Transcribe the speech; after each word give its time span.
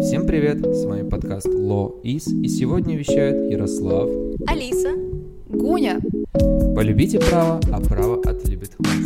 Всем 0.00 0.26
привет, 0.26 0.64
с 0.64 0.86
вами 0.86 1.08
подкаст 1.08 1.46
Law 1.46 2.00
Is, 2.02 2.32
и 2.42 2.48
сегодня 2.48 2.96
вещают 2.96 3.50
Ярослав, 3.50 4.08
Алиса, 4.46 4.94
Гуня. 5.46 5.98
Полюбите 6.74 7.20
право, 7.20 7.60
а 7.70 7.80
право 7.80 8.18
отлюбит 8.24 8.74
вас. 8.78 8.96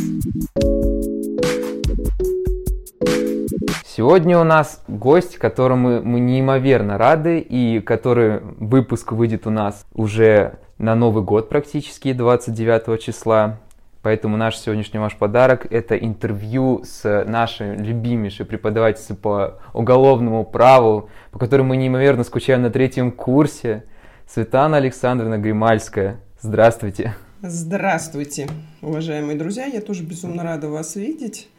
Сегодня 3.85 4.39
у 4.39 4.43
нас 4.43 4.83
гость, 4.87 5.35
которому 5.35 6.01
мы 6.01 6.21
неимоверно 6.21 6.97
рады, 6.97 7.39
и 7.39 7.81
который 7.81 8.39
выпуск 8.57 9.11
выйдет 9.11 9.47
у 9.47 9.49
нас 9.49 9.85
уже 9.93 10.59
на 10.77 10.95
Новый 10.95 11.23
год 11.23 11.49
практически, 11.49 12.13
29 12.13 13.01
числа. 13.01 13.59
Поэтому 14.05 14.37
наш 14.37 14.59
сегодняшний 14.59 14.99
ваш 14.99 15.15
подарок– 15.15 15.65
это 15.71 15.97
интервью 15.97 16.83
с 16.83 17.25
нашей 17.25 17.75
любимейшей 17.75 18.45
преподавательницей 18.45 19.15
по 19.15 19.59
уголовному 19.73 20.45
праву, 20.45 21.09
по 21.31 21.39
которой 21.39 21.63
мы 21.63 21.75
неимоверно 21.75 22.23
скучаем 22.23 22.61
на 22.61 22.69
третьем 22.69 23.11
курсе, 23.11 23.83
Светлана 24.27 24.77
Александровна 24.77 25.39
Гримальская. 25.39 26.19
Здравствуйте. 26.39 27.15
Здравствуйте, 27.41 28.47
уважаемые 28.83 29.39
друзья. 29.39 29.65
Я 29.65 29.81
тоже 29.81 30.03
безумно 30.03 30.43
рада 30.43 30.69
вас 30.69 30.95
видеть. 30.95 31.49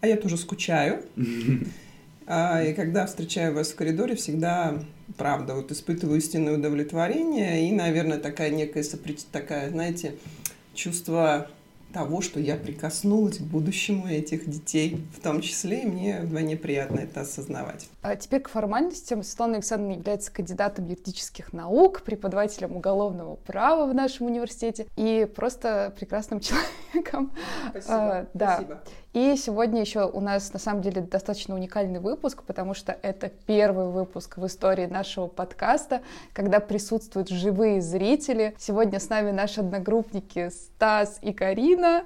А 0.00 0.08
я 0.08 0.16
тоже 0.16 0.36
скучаю. 0.38 1.02
А, 2.28 2.60
и 2.60 2.74
когда 2.74 3.06
встречаю 3.06 3.54
вас 3.54 3.70
в 3.70 3.76
коридоре, 3.76 4.16
всегда, 4.16 4.74
правда, 5.16 5.54
вот 5.54 5.70
испытываю 5.70 6.18
истинное 6.18 6.54
удовлетворение 6.54 7.68
и, 7.68 7.72
наверное, 7.72 8.18
такая 8.18 8.50
некая 8.50 8.82
сопрет... 8.82 9.24
такая, 9.30 9.70
знаете, 9.70 10.16
чувство 10.74 11.46
того, 11.92 12.20
что 12.20 12.40
я 12.40 12.56
прикоснулась 12.56 13.38
к 13.38 13.42
будущему 13.42 14.06
этих 14.06 14.48
детей, 14.48 15.04
в 15.16 15.20
том 15.20 15.40
числе, 15.40 15.82
и 15.82 15.86
мне 15.86 16.20
вдвойне 16.20 16.56
приятно 16.56 17.00
это 17.00 17.22
осознавать. 17.22 17.88
А 18.02 18.16
теперь 18.16 18.40
к 18.40 18.48
формальностям. 18.48 19.22
Светлана 19.22 19.54
Александровна 19.54 19.94
является 19.94 20.32
кандидатом 20.32 20.86
юридических 20.86 21.52
наук, 21.52 22.02
преподавателем 22.02 22.76
уголовного 22.76 23.36
права 23.36 23.90
в 23.90 23.94
нашем 23.94 24.26
университете 24.26 24.86
и 24.96 25.28
просто 25.34 25.92
прекрасным 25.98 26.40
человеком. 26.94 27.32
Спасибо. 27.70 27.94
А, 27.94 28.26
да. 28.34 28.54
Спасибо. 28.54 28.82
И 29.16 29.34
сегодня 29.36 29.80
еще 29.80 30.04
у 30.04 30.20
нас 30.20 30.52
на 30.52 30.58
самом 30.58 30.82
деле 30.82 31.00
достаточно 31.00 31.54
уникальный 31.54 32.00
выпуск, 32.00 32.42
потому 32.42 32.74
что 32.74 32.92
это 33.00 33.30
первый 33.46 33.86
выпуск 33.86 34.36
в 34.36 34.44
истории 34.44 34.84
нашего 34.84 35.26
подкаста, 35.26 36.02
когда 36.34 36.60
присутствуют 36.60 37.30
живые 37.30 37.80
зрители. 37.80 38.54
Сегодня 38.58 39.00
с 39.00 39.08
нами 39.08 39.30
наши 39.30 39.60
одногруппники 39.60 40.50
Стас 40.50 41.16
и 41.22 41.32
Карина. 41.32 42.04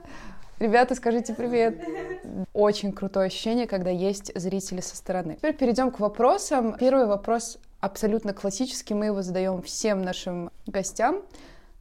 Ребята, 0.61 0.95
скажите 0.95 1.35
привет. 1.35 1.83
Очень 2.53 2.93
крутое 2.93 3.27
ощущение, 3.27 3.67
когда 3.67 3.91
есть 3.91 4.31
зрители 4.41 4.81
со 4.81 4.95
стороны. 4.95 5.35
Теперь 5.35 5.57
перейдем 5.57 5.91
к 5.91 5.99
вопросам. 5.99 6.77
Первый 6.79 7.07
вопрос 7.07 7.59
абсолютно 7.81 8.33
классический, 8.35 8.95
мы 8.95 9.07
его 9.07 9.23
задаем 9.23 9.63
всем 9.63 10.03
нашим 10.03 10.53
гостям. 10.69 11.23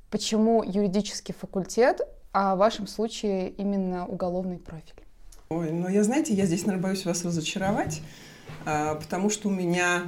Почему 0.10 0.64
юридический 0.64 1.36
факультет, 1.36 2.02
а 2.34 2.56
в 2.56 2.58
вашем 2.58 2.88
случае 2.88 3.50
именно 3.50 4.08
уголовный 4.08 4.58
профиль? 4.58 4.99
Ой, 5.52 5.72
ну 5.72 5.90
я, 5.90 6.04
знаете, 6.04 6.36
я 6.36 6.46
здесь, 6.46 6.68
наверное, 6.68 6.84
боюсь 6.84 7.06
вас 7.06 7.26
разочаровать, 7.26 8.04
а, 8.66 8.94
потому 8.94 9.32
что 9.32 9.48
у 9.48 9.52
меня 9.52 10.04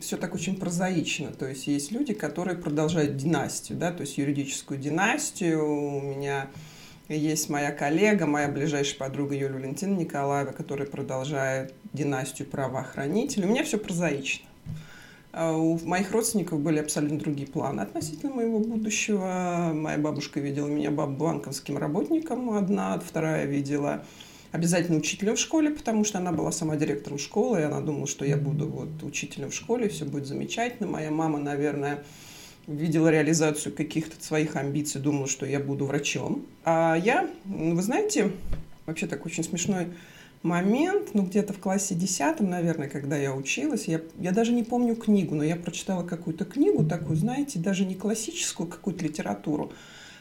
все 0.00 0.16
так 0.16 0.34
очень 0.34 0.56
прозаично. 0.56 1.32
То 1.32 1.48
есть 1.48 1.66
есть 1.66 1.90
люди, 1.90 2.14
которые 2.14 2.56
продолжают 2.56 3.16
династию, 3.16 3.78
да, 3.78 3.92
то 3.92 4.02
есть 4.02 4.18
юридическую 4.18 4.78
династию. 4.78 5.64
У 5.64 6.00
меня 6.00 6.48
есть 7.08 7.48
моя 7.48 7.72
коллега, 7.72 8.26
моя 8.26 8.48
ближайшая 8.48 8.98
подруга 8.98 9.34
Юлия 9.34 9.54
Валентина 9.54 9.96
Николаева, 9.96 10.52
которая 10.52 10.86
продолжает 10.86 11.74
династию 11.92 12.48
правоохранителей. 12.48 13.46
У 13.46 13.50
меня 13.50 13.64
все 13.64 13.78
прозаично. 13.78 14.46
А 15.38 15.52
У 15.52 15.78
моих 15.84 16.12
родственников 16.12 16.60
были 16.60 16.78
абсолютно 16.78 17.18
другие 17.18 17.46
планы 17.46 17.82
относительно 17.82 18.32
моего 18.32 18.58
будущего. 18.58 19.70
Моя 19.74 19.98
бабушка 19.98 20.40
видела 20.40 20.66
меня 20.66 20.90
банковским 20.90 21.76
работником 21.76 22.52
одна, 22.52 22.98
вторая 22.98 23.44
видела 23.44 24.02
обязательно 24.52 24.96
учителем 24.96 25.36
в 25.36 25.38
школе, 25.38 25.72
потому 25.72 26.04
что 26.04 26.16
она 26.16 26.32
была 26.32 26.52
сама 26.52 26.76
директором 26.76 27.18
школы, 27.18 27.60
и 27.60 27.64
она 27.64 27.82
думала, 27.82 28.06
что 28.06 28.24
я 28.24 28.38
буду 28.38 28.66
вот 28.66 29.02
учителем 29.02 29.50
в 29.50 29.54
школе, 29.54 29.90
все 29.90 30.06
будет 30.06 30.26
замечательно. 30.26 30.88
Моя 30.88 31.10
мама, 31.10 31.38
наверное, 31.38 32.02
видела 32.66 33.08
реализацию 33.08 33.74
каких-то 33.74 34.16
своих 34.24 34.56
амбиций, 34.56 35.02
думала, 35.02 35.26
что 35.26 35.44
я 35.44 35.60
буду 35.60 35.84
врачом. 35.84 36.46
А 36.64 36.96
я, 36.96 37.28
ну, 37.44 37.74
вы 37.74 37.82
знаете, 37.82 38.32
вообще 38.86 39.06
так 39.06 39.26
очень 39.26 39.44
смешной 39.44 39.88
момент, 40.46 41.10
ну, 41.12 41.22
где-то 41.22 41.52
в 41.52 41.58
классе 41.58 41.94
десятом, 41.94 42.48
наверное, 42.48 42.88
когда 42.88 43.16
я 43.16 43.34
училась, 43.34 43.86
я, 43.88 44.00
я 44.18 44.32
даже 44.32 44.52
не 44.52 44.62
помню 44.62 44.96
книгу, 44.96 45.34
но 45.34 45.44
я 45.44 45.56
прочитала 45.56 46.04
какую-то 46.04 46.44
книгу 46.44 46.84
такую, 46.84 47.16
знаете, 47.16 47.58
даже 47.58 47.84
не 47.84 47.94
классическую 47.94 48.68
какую-то 48.68 49.04
литературу, 49.04 49.72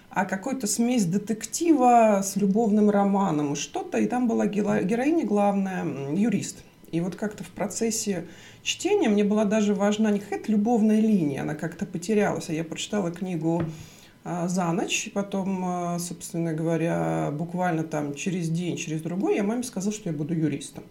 а 0.10 0.26
какой-то 0.26 0.68
смесь 0.68 1.06
детектива 1.06 2.22
с 2.24 2.36
любовным 2.36 2.90
романом 2.90 3.54
и 3.54 3.56
что-то, 3.56 4.00
и 4.00 4.08
там 4.08 4.28
была 4.28 4.48
геро- 4.48 4.84
героиня 4.84 5.26
главная, 5.26 5.86
юрист. 6.14 6.58
И 6.92 7.02
вот 7.02 7.16
как-то 7.16 7.44
в 7.44 7.50
процессе 7.50 8.26
чтения 8.64 9.10
мне 9.10 9.24
была 9.24 9.46
даже 9.46 9.74
важна 9.74 10.12
не 10.12 10.20
какая-то 10.20 10.52
любовная 10.52 11.02
линия, 11.02 11.42
она 11.42 11.54
как-то 11.54 11.86
потерялась. 11.86 12.50
А 12.50 12.54
я 12.54 12.64
прочитала 12.64 13.12
книгу 13.12 13.64
за 14.26 14.72
ночь, 14.72 15.12
потом, 15.14 15.62
а, 15.64 16.00
собственно 16.00 16.54
говоря, 16.54 17.30
буквально 17.32 17.84
там 17.84 18.16
через 18.16 18.50
день, 18.50 18.76
через 18.76 19.02
другой 19.02 19.36
я 19.36 19.44
маме 19.44 19.64
сказала, 19.64 19.94
что 19.94 20.10
я 20.10 20.16
буду 20.16 20.34
юристом. 20.34 20.84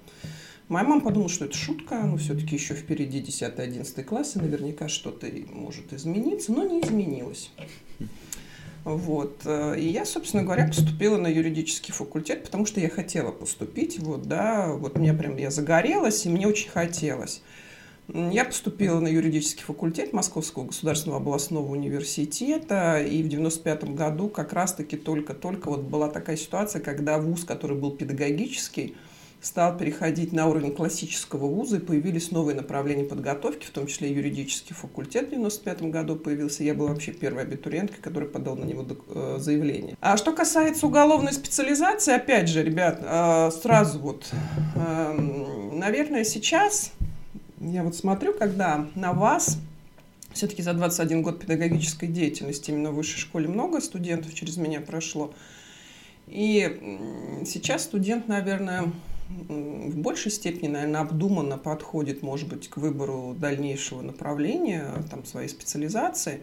Моя 0.69 0.87
мама 0.87 1.03
подумала, 1.03 1.28
что 1.28 1.45
это 1.45 1.56
шутка, 1.56 2.00
ну, 2.05 2.17
все-таки 2.17 2.55
еще 2.55 2.75
впереди 2.75 3.21
10-11 3.21 4.03
класс, 4.05 4.37
и 4.37 4.39
наверняка 4.39 4.89
что-то 4.89 5.27
может 5.53 5.93
измениться, 5.93 6.53
но 6.53 6.65
не 6.65 6.81
изменилось. 6.81 7.50
Вот. 8.84 9.41
э, 9.45 9.78
И 9.78 9.89
я, 9.89 10.05
собственно 10.05 10.43
говоря, 10.43 10.66
поступила 10.66 11.16
на 11.16 11.27
юридический 11.27 11.93
факультет, 11.93 12.45
потому 12.45 12.66
что 12.66 12.81
я 12.81 12.89
хотела 12.89 13.31
поступить. 13.31 13.99
Вот, 13.99 14.22
да, 14.22 14.69
вот 14.72 14.97
мне 14.97 15.12
прям 15.12 15.37
я 15.37 15.51
загорелась, 15.51 16.25
и 16.25 16.28
мне 16.28 16.47
очень 16.47 16.71
хотелось. 16.71 17.43
Я 18.12 18.44
поступила 18.44 19.00
на 19.00 19.09
юридический 19.09 19.62
факультет 19.65 20.12
Московского 20.12 20.66
государственного 20.66 21.20
областного 21.20 21.70
университета, 21.70 23.00
и 23.00 23.22
в 23.22 23.28
95 23.28 23.94
году 23.94 24.28
как 24.28 24.53
раз-таки 24.53 24.97
только-только 24.97 25.70
вот 25.70 25.82
была 25.82 26.09
такая 26.09 26.37
ситуация, 26.37 26.82
когда 26.82 27.19
вуз, 27.19 27.44
который 27.44 27.78
был 27.78 27.92
педагогический, 27.92 28.94
стал 29.41 29.76
переходить 29.76 30.32
на 30.32 30.48
уровень 30.48 30.75
классического 30.75 31.47
вуза, 31.47 31.76
и 31.76 31.81
появились 31.81 32.31
новые 32.31 32.56
направления 32.56 33.04
подготовки, 33.04 33.66
в 33.66 33.70
том 33.70 33.87
числе 33.87 34.12
юридический 34.12 34.75
факультет 34.75 35.28
в 35.28 35.31
95 35.31 35.82
году 35.84 36.16
появился. 36.16 36.65
Я 36.65 36.75
была 36.75 36.91
вообще 36.91 37.12
первой 37.12 37.42
абитуриенткой, 37.42 38.03
которая 38.03 38.28
подала 38.28 38.56
на 38.56 38.65
него 38.65 38.86
э, 39.09 39.36
заявление. 39.38 39.97
А 40.00 40.16
что 40.16 40.32
касается 40.32 40.86
уголовной 40.86 41.32
специализации, 41.32 42.15
опять 42.15 42.48
же, 42.48 42.62
ребят, 42.62 43.00
э, 43.03 43.50
сразу 43.62 43.98
вот, 43.98 44.31
эм, 44.76 45.78
наверное, 45.78 46.25
сейчас 46.25 46.92
я 47.73 47.83
вот 47.83 47.97
смотрю, 47.97 48.35
когда 48.35 48.87
на 48.95 49.13
вас 49.13 49.59
все-таки 50.33 50.63
за 50.63 50.75
21 50.75 51.23
год 51.23 51.41
педагогической 51.41 52.09
деятельности 52.09 52.71
именно 52.71 52.91
в 52.91 52.97
высшей 52.97 53.21
школе 53.21 53.49
много 53.49 53.81
студентов 53.81 54.35
через 54.35 54.57
меня 54.57 54.81
прошло. 54.81 55.33
И 56.27 57.43
сейчас 57.47 57.85
студент, 57.85 58.29
наверное, 58.29 58.93
в 59.29 59.97
большей 59.99 60.31
степени, 60.31 60.69
наверное, 60.69 61.01
обдуманно 61.01 61.59
подходит, 61.59 62.23
может 62.23 62.49
быть, 62.49 62.69
к 62.69 62.77
выбору 62.77 63.35
дальнейшего 63.39 64.03
направления, 64.03 64.91
там, 65.11 65.25
своей 65.25 65.49
специализации. 65.49 66.41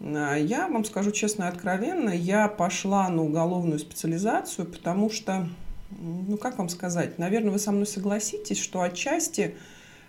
А 0.00 0.36
Я 0.36 0.68
вам 0.68 0.84
скажу 0.84 1.10
честно 1.10 1.44
и 1.44 1.48
откровенно, 1.48 2.10
я 2.10 2.48
пошла 2.48 3.08
на 3.08 3.22
уголовную 3.22 3.78
специализацию, 3.78 4.66
потому 4.66 5.10
что, 5.10 5.48
ну 5.90 6.36
как 6.36 6.58
вам 6.58 6.68
сказать, 6.68 7.18
наверное, 7.18 7.50
вы 7.50 7.58
со 7.58 7.72
мной 7.72 7.86
согласитесь, 7.86 8.60
что 8.60 8.82
отчасти 8.82 9.56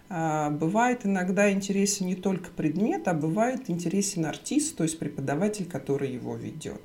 бывает 0.10 1.06
иногда 1.06 1.52
интересен 1.52 2.08
не 2.08 2.16
только 2.16 2.50
предмет, 2.50 3.08
а 3.08 3.14
бывает 3.14 3.70
интересен 3.70 4.26
артист, 4.26 4.76
то 4.76 4.84
есть 4.84 4.98
преподаватель, 4.98 5.66
который 5.66 6.12
его 6.12 6.36
ведет. 6.36 6.82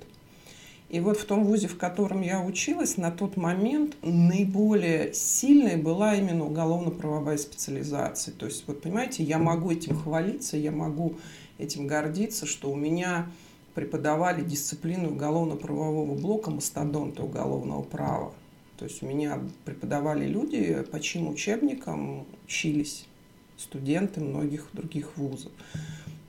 И 0.91 1.01
вот 1.01 1.17
в 1.17 1.25
том 1.25 1.45
вузе, 1.45 1.67
в 1.67 1.79
котором 1.79 2.21
я 2.21 2.41
училась, 2.41 2.99
на 2.99 3.11
тот 3.11 3.37
момент 3.37 3.97
наиболее 4.03 5.15
сильной 5.15 5.77
была 5.77 6.15
именно 6.15 6.45
уголовно-правовая 6.45 7.39
специализация. 7.39 8.33
То 8.35 8.47
есть, 8.47 8.65
вот 8.67 8.83
понимаете, 8.83 9.25
я 9.25 9.39
могу 9.39 9.73
этим 9.73 9.97
хвалиться, 9.97 10.57
я 10.57 10.71
могу 10.71 11.17
этим 11.59 11.87
гордиться, 11.87 12.47
что 12.47 12.71
у 12.71 12.77
меня 12.77 13.27
преподавали 13.75 14.45
дисциплину 14.45 15.11
уголовно-правового 15.11 16.15
блока 16.15 16.51
мастодонта 16.51 17.25
уголовного 17.25 17.83
права. 17.83 18.33
То 18.79 18.85
есть 18.85 19.03
у 19.03 19.07
меня 19.07 19.41
преподавали 19.65 20.27
люди, 20.27 20.85
по 20.93 21.01
чьим 21.01 21.29
учебникам 21.29 22.27
учились 22.45 23.07
студенты 23.57 24.21
многих 24.21 24.69
других 24.73 25.17
вузов. 25.17 25.53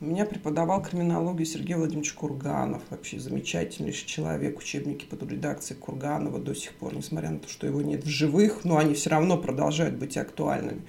У 0.01 0.05
меня 0.05 0.25
преподавал 0.25 0.83
криминологию 0.83 1.45
Сергей 1.45 1.75
Владимирович 1.75 2.13
Курганов, 2.13 2.83
вообще 2.89 3.17
замечательнейший 3.17 4.05
человек, 4.05 4.59
учебники 4.59 5.05
под 5.05 5.23
редакцией 5.23 5.79
Курганова 5.79 6.37
до 6.37 6.53
сих 6.53 6.73
пор, 6.73 6.95
несмотря 6.95 7.29
на 7.29 7.39
то, 7.39 7.47
что 7.47 7.65
его 7.65 7.81
нет 7.81 8.03
в 8.03 8.07
живых, 8.07 8.65
но 8.65 8.77
они 8.77 8.93
все 8.93 9.09
равно 9.09 9.37
продолжают 9.37 9.95
быть 9.95 10.17
актуальными. 10.17 10.81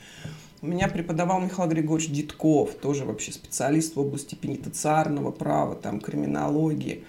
У 0.61 0.67
меня 0.67 0.89
преподавал 0.89 1.41
Михаил 1.41 1.69
Григорьевич 1.71 2.11
Дитков, 2.11 2.75
тоже 2.75 3.05
вообще 3.05 3.31
специалист 3.31 3.95
в 3.95 4.01
области 4.01 4.35
пенитенциарного 4.35 5.31
права, 5.31 5.77
там, 5.77 6.01
криминологии. 6.01 7.05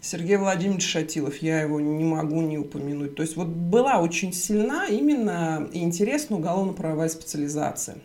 Сергей 0.00 0.36
Владимирович 0.36 0.86
Шатилов, 0.86 1.36
я 1.38 1.60
его 1.60 1.80
не 1.80 2.04
могу 2.04 2.40
не 2.40 2.58
упомянуть. 2.58 3.14
То 3.14 3.22
есть 3.22 3.36
вот 3.36 3.48
была 3.48 4.00
очень 4.00 4.32
сильна 4.32 4.86
именно 4.86 5.68
и 5.72 5.80
интересна 5.80 6.36
уголовно-правовая 6.36 7.08
специализация. 7.08 7.98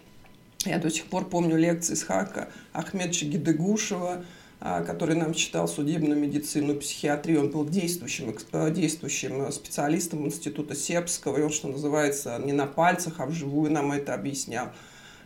Я 0.65 0.80
до 0.80 0.89
сих 0.89 1.06
пор 1.06 1.30
помню 1.30 1.57
лекции 1.57 1.94
с 1.94 2.04
Хака 2.04 2.50
Ахмедча 2.74 3.25
Гидегушева, 3.25 4.25
а, 4.59 4.81
который 4.81 5.15
нам 5.15 5.33
читал 5.33 5.68
судебную 5.68 6.19
медицину, 6.19 6.75
психиатрию. 6.75 7.42
Он 7.42 7.51
был 7.51 7.65
действующим, 7.69 8.36
э, 8.51 8.71
действующим 8.71 9.51
специалистом 9.51 10.25
Института 10.25 10.75
Сербского, 10.75 11.38
и 11.38 11.42
он, 11.42 11.51
что 11.51 11.68
называется, 11.68 12.42
не 12.44 12.54
на 12.54 12.65
пальцах, 12.65 13.15
а 13.19 13.27
вживую 13.27 13.71
нам 13.71 13.92
это 13.92 14.15
объяснял. 14.15 14.69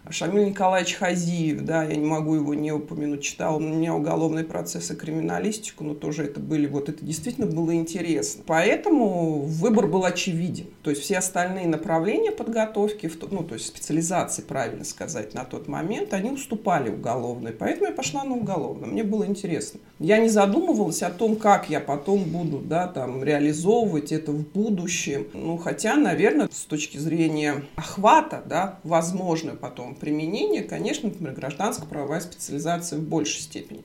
Шамиль 0.10 0.50
Николаевич 0.50 0.96
Хазиев, 0.96 1.62
да, 1.62 1.84
я 1.84 1.96
не 1.96 2.06
могу 2.06 2.36
его 2.36 2.54
не 2.54 2.72
упомянуть, 2.72 3.22
читал 3.22 3.58
у 3.58 3.60
меня 3.60 3.94
уголовные 3.94 4.44
процессы, 4.44 4.96
криминалистику, 4.96 5.84
но 5.84 5.94
тоже 5.94 6.24
это 6.24 6.40
были, 6.40 6.66
вот 6.66 6.90
это 6.90 7.06
действительно 7.06 7.46
было 7.46 7.74
интересно. 7.76 8.44
Поэтому 8.48 9.42
выбор 9.42 9.88
был 9.88 10.04
очевиден. 10.04 10.66
То 10.82 10.90
есть 10.90 11.04
все 11.04 11.20
остальные 11.20 11.68
направления 11.68 12.32
подготовки, 12.32 13.12
ну, 13.30 13.44
то 13.44 13.54
есть 13.54 13.68
специализации, 13.68 14.42
правильно 14.42 14.84
сказать, 14.84 15.34
на 15.34 15.46
тот 15.46 15.68
момент, 15.68 16.14
они 16.14 16.32
уступали 16.32 16.90
уголовной. 16.90 17.52
Поэтому 17.52 17.88
я 17.88 17.94
пошла 17.94 18.24
на 18.24 18.36
уголовную. 18.36 18.92
Мне 18.92 19.04
было 19.04 19.26
интересно. 19.26 19.80
Я 20.00 20.18
не 20.18 20.30
задумывалась 20.30 21.04
о 21.04 21.12
том, 21.12 21.36
как 21.36 21.70
я 21.70 21.80
потом 21.80 22.24
буду, 22.24 22.58
да, 22.58 22.88
там, 22.88 23.24
реализовывать 23.24 24.12
это 24.12 24.32
в 24.32 24.48
будущем. 24.48 25.28
Ну, 25.34 25.58
хотя, 25.58 25.96
наверное, 25.96 26.50
с 26.52 26.66
точки 26.66 26.98
зрения 26.98 27.64
охвата, 27.76 28.42
да, 28.46 28.80
возможно 28.84 29.56
потом 29.56 29.91
применения, 29.94 30.64
конечно, 30.64 31.10
например, 31.10 31.34
гражданско-правовая 31.34 32.22
специализация 32.22 33.00
в 33.00 33.04
большей 33.04 33.42
степени. 33.42 33.84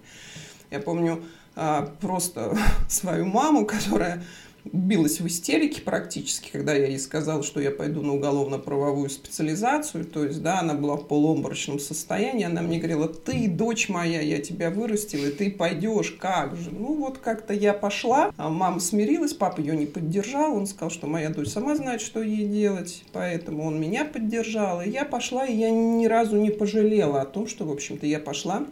Я 0.71 0.81
помню 0.81 1.23
а, 1.55 1.93
просто 2.01 2.57
свою 2.89 3.27
маму, 3.27 3.67
которая 3.67 4.23
билась 4.73 5.21
в 5.21 5.27
истерике 5.27 5.81
практически, 5.81 6.51
когда 6.51 6.75
я 6.75 6.87
ей 6.87 6.99
сказала, 6.99 7.43
что 7.43 7.61
я 7.61 7.71
пойду 7.71 8.03
на 8.03 8.15
уголовно-правовую 8.15 9.11
специализацию. 9.11 10.05
То 10.05 10.25
есть, 10.25 10.43
да, 10.43 10.61
она 10.61 10.75
была 10.75 10.97
в 10.97 11.07
полуобморочном 11.07 11.79
состоянии. 11.79 12.45
Она 12.45 12.63
мне 12.63 12.79
говорила, 12.79 13.09
ты, 13.09 13.49
дочь 13.49 13.89
моя, 13.89 14.21
я 14.21 14.39
тебя 14.39 14.71
вырастила, 14.71 15.27
и 15.27 15.31
ты 15.31 15.51
пойдешь, 15.51 16.13
как 16.13 16.57
же? 16.57 16.71
Ну, 16.71 16.95
вот 16.95 17.19
как-то 17.19 17.55
я 17.55 17.73
пошла, 17.73 18.33
а 18.37 18.49
мама 18.49 18.81
смирилась, 18.81 19.33
папа 19.33 19.61
ее 19.61 19.77
не 19.77 19.87
поддержал. 19.87 20.57
Он 20.57 20.67
сказал, 20.67 20.91
что 20.91 21.07
моя 21.07 21.31
дочь 21.31 21.49
сама 21.49 21.77
знает, 21.77 22.01
что 22.01 22.23
ей 22.23 22.47
делать, 22.47 23.05
поэтому 23.13 23.65
он 23.65 23.81
меня 23.81 24.05
поддержал. 24.05 24.83
И 24.83 24.91
я 24.91 25.05
пошла, 25.05 25.47
и 25.47 25.57
я 25.57 25.71
ни 25.71 26.07
разу 26.07 26.37
не 26.37 26.51
пожалела 26.51 27.23
о 27.23 27.27
том, 27.27 27.47
что, 27.47 27.65
в 27.65 27.71
общем-то, 27.71 28.07
я 28.07 28.21
пошла 28.21 28.67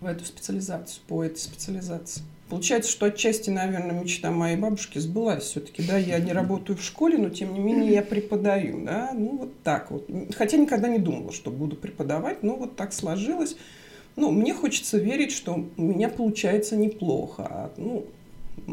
в 0.00 0.06
эту 0.06 0.24
специализацию, 0.24 1.02
по 1.08 1.22
этой 1.22 1.38
специализации. 1.38 2.22
Получается, 2.50 2.90
что 2.90 3.06
отчасти, 3.06 3.48
наверное, 3.48 3.98
мечта 4.00 4.32
моей 4.32 4.56
бабушки 4.56 4.98
сбылась 4.98 5.44
все-таки, 5.44 5.82
да, 5.86 5.96
я 5.96 6.18
не 6.18 6.32
работаю 6.32 6.76
в 6.76 6.82
школе, 6.82 7.16
но 7.16 7.30
тем 7.30 7.54
не 7.54 7.60
менее 7.60 7.92
я 7.92 8.02
преподаю, 8.02 8.84
да, 8.84 9.12
ну 9.14 9.36
вот 9.38 9.62
так 9.62 9.92
вот. 9.92 10.10
Хотя 10.36 10.56
никогда 10.56 10.88
не 10.88 10.98
думала, 10.98 11.32
что 11.32 11.52
буду 11.52 11.76
преподавать, 11.76 12.42
но 12.42 12.56
вот 12.56 12.74
так 12.74 12.92
сложилось. 12.92 13.56
Ну, 14.16 14.32
мне 14.32 14.52
хочется 14.52 14.98
верить, 14.98 15.30
что 15.30 15.64
у 15.76 15.82
меня 15.82 16.08
получается 16.08 16.76
неплохо. 16.76 17.46
А, 17.48 17.70
ну, 17.76 18.04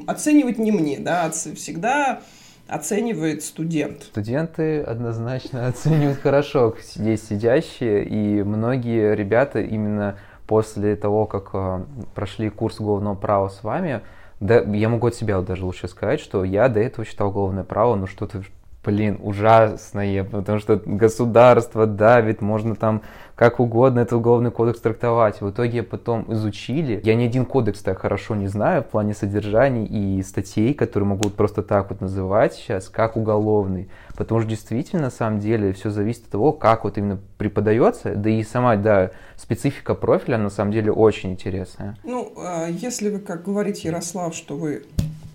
оценивать 0.08 0.58
не 0.58 0.72
мне, 0.72 0.98
да, 0.98 1.30
всегда 1.30 2.22
оценивает 2.68 3.44
студент. 3.44 4.04
Студенты 4.04 4.82
однозначно 4.82 5.68
оценивают 5.68 6.20
хорошо 6.20 6.76
здесь 6.94 7.28
сидящие, 7.28 8.06
и 8.06 8.44
многие 8.44 9.16
ребята 9.16 9.62
именно 9.62 10.18
после 10.48 10.96
того, 10.96 11.26
как 11.26 11.50
э, 11.54 11.84
прошли 12.16 12.50
курс 12.50 12.80
уголовного 12.80 13.16
права 13.16 13.50
с 13.50 13.64
вами, 13.64 14.02
да, 14.40 14.62
я 14.62 14.90
могу 14.90 15.08
от 15.08 15.16
себя 15.16 15.42
даже 15.42 15.66
лучше 15.66 15.88
сказать, 15.88 16.20
что 16.20 16.44
я 16.44 16.70
до 16.70 16.80
этого 16.80 17.06
считал 17.06 17.30
уголовное 17.30 17.64
право, 17.64 17.96
ну 17.96 18.08
что-то 18.08 18.44
блин, 18.84 19.20
ужасное, 19.22 20.24
потому 20.24 20.60
что 20.60 20.82
государство 20.86 21.86
давит, 21.86 22.42
можно 22.42 22.76
там 22.76 23.02
как 23.36 23.60
угодно 23.60 24.00
этот 24.00 24.14
уголовный 24.14 24.50
кодекс 24.50 24.80
трактовать. 24.80 25.42
В 25.42 25.52
итоге 25.52 25.84
потом 25.84 26.26
изучили. 26.34 27.00
Я 27.04 27.14
ни 27.14 27.24
один 27.26 27.46
кодекс 27.46 27.82
так 27.82 28.00
хорошо 28.00 28.34
не 28.34 28.48
знаю 28.48 28.82
в 28.82 28.88
плане 28.88 29.14
содержаний 29.14 29.86
и 29.86 30.24
статей, 30.24 30.74
которые 30.74 31.08
могут 31.08 31.36
просто 31.36 31.62
так 31.62 31.92
вот 31.92 32.02
называть 32.02 32.56
сейчас, 32.56 32.90
как 32.90 33.16
уголовный. 33.16 33.90
Потому 34.16 34.42
что 34.42 34.50
действительно, 34.50 35.04
на 35.04 35.10
самом 35.12 35.40
деле, 35.40 35.72
все 35.74 35.92
зависит 35.92 36.24
от 36.24 36.32
того, 36.32 36.52
как 36.52 36.84
вот 36.84 36.98
именно 36.98 37.20
преподается, 37.38 38.16
да 38.16 38.30
и 38.30 38.42
сама, 38.42 38.76
да, 38.76 39.12
специфика 39.36 39.94
профиля 39.94 40.40
на 40.40 40.50
самом 40.50 40.72
деле 40.72 40.92
очень 40.92 41.32
интересная. 41.32 41.96
Ну, 42.04 42.34
а 42.38 42.68
если 42.68 43.12
вы, 43.12 43.20
как 43.20 43.44
говорит 43.44 43.78
Ярослав, 43.78 44.34
что 44.34 44.56
вы 44.56 44.84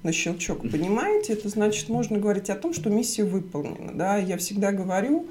на 0.02 0.12
щелчок 0.12 0.62
понимаете, 0.62 1.34
это 1.34 1.48
значит, 1.48 1.88
можно 1.88 2.18
говорить 2.18 2.50
о 2.50 2.56
том, 2.56 2.74
что 2.74 2.90
миссия 2.90 3.24
выполнена. 3.24 3.92
Да? 3.94 4.16
Я 4.16 4.36
всегда 4.36 4.72
говорю, 4.72 5.28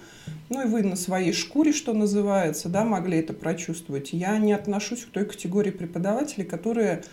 ну 0.49 0.61
и 0.61 0.67
вы 0.67 0.83
на 0.83 0.95
своей 0.95 1.33
шкуре, 1.33 1.73
что 1.73 1.93
называется, 1.93 2.69
да, 2.69 2.83
могли 2.85 3.19
это 3.19 3.33
прочувствовать. 3.33 4.13
Я 4.13 4.37
не 4.37 4.53
отношусь 4.53 5.05
к 5.05 5.09
той 5.09 5.25
категории 5.25 5.71
преподавателей, 5.71 6.45
которые 6.45 7.03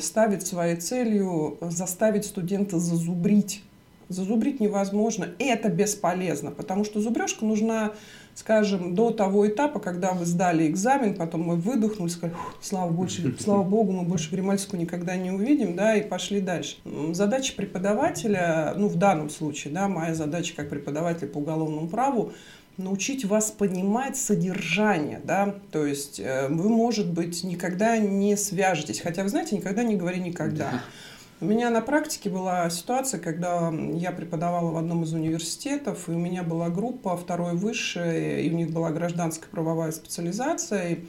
ставят 0.00 0.46
своей 0.46 0.76
целью 0.76 1.58
заставить 1.60 2.26
студента 2.26 2.78
зазубрить. 2.78 3.62
Зазубрить 4.08 4.60
невозможно. 4.60 5.28
Это 5.38 5.68
бесполезно, 5.68 6.50
потому 6.52 6.84
что 6.84 7.00
зубрежка 7.00 7.44
нужна 7.44 7.92
скажем, 8.36 8.94
до 8.94 9.10
того 9.10 9.48
этапа, 9.48 9.80
когда 9.80 10.12
вы 10.12 10.26
сдали 10.26 10.68
экзамен, 10.68 11.14
потом 11.14 11.42
мы 11.42 11.56
выдохнули, 11.56 12.10
сказали, 12.10 12.36
слава, 12.60 12.90
больше, 12.90 13.34
слава 13.40 13.62
богу, 13.64 13.92
мы 13.92 14.02
больше 14.04 14.30
Гримальскую 14.30 14.78
никогда 14.80 15.16
не 15.16 15.30
увидим, 15.30 15.74
да, 15.74 15.96
и 15.96 16.06
пошли 16.06 16.40
дальше. 16.40 16.76
Задача 17.12 17.54
преподавателя, 17.56 18.74
ну, 18.76 18.88
в 18.88 18.96
данном 18.96 19.30
случае, 19.30 19.72
да, 19.72 19.88
моя 19.88 20.14
задача 20.14 20.54
как 20.54 20.68
преподавателя 20.68 21.28
по 21.28 21.38
уголовному 21.38 21.88
праву, 21.88 22.32
научить 22.76 23.24
вас 23.24 23.50
понимать 23.50 24.18
содержание, 24.18 25.18
да, 25.24 25.54
то 25.72 25.86
есть 25.86 26.20
э, 26.20 26.48
вы, 26.50 26.68
может 26.68 27.10
быть, 27.10 27.42
никогда 27.42 27.96
не 27.96 28.36
свяжетесь, 28.36 29.00
хотя, 29.00 29.22
вы 29.22 29.30
знаете, 29.30 29.56
никогда 29.56 29.82
не 29.82 29.96
говори 29.96 30.20
никогда. 30.20 30.70
Да. 30.72 30.82
У 31.38 31.44
меня 31.44 31.68
на 31.68 31.82
практике 31.82 32.30
была 32.30 32.70
ситуация, 32.70 33.20
когда 33.20 33.70
я 33.92 34.10
преподавала 34.10 34.70
в 34.70 34.76
одном 34.78 35.04
из 35.04 35.12
университетов, 35.12 36.08
и 36.08 36.12
у 36.12 36.18
меня 36.18 36.42
была 36.42 36.70
группа 36.70 37.14
второй 37.14 37.52
высшей, 37.52 38.46
и 38.46 38.50
у 38.50 38.56
них 38.56 38.70
была 38.70 38.90
гражданская 38.90 39.50
правовая 39.50 39.92
специализация, 39.92 41.00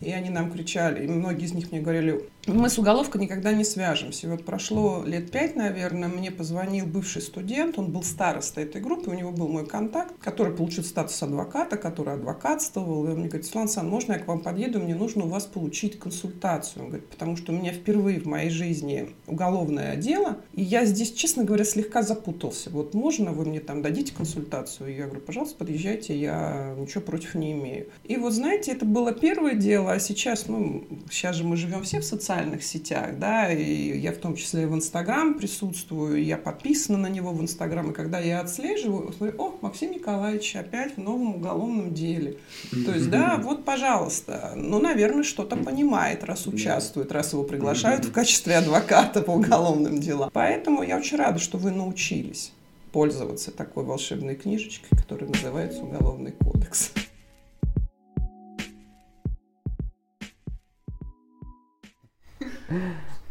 и 0.00 0.10
они 0.10 0.30
нам 0.30 0.50
кричали, 0.50 1.04
и 1.04 1.06
многие 1.06 1.44
из 1.44 1.52
них 1.52 1.70
мне 1.70 1.82
говорили, 1.82 2.24
мы 2.46 2.68
с 2.68 2.78
уголовкой 2.78 3.22
никогда 3.22 3.52
не 3.52 3.64
свяжемся. 3.64 4.28
Вот 4.28 4.44
прошло 4.44 5.02
лет 5.04 5.30
пять, 5.30 5.56
наверное, 5.56 6.08
мне 6.08 6.30
позвонил 6.30 6.84
бывший 6.86 7.22
студент, 7.22 7.78
он 7.78 7.90
был 7.90 8.02
староста 8.02 8.60
этой 8.60 8.82
группы, 8.82 9.10
у 9.10 9.14
него 9.14 9.32
был 9.32 9.48
мой 9.48 9.66
контакт, 9.66 10.14
который 10.20 10.54
получил 10.54 10.84
статус 10.84 11.22
адвоката, 11.22 11.76
который 11.76 12.14
адвокатствовал. 12.14 13.06
И 13.06 13.10
он 13.10 13.20
мне 13.20 13.28
говорит, 13.28 13.46
Светлана 13.46 13.68
Сан, 13.68 13.88
можно 13.88 14.12
я 14.12 14.18
к 14.18 14.26
вам 14.26 14.40
подъеду, 14.40 14.78
мне 14.78 14.94
нужно 14.94 15.24
у 15.24 15.28
вас 15.28 15.46
получить 15.46 15.98
консультацию. 15.98 16.82
Он 16.82 16.88
говорит, 16.90 17.08
потому 17.08 17.36
что 17.36 17.52
у 17.52 17.54
меня 17.54 17.72
впервые 17.72 18.20
в 18.20 18.26
моей 18.26 18.50
жизни 18.50 19.08
уголовное 19.26 19.96
дело, 19.96 20.38
и 20.52 20.62
я 20.62 20.84
здесь, 20.84 21.12
честно 21.12 21.44
говоря, 21.44 21.64
слегка 21.64 22.02
запутался. 22.02 22.68
Вот 22.70 22.92
можно 22.92 23.32
вы 23.32 23.46
мне 23.46 23.60
там 23.60 23.80
дадите 23.80 24.12
консультацию? 24.12 24.94
Я 24.94 25.06
говорю, 25.06 25.22
пожалуйста, 25.22 25.56
подъезжайте, 25.56 26.14
я 26.18 26.74
ничего 26.78 27.00
против 27.00 27.34
не 27.34 27.52
имею. 27.52 27.88
И 28.04 28.16
вот, 28.16 28.34
знаете, 28.34 28.72
это 28.72 28.84
было 28.84 29.12
первое 29.12 29.54
дело, 29.54 29.92
а 29.92 29.98
сейчас, 29.98 30.46
ну, 30.46 30.84
сейчас 31.10 31.36
же 31.36 31.44
мы 31.44 31.56
живем 31.56 31.82
все 31.82 32.00
в 32.00 32.04
социальном 32.04 32.33
социальных 32.34 32.62
сетях, 32.64 33.18
да, 33.18 33.52
и 33.52 33.98
я 33.98 34.12
в 34.12 34.16
том 34.16 34.34
числе 34.34 34.64
и 34.64 34.66
в 34.66 34.74
Инстаграм 34.74 35.34
присутствую, 35.34 36.24
я 36.24 36.36
подписана 36.36 36.98
на 36.98 37.06
него 37.06 37.32
в 37.32 37.40
Инстаграм, 37.40 37.90
и 37.90 37.94
когда 37.94 38.18
я 38.18 38.40
отслеживаю, 38.40 39.12
смотрю, 39.12 39.40
о, 39.40 39.58
Максим 39.60 39.92
Николаевич 39.92 40.56
опять 40.56 40.96
в 40.96 41.00
новом 41.00 41.36
уголовном 41.36 41.94
деле. 41.94 42.36
То 42.84 42.92
есть, 42.92 43.10
да, 43.10 43.36
вот, 43.36 43.64
пожалуйста, 43.64 44.52
ну, 44.56 44.80
наверное, 44.80 45.22
что-то 45.22 45.56
понимает, 45.56 46.24
раз 46.24 46.46
участвует, 46.46 47.12
раз 47.12 47.32
его 47.32 47.44
приглашают 47.44 48.04
в 48.04 48.12
качестве 48.12 48.56
адвоката 48.56 49.22
по 49.22 49.30
уголовным 49.30 50.00
делам. 50.00 50.30
Поэтому 50.32 50.82
я 50.82 50.98
очень 50.98 51.16
рада, 51.16 51.38
что 51.38 51.58
вы 51.58 51.70
научились 51.70 52.52
пользоваться 52.92 53.50
такой 53.50 53.84
волшебной 53.84 54.34
книжечкой, 54.34 54.98
которая 54.98 55.28
называется 55.28 55.82
«Уголовный 55.82 56.32
кодекс». 56.32 56.92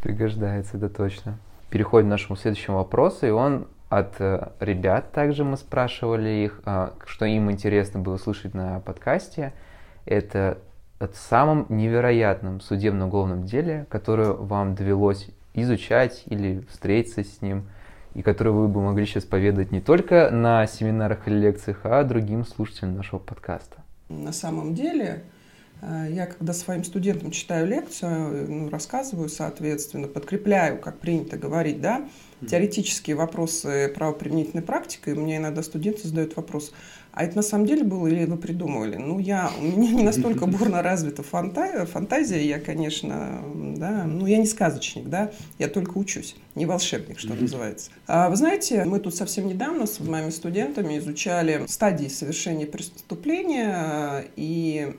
Пригождается, 0.02 0.78
это 0.78 0.90
точно. 0.90 1.38
Переходим 1.70 2.08
к 2.08 2.12
нашему 2.12 2.36
следующему 2.36 2.78
вопросу, 2.78 3.26
и 3.26 3.30
он 3.30 3.68
от 3.90 4.16
э, 4.20 4.50
ребят 4.60 5.12
также 5.12 5.44
мы 5.44 5.56
спрашивали 5.56 6.30
их, 6.30 6.62
а, 6.66 6.94
что 7.06 7.26
им 7.26 7.52
интересно 7.52 8.00
было 8.00 8.18
слышать 8.18 8.54
на 8.54 8.80
подкасте. 8.80 9.54
Это 10.06 10.58
о 11.00 11.08
самом 11.14 11.66
невероятном 11.70 12.60
судебно-уголовном 12.60 13.44
деле, 13.44 13.86
которое 13.90 14.32
вам 14.32 14.74
довелось 14.76 15.30
изучать 15.54 16.24
или 16.26 16.66
встретиться 16.70 17.24
с 17.24 17.42
ним, 17.42 17.66
и 18.16 18.22
которое 18.22 18.52
вы 18.52 18.68
бы 18.68 18.82
могли 18.82 19.06
сейчас 19.06 19.26
поведать 19.26 19.72
не 19.72 19.82
только 19.82 20.30
на 20.32 20.66
семинарах 20.66 21.28
или 21.28 21.36
лекциях, 21.36 21.82
а 21.84 22.04
другим 22.04 22.46
слушателям 22.46 22.96
нашего 22.96 23.20
подкаста. 23.20 23.78
На 24.10 24.32
самом 24.32 24.74
деле, 24.74 25.06
э, 25.06 25.33
я 26.10 26.28
когда 26.28 26.54
своим 26.54 26.84
студентам 26.84 27.32
читаю 27.32 27.68
лекцию, 27.68 28.50
ну, 28.50 28.70
рассказываю, 28.70 29.30
соответственно, 29.30 30.08
подкрепляю, 30.08 30.80
как 30.80 31.00
принято 31.00 31.38
говорить, 31.38 31.82
да, 31.82 32.08
теоретические 32.50 33.16
вопросы 33.16 33.92
правоприменительной 33.96 34.64
практики, 34.64 35.10
и 35.10 35.14
мне 35.14 35.38
иногда 35.38 35.64
студенты 35.64 36.08
задают 36.08 36.36
вопрос, 36.36 36.72
а 37.14 37.24
это 37.24 37.36
на 37.36 37.44
самом 37.44 37.68
деле 37.68 37.84
было 37.84 38.08
или 38.08 38.26
вы 38.26 38.38
придумывали? 38.38 38.98
Ну, 38.98 39.20
я, 39.20 39.52
у 39.60 39.62
меня 39.62 39.92
не 39.92 40.04
настолько 40.04 40.46
бурно 40.48 40.82
развита 40.82 41.22
фанта, 41.22 41.86
фантазия, 41.86 42.44
я, 42.44 42.60
конечно, 42.60 43.40
да, 43.78 44.06
ну, 44.06 44.26
я 44.26 44.38
не 44.38 44.48
сказочник, 44.48 45.08
да, 45.08 45.32
я 45.60 45.68
только 45.68 45.98
учусь, 46.00 46.36
не 46.56 46.66
волшебник, 46.66 47.20
что 47.20 47.36
называется. 47.36 47.92
А, 48.08 48.30
вы 48.30 48.36
знаете, 48.36 48.84
мы 48.86 49.00
тут 49.00 49.16
совсем 49.16 49.48
недавно 49.48 49.86
с 49.86 50.00
моими 50.00 50.32
студентами 50.32 50.98
изучали 50.98 51.66
стадии 51.68 52.08
совершения 52.08 52.66
преступления 52.66 54.26
и 54.36 54.96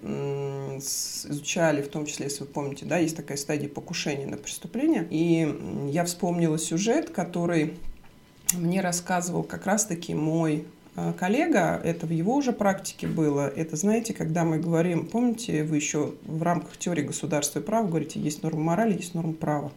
изучали, 0.78 1.82
в 1.82 1.88
том 1.88 2.06
числе, 2.06 2.26
если 2.26 2.40
вы 2.40 2.46
помните, 2.46 2.86
да, 2.86 2.98
есть 2.98 3.16
такая 3.16 3.36
стадия 3.36 3.68
покушения 3.68 4.26
на 4.26 4.36
преступление, 4.36 5.06
и 5.10 5.88
я 5.90 6.04
вспомнила 6.04 6.58
сюжет, 6.58 7.10
который 7.10 7.74
мне 8.52 8.80
рассказывал 8.80 9.42
как 9.42 9.66
раз-таки 9.66 10.14
мой 10.14 10.64
коллега, 11.18 11.80
это 11.82 12.06
в 12.06 12.10
его 12.10 12.36
уже 12.36 12.52
практике 12.52 13.06
было, 13.06 13.48
это, 13.48 13.76
знаете, 13.76 14.14
когда 14.14 14.44
мы 14.44 14.58
говорим, 14.58 15.06
помните, 15.06 15.64
вы 15.64 15.76
еще 15.76 16.14
в 16.24 16.42
рамках 16.42 16.76
теории 16.76 17.02
государства 17.02 17.58
и 17.58 17.62
права 17.62 17.88
говорите, 17.88 18.20
есть 18.20 18.42
норма 18.42 18.62
морали, 18.62 18.94
есть 18.96 19.14
норма 19.14 19.32
права. 19.32 19.72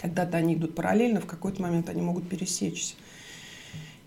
Когда-то 0.00 0.36
они 0.36 0.54
идут 0.54 0.74
параллельно, 0.74 1.20
в 1.20 1.26
какой-то 1.26 1.62
момент 1.62 1.88
они 1.88 2.02
могут 2.02 2.28
пересечься. 2.28 2.94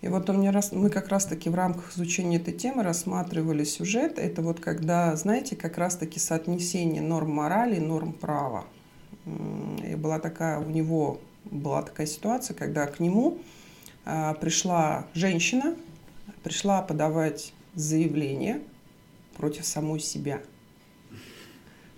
И 0.00 0.08
вот 0.08 0.28
он 0.28 0.38
мне 0.38 0.50
раз, 0.50 0.72
мы 0.72 0.90
как 0.90 1.08
раз-таки 1.08 1.48
в 1.48 1.54
рамках 1.54 1.92
изучения 1.94 2.36
этой 2.36 2.52
темы 2.52 2.82
рассматривали 2.82 3.62
сюжет. 3.62 4.18
Это 4.18 4.42
вот 4.42 4.58
когда, 4.58 5.14
знаете, 5.14 5.54
как 5.54 5.78
раз-таки 5.78 6.18
соотнесение 6.18 7.00
норм 7.00 7.30
морали 7.30 7.76
и 7.76 7.80
норм 7.80 8.12
права. 8.12 8.64
И 9.26 9.94
была 9.94 10.18
такая, 10.18 10.58
у 10.58 10.68
него 10.68 11.20
была 11.44 11.82
такая 11.82 12.08
ситуация, 12.08 12.54
когда 12.54 12.86
к 12.86 12.98
нему 12.98 13.38
а, 14.04 14.34
пришла 14.34 15.06
женщина, 15.14 15.76
пришла 16.42 16.82
подавать 16.82 17.52
заявление 17.74 18.60
против 19.36 19.64
самой 19.64 20.00
себя. 20.00 20.42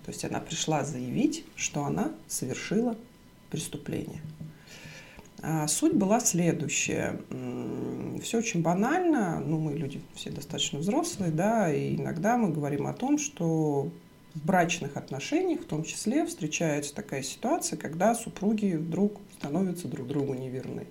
То 0.05 0.11
есть 0.11 0.23
она 0.23 0.39
пришла 0.39 0.83
заявить, 0.83 1.43
что 1.55 1.83
она 1.83 2.11
совершила 2.27 2.95
преступление. 3.49 4.21
А 5.41 5.67
суть 5.67 5.93
была 5.93 6.19
следующая. 6.19 7.19
Все 8.23 8.39
очень 8.39 8.61
банально. 8.61 9.39
Ну, 9.39 9.59
мы 9.59 9.73
люди 9.73 10.01
все 10.15 10.31
достаточно 10.31 10.79
взрослые, 10.79 11.31
да, 11.31 11.71
и 11.73 11.95
иногда 11.95 12.37
мы 12.37 12.51
говорим 12.51 12.87
о 12.87 12.93
том, 12.93 13.17
что 13.17 13.91
в 14.33 14.45
брачных 14.45 14.97
отношениях 14.97 15.61
в 15.61 15.65
том 15.65 15.83
числе 15.83 16.25
встречается 16.25 16.93
такая 16.93 17.23
ситуация, 17.23 17.77
когда 17.77 18.15
супруги 18.15 18.75
вдруг 18.75 19.19
становятся 19.37 19.87
друг 19.87 20.07
другу 20.07 20.33
неверны. 20.33 20.87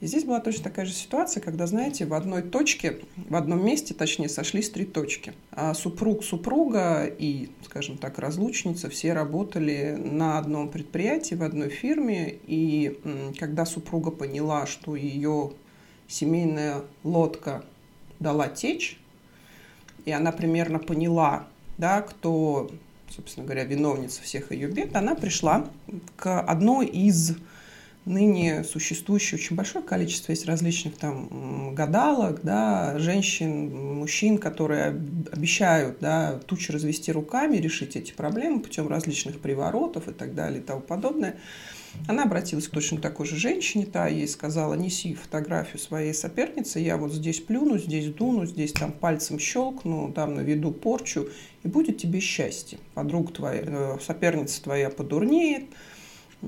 И 0.00 0.06
здесь 0.06 0.24
была 0.24 0.40
точно 0.40 0.64
такая 0.64 0.84
же 0.84 0.92
ситуация, 0.92 1.40
когда, 1.40 1.66
знаете, 1.66 2.04
в 2.04 2.12
одной 2.12 2.42
точке, 2.42 3.00
в 3.16 3.34
одном 3.34 3.64
месте, 3.64 3.94
точнее, 3.94 4.28
сошлись 4.28 4.68
три 4.68 4.84
точки. 4.84 5.32
А 5.52 5.72
супруг, 5.72 6.22
супруга 6.22 7.06
и, 7.06 7.48
скажем 7.64 7.96
так, 7.96 8.18
разлучница 8.18 8.90
все 8.90 9.14
работали 9.14 9.96
на 9.98 10.38
одном 10.38 10.68
предприятии, 10.68 11.34
в 11.34 11.42
одной 11.42 11.70
фирме. 11.70 12.36
И 12.46 13.00
когда 13.38 13.64
супруга 13.64 14.10
поняла, 14.10 14.66
что 14.66 14.96
ее 14.96 15.52
семейная 16.08 16.82
лодка 17.02 17.64
дала 18.20 18.48
течь, 18.48 19.00
и 20.04 20.10
она 20.12 20.30
примерно 20.30 20.78
поняла, 20.78 21.46
да, 21.78 22.02
кто, 22.02 22.70
собственно 23.08 23.46
говоря, 23.46 23.64
виновница 23.64 24.20
всех 24.22 24.52
ее 24.52 24.68
бед, 24.68 24.94
она 24.94 25.14
пришла 25.14 25.68
к 26.16 26.40
одной 26.42 26.86
из 26.86 27.36
ныне 28.06 28.62
существующее 28.62 29.38
очень 29.38 29.56
большое 29.56 29.84
количество 29.84 30.30
есть 30.30 30.46
различных 30.46 30.96
там 30.96 31.74
гадалок, 31.74 32.40
да, 32.42 32.98
женщин, 32.98 33.96
мужчин, 33.96 34.38
которые 34.38 34.90
обещают 35.32 35.98
да, 36.00 36.38
тучи 36.46 36.70
развести 36.70 37.10
руками, 37.10 37.56
решить 37.56 37.96
эти 37.96 38.12
проблемы 38.12 38.60
путем 38.60 38.88
различных 38.88 39.40
приворотов 39.40 40.08
и 40.08 40.12
так 40.12 40.34
далее 40.34 40.60
и 40.60 40.62
тому 40.62 40.80
подобное. 40.80 41.36
Она 42.06 42.24
обратилась 42.24 42.68
к 42.68 42.70
точно 42.70 42.98
такой 42.98 43.26
же 43.26 43.36
женщине, 43.36 43.86
та 43.86 44.06
ей 44.06 44.28
сказала, 44.28 44.74
неси 44.74 45.14
фотографию 45.14 45.78
своей 45.80 46.14
соперницы, 46.14 46.78
я 46.78 46.98
вот 46.98 47.12
здесь 47.12 47.40
плюну, 47.40 47.78
здесь 47.78 48.06
дуну, 48.12 48.46
здесь 48.46 48.72
там 48.72 48.92
пальцем 48.92 49.38
щелкну, 49.38 50.12
там 50.12 50.34
наведу 50.34 50.70
порчу, 50.70 51.28
и 51.64 51.68
будет 51.68 51.98
тебе 51.98 52.20
счастье. 52.20 52.78
Подруга 52.94 53.32
твоя, 53.32 53.62
э, 53.64 53.98
соперница 54.00 54.62
твоя 54.62 54.90
подурнеет, 54.90 55.64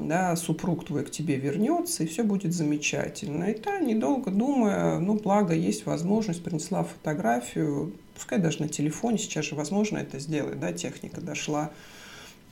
да, 0.06 0.36
супруг 0.36 0.84
твой 0.84 1.04
к 1.04 1.10
тебе 1.10 1.36
вернется, 1.36 2.04
и 2.04 2.06
все 2.06 2.22
будет 2.22 2.52
замечательно. 2.52 3.44
И 3.44 3.54
та, 3.54 3.80
недолго 3.80 4.30
думая, 4.30 4.98
ну, 4.98 5.14
благо 5.14 5.54
есть 5.54 5.86
возможность, 5.86 6.42
принесла 6.42 6.84
фотографию, 6.84 7.92
пускай 8.14 8.38
даже 8.38 8.62
на 8.62 8.68
телефоне, 8.68 9.18
сейчас 9.18 9.46
же 9.46 9.54
возможно 9.54 9.98
это 9.98 10.18
сделать, 10.18 10.60
да, 10.60 10.72
техника 10.72 11.20
дошла 11.20 11.70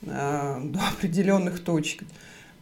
э, 0.01 0.07
до 0.63 0.79
определенных 0.89 1.63
точек. 1.63 2.03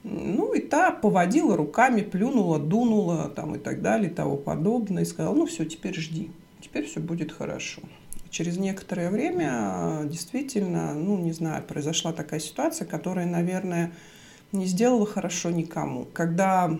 Ну, 0.04 0.54
и 0.54 0.60
та 0.60 0.92
поводила 0.92 1.58
руками, 1.58 2.02
плюнула, 2.02 2.60
дунула 2.60 3.28
там, 3.30 3.56
и 3.56 3.58
так 3.58 3.82
далее, 3.82 4.12
и 4.12 4.14
того 4.14 4.38
подобное, 4.38 5.02
и 5.02 5.06
сказала, 5.06 5.34
ну, 5.34 5.48
все, 5.48 5.66
теперь 5.66 5.96
жди, 5.96 6.30
теперь 6.62 6.86
все 6.86 7.00
будет 7.00 7.32
хорошо. 7.32 7.82
Через 8.30 8.58
некоторое 8.58 9.10
время 9.10 10.02
действительно, 10.06 10.94
ну, 10.94 11.18
не 11.18 11.32
знаю, 11.32 11.64
произошла 11.64 12.12
такая 12.12 12.40
ситуация, 12.40 12.86
которая, 12.86 13.26
наверное, 13.26 13.94
не 14.56 14.66
сделала 14.66 15.06
хорошо 15.06 15.52
никому. 15.52 16.08
Когда 16.14 16.78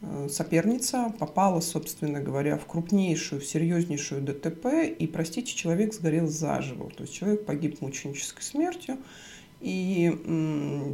э, 0.00 0.28
соперница 0.30 1.12
попала, 1.18 1.60
собственно 1.60 2.20
говоря, 2.20 2.56
в 2.58 2.66
крупнейшую, 2.66 3.40
в 3.40 3.46
серьезнейшую 3.46 4.22
ДТП, 4.22 4.66
и, 4.98 5.06
простите, 5.06 5.54
человек 5.54 5.94
сгорел 5.94 6.28
заживо. 6.28 6.90
То 6.90 7.02
есть 7.02 7.14
человек 7.14 7.44
погиб 7.44 7.80
мученической 7.80 8.42
смертью, 8.42 8.98
и 9.64 10.10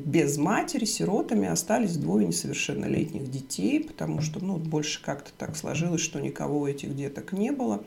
без 0.07 0.39
матери, 0.39 0.85
сиротами 0.85 1.49
остались 1.49 1.97
двое 1.97 2.25
несовершеннолетних 2.29 3.29
детей, 3.29 3.83
потому 3.83 4.21
что 4.21 4.39
ну, 4.39 4.59
больше 4.59 5.03
как-то 5.03 5.33
так 5.37 5.57
сложилось, 5.57 6.01
что 6.01 6.21
никого 6.21 6.69
этих 6.69 6.95
деток 6.95 7.33
не 7.33 7.51
было. 7.51 7.83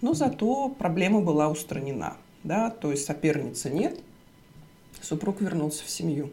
Но 0.00 0.14
зато 0.14 0.70
проблема 0.70 1.20
была 1.20 1.50
устранена. 1.50 2.16
Да? 2.44 2.70
То 2.70 2.90
есть 2.90 3.04
соперницы 3.04 3.68
нет, 3.68 4.00
супруг 5.02 5.42
вернулся 5.42 5.84
в 5.84 5.90
семью. 5.90 6.30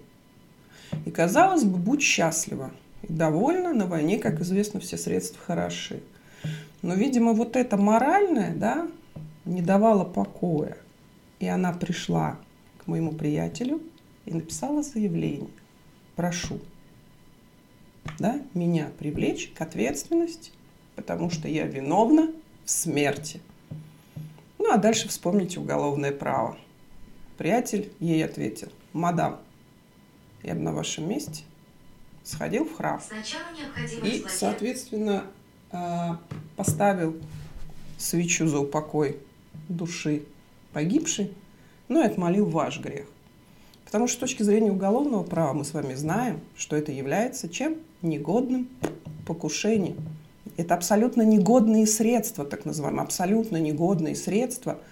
И, 1.06 1.12
казалось 1.12 1.64
бы, 1.64 1.78
будь 1.78 2.02
счастлива 2.02 2.72
и 3.04 3.12
довольна, 3.12 3.74
на 3.74 3.86
войне, 3.86 4.20
как 4.20 4.42
известно, 4.42 4.80
все 4.80 4.98
средства 4.98 5.40
хороши. 5.46 6.02
Но, 6.82 6.94
видимо, 6.94 7.34
вот 7.34 7.56
это 7.56 7.78
моральное, 7.78 8.56
да, 8.56 8.88
не 9.46 9.62
давало 9.62 10.06
покоя. 10.06 10.78
И 11.40 11.48
она 11.48 11.74
пришла 11.74 12.38
к 12.78 12.88
моему 12.88 13.12
приятелю 13.12 13.82
и 14.26 14.34
написала 14.34 14.84
заявление. 14.84 15.50
Прошу, 16.16 16.60
да, 18.18 18.42
меня 18.54 18.90
привлечь 18.98 19.52
к 19.56 19.62
ответственности, 19.62 20.52
потому 20.96 21.30
что 21.30 21.48
я 21.48 21.66
виновна 21.66 22.32
в 22.66 22.72
смерти. 22.72 23.42
Ну, 24.58 24.72
а 24.72 24.78
дальше 24.78 25.08
вспомните 25.08 25.60
уголовное 25.60 26.12
право. 26.12 26.58
Приятель 27.38 27.92
ей 28.00 28.24
ответил, 28.26 28.70
мадам, 28.92 29.40
я 30.44 30.56
бы 30.56 30.62
на 30.62 30.74
вашем 30.74 31.10
месте 31.10 31.44
сходил 32.24 32.66
в 32.66 32.76
храм 32.76 33.02
и, 34.04 34.26
соответственно, 34.30 35.24
а, 35.72 36.20
поставил 36.56 37.16
свечу 37.98 38.48
за 38.48 38.60
упокой 38.60 39.18
души 39.68 40.24
погибшей, 40.74 41.34
ну 41.88 42.02
и 42.02 42.06
отмолил 42.06 42.46
ваш 42.46 42.80
грех. 42.80 43.08
Потому 43.86 44.08
что 44.08 44.18
с 44.18 44.20
точки 44.20 44.44
зрения 44.44 44.72
уголовного 44.72 45.24
права 45.24 45.54
мы 45.54 45.66
с 45.66 45.74
вами 45.74 45.96
знаем, 45.96 46.40
что 46.56 46.76
это 46.76 46.92
является 46.92 47.50
чем? 47.50 47.78
Негодным 48.02 48.70
покушением. 49.26 49.98
Это 50.58 50.76
абсолютно 50.76 51.24
негодные 51.24 51.88
средства, 51.88 52.46
так 52.46 52.66
называемые, 52.66 53.04
абсолютно 53.04 53.58
негодные 53.58 54.16
средства– 54.16 54.80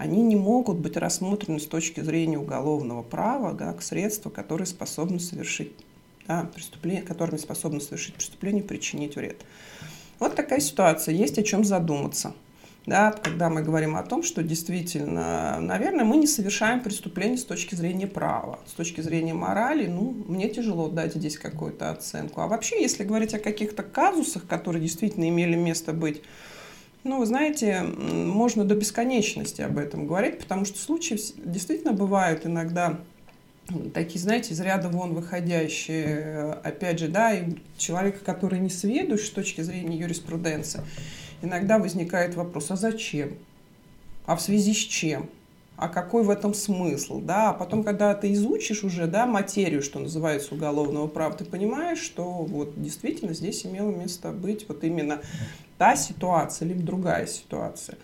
они 0.00 0.22
не 0.22 0.34
могут 0.34 0.78
быть 0.78 0.96
рассмотрены 0.96 1.60
с 1.60 1.66
точки 1.66 2.00
зрения 2.00 2.38
уголовного 2.38 3.02
права 3.02 3.54
как 3.54 3.82
средства, 3.82 4.30
которые 4.30 4.66
способны 4.66 5.20
совершить 5.20 5.72
да, 6.26 6.48
преступление, 6.54 7.02
которыми 7.02 7.36
способны 7.36 7.82
совершить 7.82 8.14
преступление, 8.14 8.62
причинить 8.62 9.16
вред. 9.16 9.44
Вот 10.18 10.36
такая 10.36 10.60
ситуация, 10.60 11.14
есть 11.14 11.36
о 11.36 11.42
чем 11.42 11.64
задуматься. 11.64 12.32
Да, 12.86 13.12
когда 13.12 13.50
мы 13.50 13.60
говорим 13.60 13.94
о 13.94 14.02
том, 14.02 14.22
что 14.22 14.42
действительно, 14.42 15.60
наверное, 15.60 16.06
мы 16.06 16.16
не 16.16 16.26
совершаем 16.26 16.80
преступление 16.80 17.36
с 17.36 17.44
точки 17.44 17.74
зрения 17.74 18.06
права, 18.06 18.58
с 18.66 18.72
точки 18.72 19.02
зрения 19.02 19.34
морали, 19.34 19.86
ну, 19.86 20.16
мне 20.26 20.48
тяжело 20.48 20.88
дать 20.88 21.14
здесь 21.14 21.36
какую-то 21.36 21.90
оценку. 21.90 22.40
А 22.40 22.46
вообще, 22.46 22.80
если 22.80 23.04
говорить 23.04 23.34
о 23.34 23.38
каких-то 23.38 23.82
казусах, 23.82 24.46
которые 24.46 24.80
действительно 24.80 25.28
имели 25.28 25.56
место 25.56 25.92
быть 25.92 26.22
Ну, 27.02 27.18
вы 27.18 27.26
знаете, 27.26 27.82
можно 27.82 28.64
до 28.64 28.74
бесконечности 28.74 29.62
об 29.62 29.78
этом 29.78 30.06
говорить, 30.06 30.38
потому 30.38 30.66
что 30.66 30.78
случаи 30.78 31.18
действительно 31.44 31.92
бывают 31.92 32.44
иногда 32.44 33.00
такие, 33.94 34.20
знаете, 34.20 34.52
из 34.52 34.60
ряда 34.60 34.88
вон 34.88 35.14
выходящие, 35.14 36.58
опять 36.62 36.98
же, 36.98 37.08
да, 37.08 37.32
и 37.32 37.54
человека, 37.78 38.18
который 38.24 38.58
не 38.58 38.68
сведущ 38.68 39.28
с 39.28 39.30
точки 39.30 39.62
зрения 39.62 39.96
юриспруденции, 39.96 40.82
иногда 41.40 41.78
возникает 41.78 42.34
вопрос, 42.34 42.70
а 42.70 42.76
зачем? 42.76 43.34
А 44.26 44.36
в 44.36 44.42
связи 44.42 44.74
с 44.74 44.76
чем? 44.76 45.30
А 45.76 45.88
какой 45.88 46.24
в 46.24 46.28
этом 46.28 46.52
смысл? 46.52 47.20
Да? 47.20 47.50
А 47.50 47.52
потом, 47.54 47.82
когда 47.82 48.14
ты 48.14 48.34
изучишь 48.34 48.84
уже 48.84 49.06
да, 49.06 49.26
материю, 49.26 49.82
что 49.82 49.98
называется, 49.98 50.54
уголовного 50.54 51.06
права, 51.06 51.32
ты 51.34 51.46
понимаешь, 51.46 52.00
что 52.00 52.24
вот 52.24 52.74
действительно 52.76 53.32
здесь 53.32 53.64
имело 53.64 53.90
место 53.90 54.30
быть 54.30 54.68
вот 54.68 54.84
именно 54.84 55.22
та 55.80 55.96
ситуация, 55.96 56.68
либо 56.68 56.82
другая 56.82 57.26
ситуация. 57.26 57.96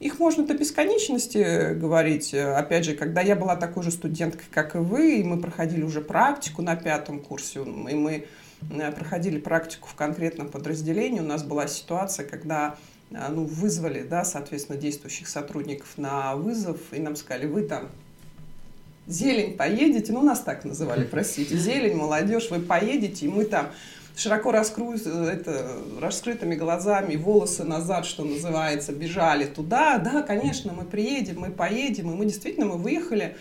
Их 0.00 0.18
можно 0.18 0.46
до 0.46 0.54
бесконечности 0.54 1.74
говорить. 1.74 2.32
Опять 2.32 2.86
же, 2.86 2.94
когда 2.94 3.20
я 3.20 3.36
была 3.36 3.54
такой 3.54 3.82
же 3.82 3.90
студенткой, 3.90 4.46
как 4.50 4.74
и 4.74 4.78
вы, 4.78 5.18
и 5.18 5.24
мы 5.24 5.38
проходили 5.38 5.82
уже 5.82 6.00
практику 6.00 6.62
на 6.62 6.74
пятом 6.74 7.20
курсе, 7.20 7.60
и 7.60 7.94
мы 7.94 8.24
э, 8.70 8.92
проходили 8.92 9.38
практику 9.38 9.88
в 9.88 9.94
конкретном 9.94 10.48
подразделении, 10.48 11.20
у 11.20 11.24
нас 11.24 11.42
была 11.42 11.66
ситуация, 11.66 12.26
когда 12.26 12.76
э, 13.10 13.16
ну, 13.28 13.44
вызвали, 13.44 14.04
да, 14.04 14.24
соответственно, 14.24 14.78
действующих 14.78 15.28
сотрудников 15.28 15.98
на 15.98 16.34
вызов, 16.34 16.80
и 16.92 16.98
нам 16.98 17.14
сказали, 17.14 17.44
вы 17.44 17.64
там 17.64 17.90
зелень 19.06 19.54
поедете, 19.54 20.14
ну, 20.14 20.22
нас 20.22 20.40
так 20.40 20.64
называли, 20.64 21.04
простите, 21.04 21.58
зелень, 21.58 21.94
молодежь, 21.94 22.48
вы 22.50 22.60
поедете, 22.60 23.26
и 23.26 23.28
мы 23.28 23.44
там 23.44 23.68
широко 24.18 24.52
раскру... 24.52 24.94
это, 24.94 25.78
раскрытыми 26.00 26.54
глазами, 26.56 27.16
волосы 27.16 27.64
назад, 27.64 28.04
что 28.04 28.24
называется, 28.24 28.92
бежали 28.92 29.46
туда. 29.46 29.98
Да, 29.98 30.22
конечно, 30.22 30.72
мы 30.72 30.84
приедем, 30.84 31.40
мы 31.40 31.50
поедем. 31.50 32.10
И 32.10 32.14
мы 32.14 32.24
действительно, 32.24 32.66
мы 32.66 32.76
выехали 32.76 33.36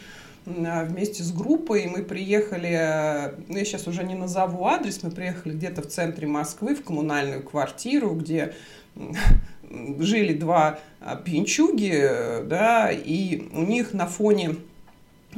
вместе 0.46 1.24
с 1.24 1.32
группой, 1.34 1.88
мы 1.88 2.04
приехали, 2.04 3.34
ну, 3.50 3.58
я 3.58 3.66
сейчас 3.66 3.86
уже 3.88 4.04
не 4.04 4.16
назову 4.16 4.66
адрес, 4.66 5.04
мы 5.04 5.12
приехали 5.12 5.54
где-то 5.54 5.82
в 5.82 5.88
центре 5.88 6.26
Москвы, 6.26 6.74
в 6.74 6.84
коммунальную 6.84 7.44
квартиру, 7.44 8.12
где 8.12 8.54
жили 10.00 10.34
два 10.34 10.80
а, 11.02 11.18
пьянчуги, 11.18 12.44
да, 12.46 12.92
и 12.92 13.50
у 13.52 13.64
них 13.64 13.94
на 13.94 14.06
фоне 14.06 14.56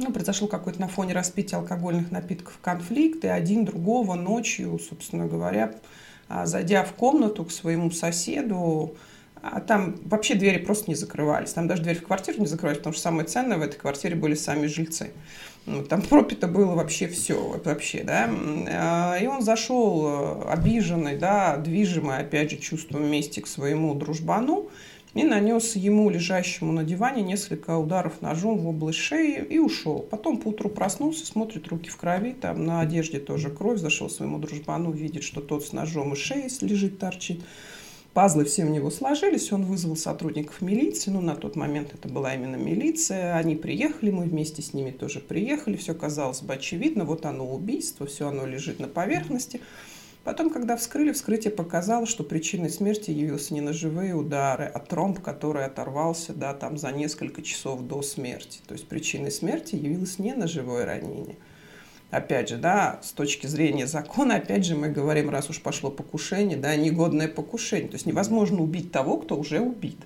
ну, 0.00 0.12
произошел 0.12 0.48
какой-то 0.48 0.80
на 0.80 0.88
фоне 0.88 1.14
распития 1.14 1.58
алкогольных 1.58 2.10
напитков 2.10 2.58
конфликт, 2.60 3.24
и 3.24 3.28
один 3.28 3.64
другого 3.64 4.14
ночью, 4.14 4.78
собственно 4.78 5.26
говоря, 5.26 5.74
а, 6.28 6.46
зайдя 6.46 6.84
в 6.84 6.92
комнату 6.92 7.44
к 7.44 7.50
своему 7.50 7.90
соседу, 7.90 8.96
а 9.42 9.60
там 9.60 9.96
вообще 10.04 10.34
двери 10.34 10.58
просто 10.58 10.90
не 10.90 10.94
закрывались. 10.94 11.52
Там 11.52 11.66
даже 11.66 11.82
дверь 11.82 11.98
в 11.98 12.04
квартиру 12.04 12.40
не 12.40 12.46
закрывались, 12.46 12.78
потому 12.78 12.92
что 12.92 13.02
самое 13.02 13.26
ценное 13.26 13.56
в 13.56 13.62
этой 13.62 13.78
квартире 13.78 14.14
были 14.14 14.34
сами 14.34 14.66
жильцы. 14.66 15.12
Ну, 15.66 15.82
там 15.82 16.02
пропито 16.02 16.46
было 16.46 16.74
вообще 16.74 17.06
все, 17.08 17.60
вообще, 17.64 18.02
да. 18.02 18.30
А, 18.68 19.16
и 19.16 19.26
он 19.26 19.42
зашел 19.42 20.42
э, 20.44 20.50
обиженный, 20.50 21.16
да, 21.16 21.56
движимый, 21.56 22.18
опять 22.18 22.50
же, 22.50 22.56
чувством 22.58 23.10
мести 23.10 23.40
к 23.40 23.46
своему 23.46 23.94
дружбану, 23.94 24.70
и 25.14 25.24
нанес 25.24 25.74
ему, 25.74 26.08
лежащему 26.08 26.72
на 26.72 26.84
диване, 26.84 27.22
несколько 27.22 27.76
ударов 27.76 28.22
ножом 28.22 28.58
в 28.58 28.68
область 28.68 28.98
шеи 28.98 29.44
и 29.44 29.58
ушел. 29.58 30.00
Потом 30.00 30.38
поутру 30.38 30.70
проснулся, 30.70 31.26
смотрит 31.26 31.68
руки 31.68 31.90
в 31.90 31.96
крови, 31.96 32.32
там 32.32 32.64
на 32.64 32.80
одежде 32.80 33.18
тоже 33.18 33.50
кровь, 33.50 33.78
зашел 33.78 34.08
своему 34.08 34.38
дружбану, 34.38 34.92
видит, 34.92 35.24
что 35.24 35.40
тот 35.40 35.64
с 35.64 35.72
ножом 35.72 36.12
и 36.12 36.16
шеей 36.16 36.48
лежит, 36.60 36.98
торчит. 36.98 37.40
Пазлы 38.12 38.44
все 38.44 38.64
у 38.64 38.68
него 38.68 38.90
сложились, 38.90 39.52
он 39.52 39.64
вызвал 39.64 39.94
сотрудников 39.94 40.60
милиции, 40.62 41.12
ну, 41.12 41.20
на 41.20 41.36
тот 41.36 41.54
момент 41.54 41.94
это 41.94 42.08
была 42.08 42.34
именно 42.34 42.56
милиция, 42.56 43.36
они 43.36 43.54
приехали, 43.54 44.10
мы 44.10 44.24
вместе 44.24 44.62
с 44.62 44.74
ними 44.74 44.90
тоже 44.90 45.20
приехали, 45.20 45.76
все 45.76 45.94
казалось 45.94 46.42
бы 46.42 46.54
очевидно, 46.54 47.04
вот 47.04 47.24
оно 47.24 47.48
убийство, 47.48 48.06
все 48.06 48.26
оно 48.26 48.46
лежит 48.46 48.80
на 48.80 48.88
поверхности. 48.88 49.60
Потом, 50.22 50.50
когда 50.50 50.76
вскрыли, 50.76 51.12
вскрытие 51.12 51.50
показало, 51.50 52.04
что 52.06 52.24
причиной 52.24 52.68
смерти 52.68 53.10
явился 53.10 53.54
не 53.54 53.62
ножевые 53.62 54.14
удары, 54.14 54.64
а 54.66 54.78
тромб, 54.78 55.20
который 55.20 55.64
оторвался 55.64 56.34
да, 56.34 56.52
там, 56.52 56.76
за 56.76 56.92
несколько 56.92 57.40
часов 57.42 57.82
до 57.82 58.02
смерти. 58.02 58.60
То 58.68 58.74
есть 58.74 58.86
причиной 58.86 59.30
смерти 59.30 59.76
явилось 59.76 60.18
не 60.18 60.34
ножевое 60.34 60.84
ранение. 60.84 61.36
Опять 62.10 62.50
же, 62.50 62.56
да, 62.56 63.00
с 63.02 63.12
точки 63.12 63.46
зрения 63.46 63.86
закона, 63.86 64.36
опять 64.36 64.66
же, 64.66 64.76
мы 64.76 64.88
говорим, 64.88 65.30
раз 65.30 65.48
уж 65.48 65.62
пошло 65.62 65.90
покушение, 65.90 66.58
да, 66.58 66.76
негодное 66.76 67.28
покушение. 67.28 67.88
То 67.88 67.94
есть 67.94 68.06
невозможно 68.06 68.60
убить 68.60 68.92
того, 68.92 69.16
кто 69.16 69.36
уже 69.36 69.60
убит. 69.60 69.98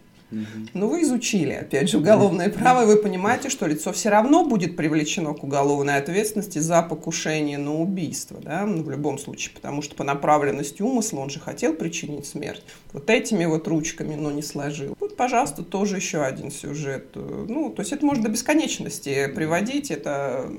Но 0.73 0.89
вы 0.89 1.03
изучили, 1.03 1.53
опять 1.53 1.89
же, 1.89 1.99
уголовное 1.99 2.51
право, 2.51 2.83
и 2.83 2.87
вы 2.87 2.97
понимаете, 2.97 3.49
что 3.49 3.67
лицо 3.67 3.93
все 3.93 4.09
равно 4.09 4.45
будет 4.45 4.77
привлечено 4.77 5.35
к 5.35 5.45
уголовной 5.45 5.97
ответственности 5.97 6.59
за 6.59 6.83
покушение 6.83 7.59
на 7.59 7.75
убийство, 7.75 8.41
да, 8.41 8.65
ну, 8.67 8.83
в 8.83 8.91
любом 8.91 9.19
случае, 9.19 9.55
потому 9.55 9.83
что 9.83 9.95
по 9.95 10.05
направленности 10.05 10.83
умысла 10.83 11.21
он 11.21 11.31
же 11.31 11.41
хотел 11.41 11.75
причинить 11.75 12.27
смерть. 12.27 12.63
Вот 12.93 13.11
этими 13.11 13.45
вот 13.45 13.69
ручками, 13.69 14.15
но 14.15 14.31
не 14.31 14.43
сложил. 14.43 14.97
Вот, 15.01 15.17
пожалуйста, 15.17 15.63
тоже 15.63 15.97
еще 15.97 16.23
один 16.23 16.51
сюжет. 16.51 17.09
Ну, 17.15 17.71
то 17.71 17.81
есть 17.81 17.93
это 17.93 18.05
можно 18.05 18.25
до 18.25 18.31
бесконечности 18.31 19.27
приводить, 19.35 19.91
это 19.91 20.51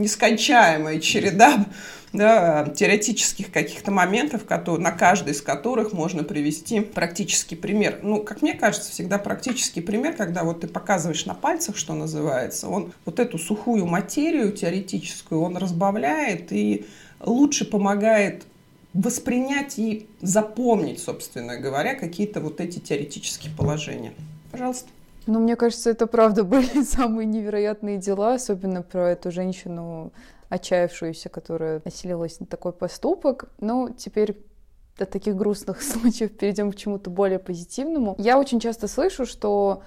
нескончаемая 0.00 0.98
череда 1.00 1.66
да, 2.12 2.68
теоретических 2.74 3.52
каких-то 3.52 3.90
моментов, 3.90 4.44
которые, 4.44 4.82
на 4.82 4.90
каждый 4.90 5.32
из 5.32 5.42
которых 5.42 5.92
можно 5.92 6.24
привести 6.24 6.80
практический 6.80 7.54
пример. 7.56 8.00
Ну, 8.02 8.22
как 8.22 8.42
мне 8.42 8.54
кажется, 8.54 8.90
всегда 8.90 9.18
практический 9.18 9.80
пример, 9.80 10.14
когда 10.14 10.42
вот 10.42 10.62
ты 10.62 10.68
показываешь 10.68 11.26
на 11.26 11.34
пальцах, 11.34 11.76
что 11.76 11.94
называется, 11.94 12.68
он 12.68 12.92
вот 13.04 13.20
эту 13.20 13.38
сухую 13.38 13.86
материю 13.86 14.52
теоретическую, 14.52 15.40
он 15.40 15.56
разбавляет 15.56 16.52
и 16.52 16.86
лучше 17.20 17.64
помогает 17.64 18.44
воспринять 18.92 19.78
и 19.78 20.08
запомнить, 20.20 21.00
собственно 21.00 21.56
говоря, 21.56 21.94
какие-то 21.94 22.40
вот 22.40 22.60
эти 22.60 22.80
теоретические 22.80 23.52
положения. 23.56 24.12
Пожалуйста. 24.50 24.88
Ну, 25.26 25.40
мне 25.40 25.56
кажется, 25.56 25.90
это 25.90 26.06
правда 26.06 26.44
были 26.44 26.82
самые 26.82 27.26
невероятные 27.26 27.98
дела, 27.98 28.34
особенно 28.34 28.82
про 28.82 29.10
эту 29.10 29.30
женщину, 29.30 30.12
отчаявшуюся, 30.48 31.28
которая 31.28 31.82
оселилась 31.84 32.40
на 32.40 32.46
такой 32.46 32.72
поступок. 32.72 33.50
Ну, 33.60 33.90
теперь 33.90 34.36
от 34.98 35.10
таких 35.10 35.36
грустных 35.36 35.82
случаев 35.82 36.36
перейдем 36.36 36.72
к 36.72 36.76
чему-то 36.76 37.10
более 37.10 37.38
позитивному. 37.38 38.14
Я 38.18 38.38
очень 38.38 38.60
часто 38.60 38.88
слышу, 38.88 39.24
что 39.26 39.82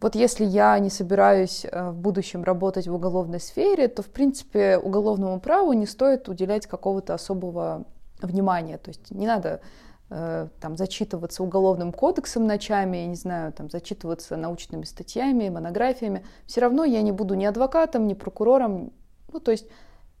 вот 0.00 0.14
если 0.14 0.44
я 0.44 0.78
не 0.78 0.90
собираюсь 0.90 1.64
э, 1.64 1.90
в 1.90 1.96
будущем 1.96 2.44
работать 2.44 2.86
в 2.86 2.94
уголовной 2.94 3.40
сфере, 3.40 3.88
то, 3.88 4.02
в 4.02 4.08
принципе, 4.08 4.76
уголовному 4.76 5.40
праву 5.40 5.72
не 5.72 5.86
стоит 5.86 6.28
уделять 6.28 6.66
какого-то 6.66 7.14
особого 7.14 7.84
внимания. 8.20 8.76
То 8.76 8.90
есть 8.90 9.10
не 9.10 9.26
надо 9.26 9.60
там, 10.08 10.76
зачитываться 10.76 11.42
уголовным 11.42 11.92
кодексом 11.92 12.46
ночами, 12.46 12.98
я 12.98 13.06
не 13.06 13.14
знаю, 13.14 13.52
там, 13.52 13.70
зачитываться 13.70 14.36
научными 14.36 14.84
статьями, 14.84 15.48
монографиями, 15.48 16.24
все 16.46 16.60
равно 16.60 16.84
я 16.84 17.02
не 17.02 17.12
буду 17.12 17.34
ни 17.34 17.44
адвокатом, 17.44 18.06
ни 18.06 18.14
прокурором. 18.14 18.92
Ну, 19.32 19.40
то 19.40 19.50
есть 19.50 19.66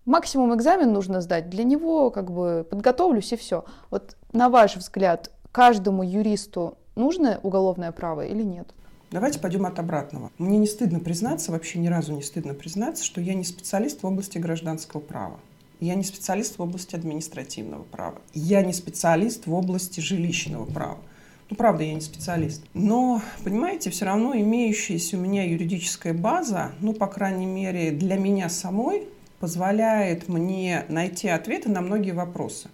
максимум 0.04 0.54
экзамен 0.54 0.92
нужно 0.92 1.20
сдать, 1.20 1.50
для 1.50 1.64
него 1.64 2.10
как 2.10 2.30
бы 2.30 2.66
подготовлюсь 2.68 3.32
и 3.32 3.36
все. 3.36 3.64
Вот 3.90 4.16
на 4.32 4.48
ваш 4.48 4.76
взгляд, 4.76 5.30
каждому 5.52 6.02
юристу 6.02 6.78
нужно 6.96 7.38
уголовное 7.42 7.92
право 7.92 8.22
или 8.24 8.42
нет? 8.42 8.74
Давайте 9.10 9.38
пойдем 9.38 9.64
от 9.66 9.78
обратного. 9.78 10.32
Мне 10.38 10.58
не 10.58 10.66
стыдно 10.66 10.98
признаться, 10.98 11.52
вообще 11.52 11.78
ни 11.78 11.86
разу 11.86 12.12
не 12.12 12.22
стыдно 12.22 12.52
признаться, 12.54 13.04
что 13.04 13.20
я 13.20 13.34
не 13.34 13.44
специалист 13.44 14.02
в 14.02 14.06
области 14.06 14.38
гражданского 14.38 15.00
права. 15.00 15.38
Я 15.80 15.94
не 15.94 16.04
специалист 16.04 16.58
в 16.58 16.62
области 16.62 16.94
административного 16.94 17.82
права. 17.82 18.20
Я 18.32 18.62
не 18.62 18.72
специалист 18.72 19.46
в 19.46 19.54
области 19.54 20.00
жилищного 20.00 20.64
права. 20.64 20.98
Ну, 21.50 21.56
правда, 21.56 21.84
я 21.84 21.94
не 21.94 22.00
специалист. 22.00 22.62
Но, 22.72 23.20
понимаете, 23.42 23.90
все 23.90 24.06
равно 24.06 24.34
имеющаяся 24.34 25.16
у 25.16 25.20
меня 25.20 25.44
юридическая 25.44 26.14
база, 26.14 26.72
ну, 26.80 26.94
по 26.94 27.06
крайней 27.06 27.46
мере, 27.46 27.90
для 27.90 28.16
меня 28.16 28.48
самой, 28.48 29.02
позволяет 29.40 30.28
мне 30.28 30.86
найти 30.88 31.28
ответы 31.28 31.68
на 31.68 31.82
многие 31.82 32.12
вопросы. 32.12 32.70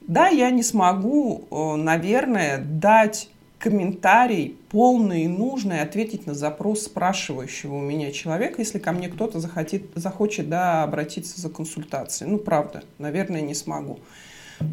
Да, 0.00 0.28
я 0.28 0.50
не 0.50 0.62
смогу, 0.62 1.46
э, 1.50 1.76
наверное, 1.76 2.58
дать 2.58 3.28
комментарий 3.60 4.56
полный 4.70 5.24
и 5.24 5.28
нужный, 5.28 5.82
ответить 5.82 6.26
на 6.26 6.34
запрос 6.34 6.84
спрашивающего 6.84 7.74
у 7.74 7.80
меня 7.80 8.10
человека, 8.10 8.56
если 8.62 8.78
ко 8.78 8.90
мне 8.90 9.08
кто-то 9.08 9.38
захотит, 9.38 9.84
захочет 9.94 10.48
да, 10.48 10.82
обратиться 10.82 11.38
за 11.38 11.50
консультацией. 11.50 12.30
Ну, 12.30 12.38
правда, 12.38 12.82
наверное, 12.98 13.42
не 13.42 13.54
смогу. 13.54 14.00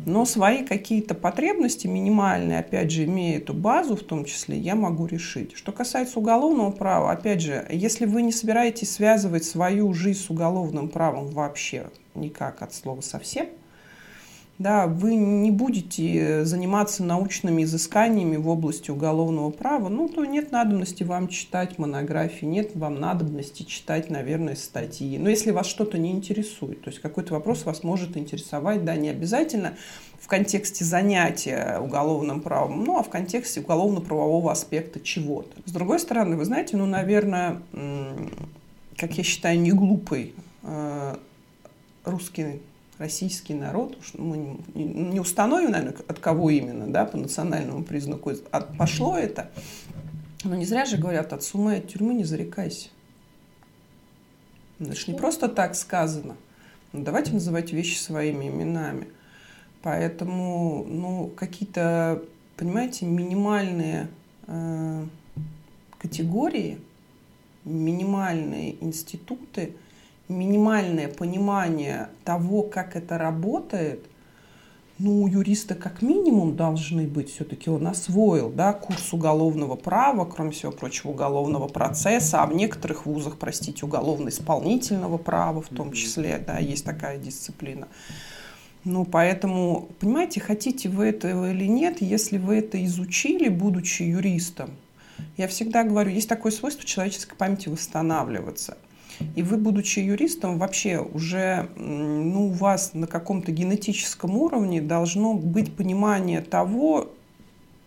Но 0.05 0.25
свои 0.25 0.65
какие-то 0.65 1.15
потребности 1.15 1.87
минимальные, 1.87 2.59
опять 2.59 2.91
же, 2.91 3.05
имея 3.05 3.37
эту 3.37 3.53
базу 3.53 3.95
в 3.95 4.03
том 4.03 4.25
числе, 4.25 4.57
я 4.57 4.75
могу 4.75 5.05
решить. 5.05 5.55
Что 5.55 5.71
касается 5.71 6.19
уголовного 6.19 6.71
права, 6.71 7.11
опять 7.11 7.41
же, 7.41 7.65
если 7.69 8.05
вы 8.05 8.21
не 8.21 8.31
собираетесь 8.31 8.91
связывать 8.91 9.43
свою 9.43 9.93
жизнь 9.93 10.19
с 10.19 10.29
уголовным 10.29 10.89
правом 10.89 11.27
вообще 11.27 11.87
никак 12.15 12.61
от 12.61 12.73
слова 12.73 13.01
совсем– 13.01 13.47
да, 14.59 14.87
вы 14.87 15.15
не 15.15 15.51
будете 15.51 16.43
заниматься 16.43 17.03
научными 17.03 17.63
изысканиями 17.63 18.37
в 18.37 18.49
области 18.49 18.89
уголовного 18.89 19.51
права, 19.51 19.87
ну, 19.89 20.09
то 20.09 20.25
нет 20.25 20.51
надобности 20.51 21.03
вам 21.03 21.27
читать 21.27 21.77
монографии, 21.77 22.45
нет 22.45 22.75
вам 22.75 22.99
надобности 22.99 23.63
читать, 23.63 24.09
наверное, 24.09 24.55
статьи. 24.55 25.17
Но 25.19 25.29
если 25.29 25.51
вас 25.51 25.67
что-то 25.67 25.99
не 25.99 26.11
интересует, 26.11 26.81
то 26.81 26.89
есть 26.89 27.01
какой-то 27.01 27.33
вопрос 27.35 27.65
вас 27.65 27.83
может 27.83 28.17
интересовать, 28.17 28.83
да, 28.83 28.95
не 28.95 29.09
обязательно 29.09 29.75
в 30.19 30.27
контексте 30.27 30.83
занятия 30.83 31.79
уголовным 31.79 32.41
правом, 32.41 32.83
ну, 32.83 32.97
а 32.97 33.03
в 33.03 33.09
контексте 33.09 33.59
уголовно-правового 33.59 34.51
аспекта 34.51 34.99
чего-то. 34.99 35.51
С 35.65 35.71
другой 35.71 35.99
стороны, 35.99 36.35
вы 36.35 36.45
знаете, 36.45 36.77
ну, 36.77 36.87
наверное, 36.87 37.61
как 38.97 39.13
я 39.13 39.23
считаю, 39.23 39.59
не 39.59 39.71
глупый 39.71 40.33
э, 40.63 41.15
русский 42.03 42.59
российский 42.97 43.53
народ, 43.53 43.97
мы 44.17 44.57
не 44.73 45.19
установим, 45.19 45.71
наверное, 45.71 45.95
от 46.07 46.19
кого 46.19 46.49
именно, 46.49 46.87
да, 46.87 47.05
по 47.05 47.17
национальному 47.17 47.83
признаку 47.83 48.31
от, 48.51 48.77
пошло 48.77 49.17
это, 49.17 49.51
но 50.43 50.55
не 50.55 50.65
зря 50.65 50.85
же 50.85 50.97
говорят, 50.97 51.33
от 51.33 51.43
сумы 51.43 51.77
от 51.77 51.87
тюрьмы 51.87 52.13
не 52.13 52.23
зарекайся. 52.23 52.89
Это 54.79 54.95
же 54.95 55.11
не 55.11 55.17
просто 55.17 55.47
так 55.47 55.75
сказано. 55.75 56.35
Ну, 56.93 57.03
давайте 57.03 57.33
называть 57.33 57.71
вещи 57.71 57.97
своими 57.97 58.47
именами. 58.47 59.07
Поэтому, 59.81 60.85
ну, 60.87 61.31
какие-то, 61.35 62.21
понимаете, 62.55 63.05
минимальные 63.05 64.07
э, 64.47 65.05
категории, 65.97 66.79
минимальные 67.63 68.83
институты– 68.83 69.75
минимальное 70.29 71.07
понимание 71.07 72.09
того, 72.23 72.63
как 72.63 72.95
это 72.95 73.17
работает, 73.17 74.05
ну, 74.99 75.21
у 75.21 75.27
юриста 75.27 75.75
как 75.75 76.01
минимум 76.01 76.55
должны 76.55 77.05
быть, 77.07 77.29
все-таки 77.29 77.69
он 77.69 77.85
освоил, 77.85 78.49
да, 78.49 78.73
курс 78.73 79.13
уголовного 79.13 79.75
права, 79.75 80.25
кроме 80.25 80.51
всего 80.51 80.71
прочего, 80.71 81.11
уголовного 81.11 81.67
процесса, 81.67 82.41
а 82.41 82.47
в 82.47 82.55
некоторых 82.55 83.05
вузах, 83.05 83.37
простите, 83.37 83.85
уголовно-исполнительного 83.85 85.17
права 85.17 85.61
в 85.61 85.69
том 85.69 85.91
числе, 85.93 86.43
да, 86.45 86.57
есть 86.57 86.83
такая 86.83 87.19
дисциплина. 87.19 87.87
Ну, 88.85 89.05
поэтому, 89.05 89.89
понимаете, 89.99 90.39
хотите 90.39 90.89
вы 90.89 91.05
этого 91.07 91.51
или 91.51 91.65
нет, 91.65 92.01
если 92.01 92.37
вы 92.37 92.57
это 92.57 92.83
изучили, 92.85 93.49
будучи 93.49 94.03
юристом, 94.03 94.71
я 95.35 95.47
всегда 95.47 95.83
говорю, 95.83 96.09
есть 96.09 96.29
такое 96.29 96.51
свойство 96.51 96.85
человеческой 96.85 97.35
памяти 97.35 97.69
восстанавливаться. 97.69 98.77
И 99.35 99.43
вы, 99.43 99.57
будучи 99.57 99.99
юристом, 99.99 100.59
вообще 100.59 100.99
уже 100.99 101.69
ну, 101.75 102.47
у 102.47 102.51
вас 102.51 102.93
на 102.93 103.07
каком-то 103.07 103.51
генетическом 103.51 104.37
уровне 104.37 104.81
должно 104.81 105.33
быть 105.33 105.75
понимание 105.75 106.41
того, 106.41 107.11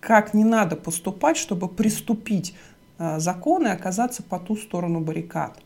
как 0.01 0.35
не 0.35 0.45
надо 0.45 0.77
поступать, 0.77 1.37
чтобы 1.37 1.69
приступить 1.69 2.55
э, 2.99 3.21
закон 3.21 3.67
и 3.67 3.71
оказаться 3.71 4.23
по 4.23 4.39
ту 4.39 4.57
сторону 4.57 5.01
баррикад. 5.01 5.59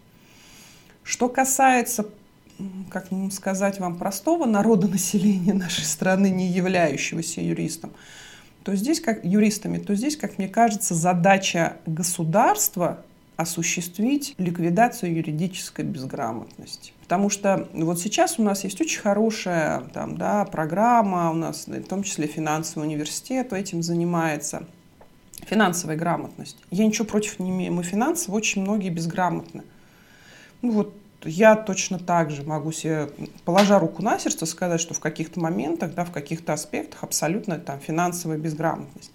Что 1.02 1.28
касается, 1.28 2.06
как 2.90 3.06
сказать 3.32 3.78
вам, 3.78 3.96
простого 3.96 4.46
народа 4.46 4.88
населения 4.88 5.54
нашей 5.54 5.84
страны, 5.84 6.30
не 6.30 6.48
являющегося 6.48 7.40
юристом, 7.40 7.92
то 8.64 8.74
здесь, 8.74 9.00
как 9.00 9.24
юристами, 9.24 9.78
то 9.78 9.94
здесь, 9.94 10.16
как 10.16 10.38
мне 10.38 10.48
кажется, 10.48 10.94
задача 10.94 11.76
государства 11.86 13.04
осуществить 13.36 14.34
ликвидацию 14.38 15.14
юридической 15.14 15.84
безграмотности. 15.84 16.92
Потому 17.02 17.30
что 17.30 17.68
вот 17.72 18.00
сейчас 18.00 18.38
у 18.38 18.42
нас 18.42 18.64
есть 18.64 18.80
очень 18.80 19.00
хорошая 19.00 19.80
там, 19.92 20.16
да, 20.16 20.44
программа, 20.44 21.30
у 21.30 21.34
нас 21.34 21.66
в 21.66 21.82
том 21.84 22.02
числе 22.02 22.26
финансовый 22.26 22.84
университет 22.84 23.52
этим 23.52 23.82
занимается. 23.82 24.66
Финансовая 25.46 25.96
грамотность. 25.96 26.56
Я 26.70 26.86
ничего 26.86 27.04
против 27.04 27.38
не 27.38 27.50
имею. 27.50 27.72
Мы 27.72 27.82
финансово 27.82 28.36
очень 28.36 28.62
многие 28.62 28.88
безграмотны. 28.88 29.62
Ну 30.62 30.70
вот 30.70 30.94
я 31.24 31.56
точно 31.56 31.98
так 31.98 32.30
же 32.30 32.42
могу 32.42 32.72
себе, 32.72 33.10
положа 33.44 33.78
руку 33.78 34.02
на 34.02 34.18
сердце, 34.18 34.46
сказать, 34.46 34.80
что 34.80 34.94
в 34.94 35.00
каких-то 35.00 35.40
моментах, 35.40 35.94
да, 35.94 36.04
в 36.04 36.10
каких-то 36.10 36.52
аспектах 36.52 37.02
абсолютно 37.02 37.58
там 37.58 37.80
финансовая 37.80 38.38
безграмотность. 38.38 39.12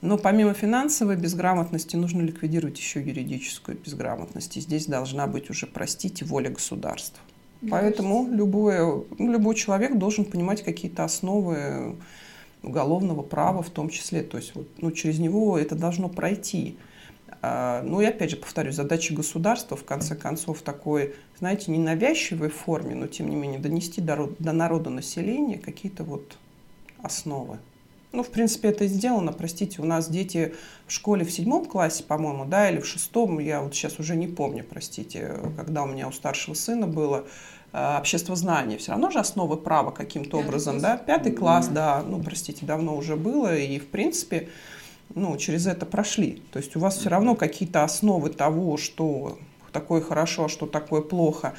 Но 0.00 0.16
помимо 0.16 0.54
финансовой 0.54 1.16
безграмотности 1.16 1.96
нужно 1.96 2.22
ликвидировать 2.22 2.78
еще 2.78 3.00
юридическую 3.00 3.76
безграмотность. 3.78 4.56
И 4.56 4.60
здесь 4.60 4.86
должна 4.86 5.26
быть 5.26 5.50
уже, 5.50 5.66
простите, 5.66 6.24
воля 6.24 6.50
государства. 6.50 7.18
Ну, 7.60 7.70
Поэтому 7.70 8.28
любой, 8.30 8.78
ну, 9.18 9.32
любой 9.32 9.56
человек 9.56 9.98
должен 9.98 10.24
понимать 10.24 10.62
какие-то 10.62 11.04
основы 11.04 11.96
уголовного 12.62 13.22
права 13.22 13.62
в 13.62 13.70
том 13.70 13.88
числе. 13.88 14.22
То 14.22 14.36
есть 14.36 14.54
вот, 14.54 14.68
ну, 14.78 14.92
через 14.92 15.18
него 15.18 15.58
это 15.58 15.74
должно 15.74 16.08
пройти. 16.08 16.76
А, 17.42 17.82
ну 17.82 18.00
и 18.00 18.04
опять 18.04 18.30
же 18.30 18.36
повторю, 18.36 18.70
задача 18.70 19.14
государства 19.14 19.76
в 19.76 19.84
конце 19.84 20.14
концов 20.14 20.62
такой, 20.62 21.14
знаете, 21.38 21.72
ненавязчивой 21.72 22.50
форме, 22.50 22.94
но 22.94 23.08
тем 23.08 23.28
не 23.28 23.36
менее 23.36 23.58
донести 23.58 24.00
до, 24.00 24.30
до 24.38 24.52
народа 24.52 24.90
населения 24.90 25.58
какие-то 25.58 26.04
вот 26.04 26.36
основы. 27.02 27.58
Ну, 28.10 28.22
в 28.22 28.30
принципе, 28.30 28.68
это 28.68 28.86
сделано. 28.86 29.32
Простите, 29.32 29.82
у 29.82 29.84
нас 29.84 30.08
дети 30.08 30.54
в 30.86 30.92
школе 30.92 31.24
в 31.24 31.30
седьмом 31.30 31.66
классе, 31.66 32.02
по-моему, 32.04 32.46
да, 32.46 32.70
или 32.70 32.80
в 32.80 32.86
шестом, 32.86 33.38
я 33.38 33.60
вот 33.60 33.74
сейчас 33.74 33.98
уже 33.98 34.16
не 34.16 34.26
помню, 34.26 34.64
простите, 34.64 35.38
когда 35.56 35.82
у 35.82 35.86
меня 35.86 36.08
у 36.08 36.12
старшего 36.12 36.54
сына 36.54 36.86
было 36.86 37.26
э, 37.72 37.98
общество 37.98 38.34
знания. 38.34 38.78
Все 38.78 38.92
равно 38.92 39.10
же 39.10 39.18
основы 39.18 39.58
права 39.58 39.90
каким-то 39.90 40.38
образом, 40.38 40.80
да? 40.80 40.96
Пятый 40.96 41.32
класс, 41.32 41.68
да, 41.68 42.02
ну, 42.02 42.22
простите, 42.22 42.64
давно 42.64 42.96
уже 42.96 43.14
было, 43.16 43.54
и, 43.54 43.78
в 43.78 43.88
принципе, 43.88 44.48
ну, 45.14 45.36
через 45.36 45.66
это 45.66 45.84
прошли. 45.84 46.42
То 46.50 46.58
есть 46.58 46.76
у 46.76 46.80
вас 46.80 46.96
все 46.96 47.10
равно 47.10 47.34
какие-то 47.34 47.84
основы 47.84 48.30
того, 48.30 48.78
что 48.78 49.38
такое 49.70 50.00
хорошо, 50.00 50.46
а 50.46 50.48
что 50.48 50.66
такое 50.66 51.02
плохо, 51.02 51.52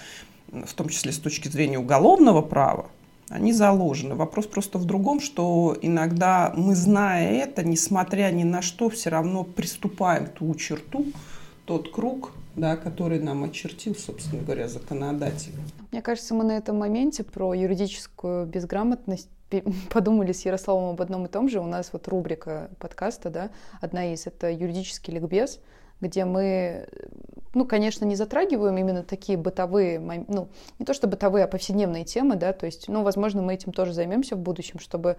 в 0.48 0.74
том 0.74 0.90
числе 0.90 1.12
с 1.12 1.20
точки 1.20 1.48
зрения 1.48 1.78
уголовного 1.78 2.42
права, 2.42 2.88
они 3.30 3.54
заложены. 3.54 4.16
Вопрос 4.16 4.48
просто 4.48 4.78
в 4.78 4.86
другом, 4.86 5.20
что 5.20 5.78
иногда 5.82 6.54
мы, 6.56 6.76
зная 6.76 7.32
это, 7.32 7.64
несмотря 7.64 8.32
ни 8.32 8.44
на 8.44 8.62
что, 8.62 8.90
все 8.90 9.10
равно 9.10 9.44
приступаем 9.44 10.28
ту 10.28 10.54
черту, 10.56 11.06
тот 11.66 11.92
круг, 11.92 12.32
да, 12.56 12.76
который 12.76 13.20
нам 13.20 13.44
очертил, 13.44 13.96
собственно 13.96 14.42
говоря, 14.42 14.68
законодатель. 14.68 15.54
Мне 15.92 16.02
кажется, 16.02 16.34
мы 16.34 16.44
на 16.44 16.58
этом 16.58 16.78
моменте 16.78 17.24
про 17.24 17.54
юридическую 17.54 18.46
безграмотность 18.46 19.30
подумали 19.90 20.32
с 20.32 20.46
Ярославом 20.46 20.92
об 20.92 21.02
одном 21.02 21.26
и 21.26 21.30
том 21.30 21.50
же. 21.50 21.60
У 21.60 21.68
нас 21.68 21.90
вот 21.94 22.08
рубрика 22.08 22.70
подкаста, 22.80 23.30
да, 23.30 23.50
одна 23.82 24.14
из, 24.14 24.28
это 24.28 24.52
юридический 24.52 25.14
ликбез, 25.14 25.60
где 26.02 26.26
мы, 26.26 26.88
ну, 27.54 27.66
конечно, 27.66 28.06
не 28.06 28.16
затрагиваем 28.16 28.78
именно 28.78 29.04
такие 29.04 29.38
бытовые, 29.38 30.00
ну, 30.00 30.50
не 30.78 30.86
то 30.86 30.94
что 30.94 31.08
бытовые, 31.08 31.46
а 31.46 31.48
повседневные 31.48 32.06
темы, 32.06 32.36
да, 32.36 32.54
то 32.54 32.66
есть, 32.66 32.88
ну, 32.88 33.04
возможно, 33.04 33.42
мы 33.42 33.54
этим 33.54 33.72
тоже 33.72 33.94
займемся 33.94 34.36
в 34.36 34.40
будущем, 34.40 34.80
чтобы 34.80 35.18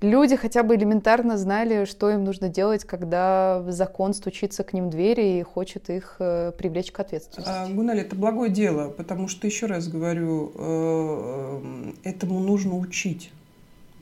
люди 0.00 0.36
хотя 0.36 0.62
бы 0.62 0.76
элементарно 0.76 1.36
знали, 1.38 1.84
что 1.84 2.10
им 2.10 2.24
нужно 2.24 2.48
делать, 2.48 2.84
когда 2.84 3.64
закон 3.68 4.14
стучится 4.14 4.62
к 4.62 4.72
ним 4.72 4.88
в 4.88 4.90
двери 4.90 5.38
и 5.38 5.42
хочет 5.42 5.90
их 5.90 6.16
э, 6.18 6.52
привлечь 6.56 6.92
к 6.92 7.00
ответственности. 7.00 7.50
А, 7.52 7.68
Гуналь, 7.68 8.00
это 8.00 8.14
благое 8.14 8.50
дело, 8.50 8.90
потому 8.90 9.28
что, 9.28 9.46
еще 9.46 9.66
раз 9.66 9.88
говорю, 9.88 10.52
э, 10.54 11.62
э, 12.04 12.10
этому 12.10 12.40
нужно 12.40 12.76
учить. 12.76 13.30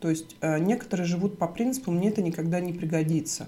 То 0.00 0.10
есть 0.10 0.36
некоторые 0.42 1.06
живут 1.06 1.38
по 1.38 1.48
принципу 1.48 1.90
«мне 1.90 2.10
это 2.10 2.20
никогда 2.20 2.60
не 2.60 2.74
пригодится». 2.74 3.46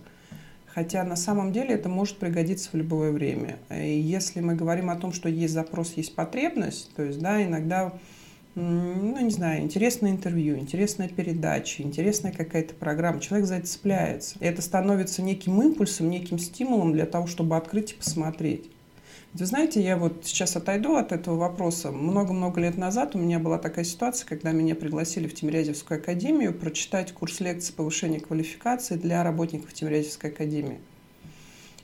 Хотя 0.75 1.03
на 1.05 1.17
самом 1.17 1.53
деле 1.53 1.75
это 1.75 1.89
может 1.89 2.19
пригодиться 2.19 2.71
в 2.73 2.75
любое 2.75 3.11
время. 3.11 3.59
И 3.71 3.99
если 3.99 4.41
мы 4.41 4.55
говорим 4.55 4.91
о 4.91 4.97
том, 4.97 5.13
что 5.13 5.29
есть 5.29 5.55
запрос, 5.55 5.95
есть 5.97 6.15
потребность, 6.15 6.91
то 6.95 7.03
есть, 7.03 7.19
да, 7.21 7.43
иногда, 7.43 7.93
ну, 8.55 9.19
не 9.21 9.31
знаю, 9.31 9.63
интересное 9.63 10.11
интервью, 10.11 10.57
интересная 10.59 11.09
передача, 11.09 11.83
интересная 11.83 12.33
какая-то 12.33 12.75
программа, 12.75 13.21
человек 13.21 13.47
за 13.47 13.57
это 13.57 13.67
цепляется. 13.67 14.37
Это 14.41 14.63
становится 14.63 15.23
неким 15.23 15.61
импульсом, 15.61 16.11
неким 16.11 16.39
стимулом 16.39 16.93
для 16.93 17.07
того, 17.07 17.27
чтобы 17.27 17.57
открыть 17.57 17.93
и 17.93 17.97
посмотреть. 17.97 18.71
Вы 19.35 19.45
знаете, 19.45 19.83
я 19.83 19.99
вот 19.99 20.23
сейчас 20.25 20.57
отойду 20.57 20.97
от 20.97 21.13
этого 21.13 21.37
вопроса. 21.37 21.93
Много-много 21.93 22.61
лет 22.63 22.79
назад 22.79 23.15
у 23.15 23.19
меня 23.19 23.39
была 23.39 23.59
такая 23.59 23.85
ситуация, 23.85 24.27
когда 24.27 24.53
меня 24.53 24.75
пригласили 24.75 25.29
в 25.29 25.35
Тимирязевскую 25.35 26.01
академию 26.01 26.55
прочитать 26.55 27.13
курс 27.13 27.41
лекций 27.41 27.75
повышения 27.75 28.21
квалификации 28.21 28.97
для 28.97 29.23
работников 29.23 29.75
Тимирязевской 29.75 30.31
академии. 30.31 30.81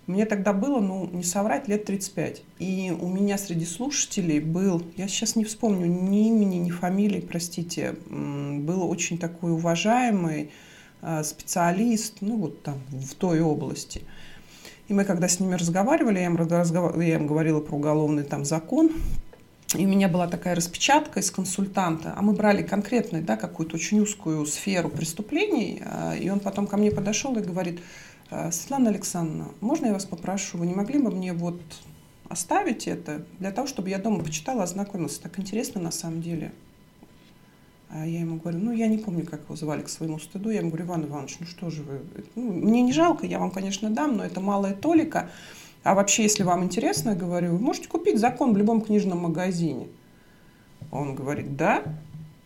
Мне 0.06 0.24
тогда 0.24 0.54
было, 0.54 0.80
ну, 0.80 1.08
не 1.12 1.22
соврать, 1.22 1.68
лет 1.68 1.84
35. 1.84 2.42
И 2.60 2.92
у 2.98 3.08
меня 3.08 3.36
среди 3.36 3.66
слушателей 3.66 4.40
был, 4.40 4.82
я 4.96 5.06
сейчас 5.06 5.36
не 5.36 5.44
вспомню 5.44 5.86
ни 5.86 6.28
имени, 6.28 6.56
ни 6.56 6.70
фамилии, 6.70 7.20
простите, 7.20 7.94
был 8.08 8.88
очень 8.88 9.18
такой 9.18 9.52
уважаемый 9.52 10.50
а, 11.02 11.22
специалист, 11.22 12.16
ну, 12.20 12.38
вот 12.38 12.62
там, 12.62 12.80
в 12.90 13.14
той 13.14 13.42
области– 13.42 14.00
и 14.88 14.92
мы, 14.92 15.04
когда 15.04 15.28
с 15.28 15.40
ними 15.40 15.54
разговаривали, 15.54 16.18
я 16.18 16.26
им, 16.26 16.36
разговар... 16.36 16.98
я 17.00 17.16
им 17.16 17.26
говорила 17.26 17.60
про 17.60 17.76
уголовный 17.76 18.22
там 18.22 18.44
закон, 18.44 18.90
и 19.74 19.84
у 19.86 19.88
меня 19.88 20.08
была 20.08 20.28
такая 20.28 20.54
распечатка 20.54 21.20
из 21.20 21.30
консультанта, 21.30 22.14
а 22.16 22.22
мы 22.22 22.32
брали 22.32 22.62
конкретную, 22.62 23.24
да, 23.24 23.36
какую-то 23.36 23.76
очень 23.76 24.00
узкую 24.00 24.46
сферу 24.46 24.88
преступлений, 24.88 25.82
а, 25.84 26.14
и 26.14 26.28
он 26.28 26.40
потом 26.40 26.66
ко 26.66 26.76
мне 26.76 26.90
подошел 26.90 27.36
и 27.36 27.40
говорит, 27.40 27.80
«А, 28.30 28.52
Светлана 28.52 28.90
Александровна, 28.90 29.48
можно 29.60 29.86
я 29.86 29.92
вас 29.92 30.04
попрошу, 30.04 30.58
вы 30.58 30.66
не 30.66 30.74
могли 30.74 30.98
бы 30.98 31.10
мне 31.10 31.32
вот 31.32 31.60
оставить 32.28 32.86
это 32.86 33.24
для 33.38 33.50
того, 33.50 33.66
чтобы 33.66 33.90
я 33.90 33.98
дома 33.98 34.22
почитала, 34.22 34.62
ознакомилась. 34.62 35.18
Так 35.18 35.38
интересно 35.38 35.80
на 35.80 35.90
самом 35.90 36.22
деле. 36.22 36.52
А 37.96 38.04
я 38.04 38.20
ему 38.20 38.38
говорю, 38.38 38.58
ну, 38.58 38.72
я 38.72 38.88
не 38.88 38.98
помню, 38.98 39.24
как 39.24 39.44
его 39.44 39.54
звали 39.54 39.82
к 39.82 39.88
своему 39.88 40.18
стыду. 40.18 40.50
Я 40.50 40.58
ему 40.58 40.70
говорю, 40.70 40.86
Иван 40.86 41.04
Иванович, 41.04 41.36
ну 41.38 41.46
что 41.46 41.70
же 41.70 41.84
вы, 41.84 42.00
ну, 42.34 42.52
мне 42.52 42.82
не 42.82 42.92
жалко, 42.92 43.24
я 43.24 43.38
вам, 43.38 43.52
конечно, 43.52 43.88
дам, 43.88 44.16
но 44.16 44.24
это 44.24 44.40
малая 44.40 44.74
толика. 44.74 45.30
А 45.84 45.94
вообще, 45.94 46.24
если 46.24 46.42
вам 46.42 46.64
интересно, 46.64 47.14
говорю, 47.14 47.52
вы 47.52 47.60
можете 47.60 47.86
купить 47.88 48.18
закон 48.18 48.52
в 48.52 48.56
любом 48.56 48.80
книжном 48.80 49.20
магазине. 49.20 49.86
Он 50.90 51.14
говорит, 51.14 51.56
да, 51.56 51.84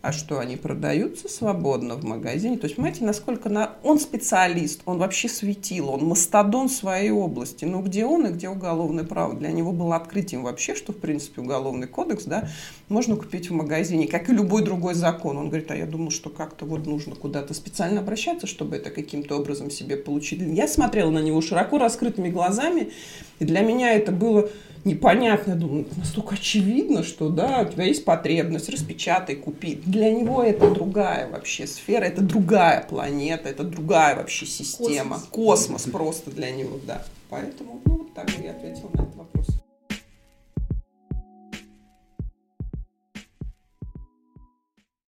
а 0.01 0.13
что, 0.13 0.39
они 0.39 0.55
продаются 0.55 1.29
свободно 1.29 1.97
в 1.97 2.05
магазине? 2.05 2.57
То 2.57 2.67
есть, 2.67 2.77
понимаете, 2.77 3.05
насколько 3.05 3.49
на... 3.49 3.73
он 3.83 3.99
специалист, 3.99 4.81
он 4.85 4.99
вообще 4.99 5.29
светил, 5.29 5.91
он 5.91 6.05
мастодон 6.05 6.69
своей 6.69 7.11
области. 7.11 7.65
Но 7.65 7.83
где 7.83 8.05
он 8.05 8.27
и 8.27 8.31
где 8.31 8.49
уголовное 8.49 9.03
право? 9.03 9.35
Для 9.35 9.51
него 9.51 9.73
было 9.73 9.97
открытием 9.97 10.45
вообще, 10.45 10.77
что, 10.77 10.93
в 10.93 10.99
принципе, 10.99 11.41
уголовный 11.41 11.89
кодекс, 11.89 12.25
да, 12.25 12.49
можно 12.89 13.17
купить 13.17 13.51
в 13.51 13.55
магазине, 13.55 14.07
как 14.07 14.31
и 14.31 14.33
любой 14.33 14.63
другой 14.63 14.95
закон. 14.95 15.37
Он 15.37 15.49
говорит, 15.49 15.71
а 15.73 15.77
я 15.77 15.85
думал, 15.85 16.13
что 16.13 16.31
как-то 16.31 16.65
вот 16.65 16.87
нужно 16.87 17.17
куда-то 17.17 17.53
специально 17.53 18.01
обращаться, 18.01 18.47
чтобы 18.47 18.77
это 18.77 18.91
каким-то 18.91 19.37
образом 19.37 19.69
себе 19.69 19.97
получить. 19.97 20.41
Я 20.41 20.69
смотрела 20.69 21.11
на 21.11 21.19
него 21.19 21.41
широко 21.41 21.77
раскрытыми 21.77 22.29
глазами, 22.29 22.93
и 23.41 23.45
для 23.45 23.63
меня 23.63 23.95
это 23.95 24.13
было 24.13 24.49
непонятно, 24.89 25.53
я 25.53 25.57
думаю, 25.57 25.87
настолько 25.97 26.35
очевидно, 26.35 27.03
что 27.03 27.29
да, 27.29 27.61
у 27.63 27.73
тебя 27.73 27.85
есть 27.85 28.05
потребность, 28.05 28.69
распечатай, 28.69 29.37
купи. 29.37 29.81
Для 29.87 30.13
него 30.13 30.43
это 30.43 30.71
другая 30.71 31.31
вообще 31.31 31.67
сфера, 31.67 32.05
это 32.05 32.23
другая 32.23 32.85
планета, 32.89 33.49
это 33.49 33.63
другая 33.63 34.17
вообще 34.17 34.47
система. 34.47 35.17
Космос, 35.31 35.83
Космос 35.83 35.83
просто 35.93 36.31
для 36.31 36.51
него, 36.51 36.79
да. 36.87 37.03
Поэтому, 37.31 37.81
ну, 37.85 37.99
вот 37.99 38.15
так 38.15 38.31
я 38.43 38.51
ответила 38.51 38.89
на 38.95 39.03
этот 39.03 39.17
вопрос. 39.17 39.47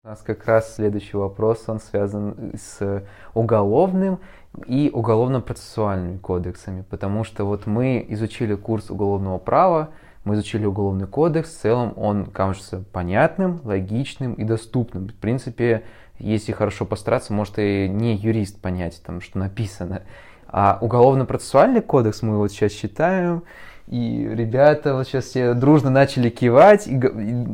У 0.05 0.09
нас 0.11 0.21
как 0.23 0.47
раз 0.47 0.75
следующий 0.75 1.19
вопрос, 1.19 1.65
он 1.67 1.81
связан 1.81 2.55
с 2.57 3.05
уголовным 3.35 4.21
и 4.67 4.91
уголовно-процессуальными 4.93 6.19
кодексами, 6.19 6.85
потому 6.89 7.25
что 7.25 7.45
вот 7.45 7.67
мы 7.67 8.05
изучили 8.09 8.55
курс 8.55 8.91
уголовного 8.91 9.39
права, 9.39 9.91
мы 10.25 10.35
изучили 10.35 10.67
уголовный 10.67 11.07
кодекс, 11.07 11.51
в 11.55 11.61
целом 11.61 11.95
он 11.97 12.27
кажется 12.27 12.85
понятным, 12.93 13.61
логичным 13.65 14.35
и 14.35 14.45
доступным. 14.45 15.09
В 15.09 15.15
принципе, 15.15 15.85
если 16.19 16.53
хорошо 16.53 16.85
постараться, 16.85 17.33
может 17.33 17.59
и 17.59 17.89
не 17.89 18.17
юрист 18.17 18.61
понять, 18.61 19.01
там, 19.05 19.21
что 19.21 19.39
написано. 19.39 20.03
А 20.47 20.79
уголовно-процессуальный 20.81 21.81
кодекс 21.81 22.23
мы 22.23 22.37
вот 22.39 22.51
сейчас 22.51 22.73
читаем, 22.73 23.43
и 23.87 24.29
ребята 24.31 24.95
вот 24.95 25.07
сейчас 25.07 25.27
все 25.27 25.55
дружно 25.55 25.89
начали 25.91 26.29
кивать, 26.29 26.87
и, 26.87 26.95
и, 26.95 26.99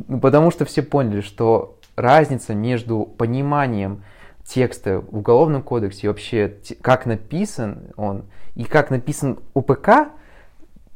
ну, 0.07 0.19
потому 0.19 0.51
что 0.51 0.65
все 0.65 0.81
поняли, 0.81 1.21
что 1.21 1.77
разница 1.95 2.53
между 2.53 3.03
пониманием 3.03 4.03
текста 4.45 4.99
в 4.99 5.17
Уголовном 5.17 5.63
кодексе 5.63 6.07
и 6.07 6.07
вообще 6.07 6.57
как 6.81 7.05
написан 7.05 7.91
он 7.97 8.25
и 8.55 8.63
как 8.63 8.91
написан 8.91 9.39
УПК, 9.53 10.11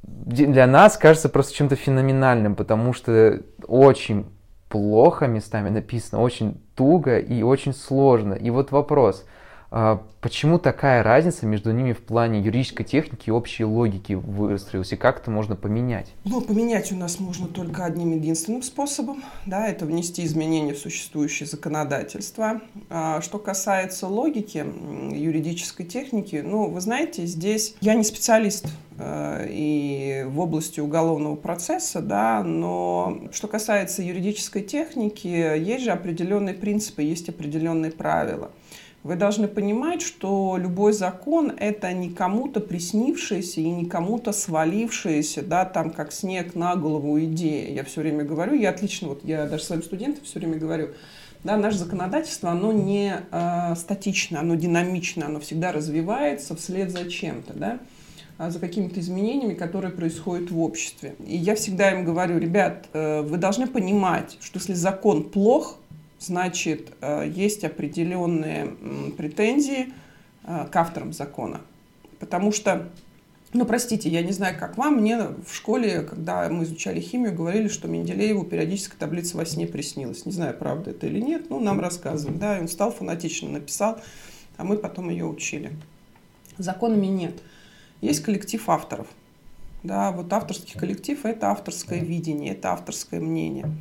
для 0.03 0.67
нас 0.67 0.97
кажется 0.97 1.29
просто 1.29 1.53
чем-то 1.53 1.75
феноменальным, 1.75 2.55
потому 2.55 2.93
что 2.93 3.41
очень 3.67 4.25
плохо 4.69 5.27
местами 5.27 5.69
написано, 5.69 6.21
очень 6.21 6.61
туго 6.75 7.17
и 7.17 7.41
очень 7.41 7.73
сложно. 7.73 8.33
И 8.33 8.49
вот 8.49 8.71
вопрос– 8.71 9.25
почему 9.69 10.57
такая 10.57 11.03
разница 11.03 11.45
между 11.45 11.71
ними 11.71 11.93
в 11.93 11.99
плане 11.99 12.41
юридической 12.41 12.83
техники 12.83 13.29
и 13.29 13.31
общей 13.31 13.63
логики 13.63 14.13
выстроилась, 14.13 14.91
и 14.93 14.95
как 14.95 15.19
это 15.19 15.29
можно 15.29 15.55
поменять? 15.55 16.11
Ну, 16.25 16.41
поменять 16.41 16.91
у 16.91 16.95
нас 16.95 17.19
можно 17.19 17.47
только 17.47 17.85
одним 17.85 18.11
единственным 18.13 18.63
способом, 18.63 19.23
да, 19.45 19.67
это 19.67 19.85
внести 19.85 20.25
изменения 20.25 20.73
в 20.73 20.79
существующее 20.79 21.47
законодательство. 21.47 22.61
А 22.89 23.21
что 23.21 23.37
касается 23.37 24.07
логики, 24.07 24.65
юридической 25.13 25.85
техники, 25.85 26.41
ну, 26.43 26.69
вы 26.69 26.81
знаете, 26.81 27.25
здесь 27.25 27.75
я 27.81 27.93
не 27.93 28.03
специалист 28.03 28.65
э, 28.97 29.47
и 29.49 30.25
в 30.27 30.39
области 30.39 30.79
уголовного 30.79 31.35
процесса, 31.35 32.01
да, 32.01 32.43
но 32.43 33.21
что 33.31 33.47
касается 33.47 34.01
юридической 34.01 34.63
техники, 34.63 35.27
есть 35.27 35.83
же 35.83 35.91
определенные 35.91 36.55
принципы, 36.55 37.03
есть 37.03 37.29
определенные 37.29 37.91
правила. 37.91 38.49
Вы 39.01 39.15
должны 39.15 39.47
понимать, 39.47 40.01
что 40.01 40.57
любой 40.57 40.91
закон– 40.91 41.53
это 41.57 41.91
не 41.93 42.09
кому-то 42.09 42.59
приснившаяся 42.59 43.61
и 43.61 43.69
не 43.69 43.85
кому-то 43.85 44.33
свалившаяся, 44.33 45.41
да, 45.41 45.63
там, 45.63 45.91
как 45.91 46.11
снег 46.11 46.53
на 46.53 46.75
голову 46.75 47.17
идея. 47.21 47.73
Я 47.73 47.85
все 47.85 48.01
время 48.01 48.25
говорю, 48.25 48.55
я 48.55 48.71
отлично, 48.71 49.07
вот 49.09 49.21
я 49.23 49.45
даже 49.45 49.63
своим 49.63 49.83
студентам 49.83 50.25
все 50.25 50.39
время 50.39 50.57
говорю, 50.57 50.89
да, 51.45 51.55
наше 51.55 51.77
законодательство, 51.77 52.49
оно 52.49 52.73
не 52.73 53.13
э, 53.31 53.75
статично, 53.77 54.41
оно 54.41 54.55
динамично, 54.55 55.27
оно 55.27 55.39
всегда 55.39 55.71
развивается 55.71 56.53
вслед 56.57 56.91
за 56.91 57.09
чем-то, 57.09 57.53
да, 57.53 57.79
а 58.37 58.51
за 58.51 58.59
какими-то 58.59 58.99
изменениями, 58.99 59.53
которые 59.53 59.91
происходят 59.93 60.51
в 60.51 60.59
обществе. 60.59 61.15
И 61.25 61.37
я 61.37 61.55
всегда 61.55 61.91
им 61.91 62.03
говорю, 62.03 62.37
ребят, 62.37 62.87
э, 62.91 63.21
вы 63.21 63.37
должны 63.37 63.67
понимать, 63.67 64.37
что 64.41 64.59
если 64.59 64.73
закон 64.73 65.23
плох, 65.23 65.77
значит, 66.19 66.91
э, 67.01 67.31
есть 67.33 67.63
определенные 67.63 68.75
претензии 69.17 69.93
э, 70.43 70.67
к 70.71 70.75
авторам 70.75 71.13
закона. 71.13 71.61
Потому 72.19 72.51
что, 72.51 72.89
ну, 73.53 73.65
простите, 73.65 74.09
я 74.09 74.21
не 74.21 74.33
знаю, 74.33 74.57
как 74.59 74.77
вам, 74.77 74.97
мне 74.97 75.17
в 75.17 75.53
школе, 75.53 76.01
когда 76.01 76.47
мы 76.49 76.65
изучали 76.65 76.99
химию, 76.99 77.33
говорили, 77.33 77.69
что 77.69 77.87
Менделееву 77.87 78.43
периодическая 78.43 78.99
таблица 78.99 79.37
во 79.37 79.45
сне 79.45 79.65
приснилась. 79.65 80.25
Не 80.25 80.31
знаю, 80.33 80.55
правда 80.57 80.91
это 80.91 81.07
или 81.07 81.21
нет, 81.21 81.49
ну, 81.49 81.59
нам 81.59 81.79
рассказывали, 81.79 82.37
да, 82.37 82.57
и 82.57 82.61
он 82.61 82.67
стал 82.67 82.91
фанатично 82.91 83.49
написал, 83.49 83.99
а 84.57 84.65
мы 84.65 84.77
потом 84.77 85.09
ее 85.09 85.25
учили. 85.25 85.71
Законами 86.57 87.07
нет. 87.07 87.41
Есть 88.01 88.21
коллектив 88.21 88.67
авторов. 88.69 89.07
Да, 89.81 90.11
вот 90.11 90.31
авторский 90.33 90.77
коллектив– 90.77 91.19
это 91.23 91.51
авторское 91.51 91.99
видение, 91.99 92.51
это 92.51 92.73
авторское 92.73 93.21
мнение. 93.21 93.71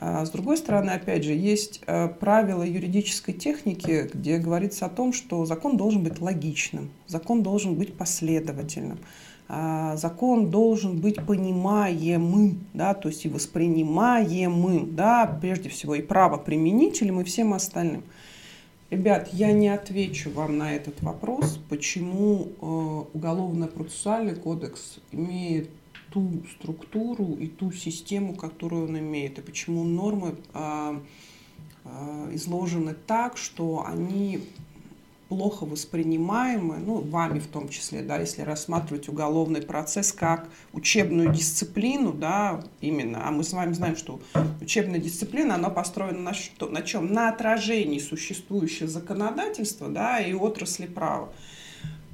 А 0.00 0.24
с 0.24 0.30
другой 0.30 0.56
стороны, 0.56 0.90
опять 0.90 1.24
же, 1.24 1.32
есть 1.32 1.82
э, 1.86 2.08
правила 2.08 2.62
юридической 2.62 3.32
техники, 3.32 4.10
где 4.12 4.38
говорится 4.38 4.86
о 4.86 4.88
том, 4.88 5.12
что 5.12 5.44
закон 5.44 5.76
должен 5.76 6.02
быть 6.02 6.20
логичным, 6.20 6.90
закон 7.06 7.42
должен 7.42 7.74
быть 7.74 7.94
последовательным, 7.94 8.98
а 9.48 9.96
закон 9.96 10.50
должен 10.50 10.98
быть 10.98 11.16
понимаемым, 11.26 12.60
да, 12.72 12.94
то 12.94 13.08
есть 13.08 13.24
и 13.24 13.28
воспринимаемым, 13.28 14.94
да, 14.94 15.38
прежде 15.40 15.68
всего 15.68 15.94
и 15.94 16.02
правоприменителем, 16.02 17.20
и 17.20 17.24
всем 17.24 17.52
остальным. 17.52 18.04
Ребят, 18.90 19.28
я 19.32 19.52
не 19.52 19.68
отвечу 19.68 20.30
вам 20.30 20.58
на 20.58 20.74
этот 20.74 21.00
вопрос, 21.02 21.60
почему 21.68 22.48
э, 22.60 23.16
уголовно-процессуальный 23.16 24.34
кодекс 24.34 24.98
имеет 25.12 25.70
ту 26.12 26.42
структуру 26.52 27.36
и 27.38 27.46
ту 27.46 27.72
систему, 27.72 28.34
которую 28.34 28.84
он 28.88 28.98
имеет, 28.98 29.38
и 29.38 29.42
почему 29.42 29.84
нормы 29.84 30.34
а, 30.52 31.00
а, 31.84 32.30
изложены 32.32 32.94
так, 33.06 33.36
что 33.36 33.84
они 33.86 34.40
плохо 35.30 35.64
воспринимаемы, 35.64 36.78
ну, 36.78 37.00
вами 37.02 37.38
в 37.38 37.46
том 37.46 37.68
числе, 37.68 38.02
да, 38.02 38.18
если 38.18 38.42
рассматривать 38.42 39.08
уголовный 39.08 39.62
процесс 39.62 40.12
как 40.12 40.48
учебную 40.72 41.32
дисциплину, 41.32 42.12
да, 42.12 42.64
именно, 42.80 43.28
а 43.28 43.30
мы 43.30 43.44
с 43.44 43.52
вами 43.52 43.72
знаем, 43.72 43.94
что 43.94 44.20
учебная 44.60 44.98
дисциплина, 44.98 45.54
она 45.54 45.70
построена 45.70 46.18
на, 46.18 46.34
что, 46.34 46.68
на 46.68 46.82
чем? 46.82 47.12
На 47.12 47.28
отражении 47.28 48.00
существующего 48.00 48.88
законодательства, 48.88 49.88
да, 49.88 50.18
и 50.18 50.32
отрасли 50.32 50.86
права. 50.86 51.32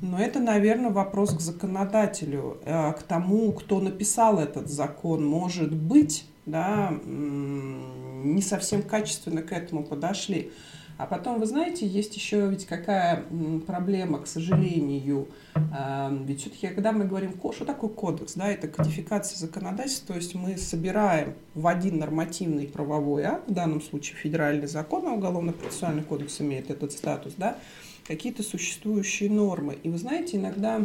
Но 0.02 0.18
это, 0.18 0.40
наверное, 0.40 0.90
вопрос 0.90 1.34
к 1.34 1.40
законодателю, 1.40 2.58
э, 2.64 2.92
к 2.92 3.02
тому, 3.02 3.52
кто 3.52 3.80
написал 3.80 4.38
этот 4.38 4.68
закон. 4.68 5.24
Может 5.24 5.74
быть, 5.74 6.26
да, 6.44 6.92
не 7.04 8.42
совсем 8.42 8.82
качественно 8.82 9.42
к 9.42 9.52
этому 9.52 9.84
подошли. 9.84 10.52
А 10.98 11.04
потом, 11.04 11.40
вы 11.40 11.46
знаете, 11.46 11.86
есть 11.86 12.16
еще 12.16 12.48
ведь 12.48 12.64
какая 12.64 13.24
проблема, 13.66 14.18
к 14.20 14.26
сожалению. 14.26 15.28
Э, 15.54 16.10
ведь 16.24 16.40
все-таки, 16.40 16.68
когда 16.68 16.92
мы 16.92 17.06
говорим, 17.06 17.32
что 17.52 17.64
такое 17.64 17.90
кодекс, 17.90 18.34
да, 18.34 18.48
это 18.48 18.68
кодификация 18.68 19.38
законодательства, 19.38 20.08
то 20.08 20.14
есть 20.14 20.34
мы 20.34 20.56
собираем 20.56 21.34
в 21.54 21.66
один 21.66 21.98
нормативный 21.98 22.66
правовой 22.66 23.24
акт, 23.24 23.48
в 23.48 23.52
данном 23.52 23.80
случае 23.80 24.16
федеральный 24.16 24.66
закон, 24.66 25.06
а 25.06 25.12
уголовно-процессуальный 25.12 26.02
кодекс 26.02 26.40
имеет 26.40 26.70
этот 26.70 26.92
статус, 26.92 27.34
да, 27.36 27.58
какие-то 28.06 28.42
существующие 28.42 29.30
нормы. 29.30 29.78
И 29.82 29.88
вы 29.88 29.98
знаете, 29.98 30.36
иногда, 30.36 30.84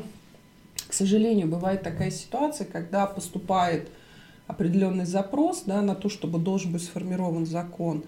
к 0.88 0.94
сожалению, 0.94 1.48
бывает 1.48 1.84
такая 1.84 2.12
ситуация, 2.12 2.66
когда 2.66 3.06
поступает 3.06 3.90
определенный 4.48 5.06
запрос 5.06 5.64
да, 5.66 5.82
на 5.82 5.96
то, 5.96 6.10
чтобы 6.10 6.40
должен 6.40 6.72
быть 6.72 6.84
сформирован 6.84 7.46
закон, 7.46 8.04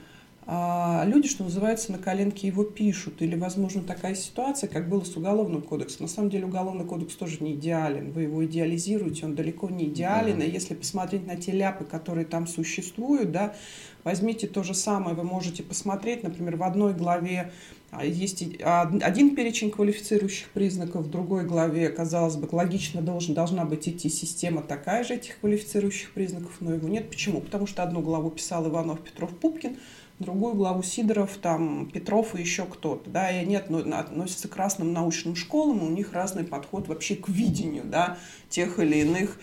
люди, 0.45 1.27
что 1.29 1.43
называется, 1.43 1.91
на 1.91 1.97
коленке 1.97 2.47
его 2.47 2.63
пишут. 2.63 3.21
Или, 3.21 3.35
возможно, 3.35 3.81
такая 3.81 4.15
ситуация, 4.15 4.67
как 4.67 4.89
было 4.89 5.03
с 5.03 5.15
Уголовным 5.15 5.61
кодексом. 5.61 6.05
На 6.05 6.11
самом 6.11 6.29
деле 6.29 6.45
Уголовный 6.45 6.85
кодекс 6.85 7.15
тоже 7.15 7.37
не 7.41 7.53
идеален. 7.53 8.11
Вы 8.11 8.23
его 8.23 8.45
идеализируете, 8.45 9.25
он 9.25 9.35
далеко 9.35 9.69
не 9.69 9.85
идеален. 9.85 10.41
И 10.41 10.49
если 10.49 10.73
посмотреть 10.73 11.25
на 11.25 11.37
те 11.37 11.51
ляпы, 11.51 11.85
которые 11.85 12.25
там 12.25 12.47
существуют, 12.47 13.31
да, 13.31 13.55
возьмите 14.03 14.47
то 14.47 14.63
же 14.63 14.73
самое, 14.73 15.15
вы 15.15 15.23
можете 15.23 15.63
посмотреть, 15.63 16.23
например, 16.23 16.57
в 16.57 16.63
одной 16.63 16.93
главе 16.93 17.51
а, 17.95 18.03
есть 18.03 18.43
один 18.63 19.35
перечень 19.35 19.69
квалифицирующих 19.69 20.49
признаков, 20.49 21.05
в 21.05 21.09
другой 21.09 21.45
главе, 21.45 21.89
казалось 21.89 22.35
бы, 22.35 22.47
логично 22.51 23.01
должен, 23.01 23.35
должна 23.35 23.65
быть 23.65 23.87
идти 23.87 24.09
система 24.09 24.61
такая 24.63 25.03
же 25.03 25.15
этих 25.15 25.39
квалифицирующих 25.39 26.11
признаков, 26.13 26.57
но 26.59 26.73
его 26.73 26.87
нет. 26.87 27.09
Почему? 27.09 27.39
Потому 27.39 27.67
что 27.67 27.83
одну 27.83 28.01
главу 28.01 28.31
писал 28.31 28.67
Иванов, 28.67 29.01
Петров, 29.01 29.35
Пупкин, 29.37 29.77
другую 30.23 30.55
главу 30.55 30.81
Сидоров, 30.81 31.37
там, 31.41 31.89
Петров 31.91 32.35
и 32.35 32.41
еще 32.41 32.65
кто-то, 32.65 33.09
да, 33.09 33.29
и 33.29 33.35
они 33.35 33.55
относятся 33.55 34.47
к 34.47 34.55
разным 34.55 34.93
научным 34.93 35.35
школам, 35.35 35.79
и 35.79 35.83
у 35.83 35.89
них 35.89 36.13
разный 36.13 36.43
подход 36.43 36.87
вообще 36.87 37.15
к 37.15 37.29
видению, 37.29 37.83
да, 37.85 38.17
тех 38.49 38.79
или 38.79 38.97
иных, 38.97 39.39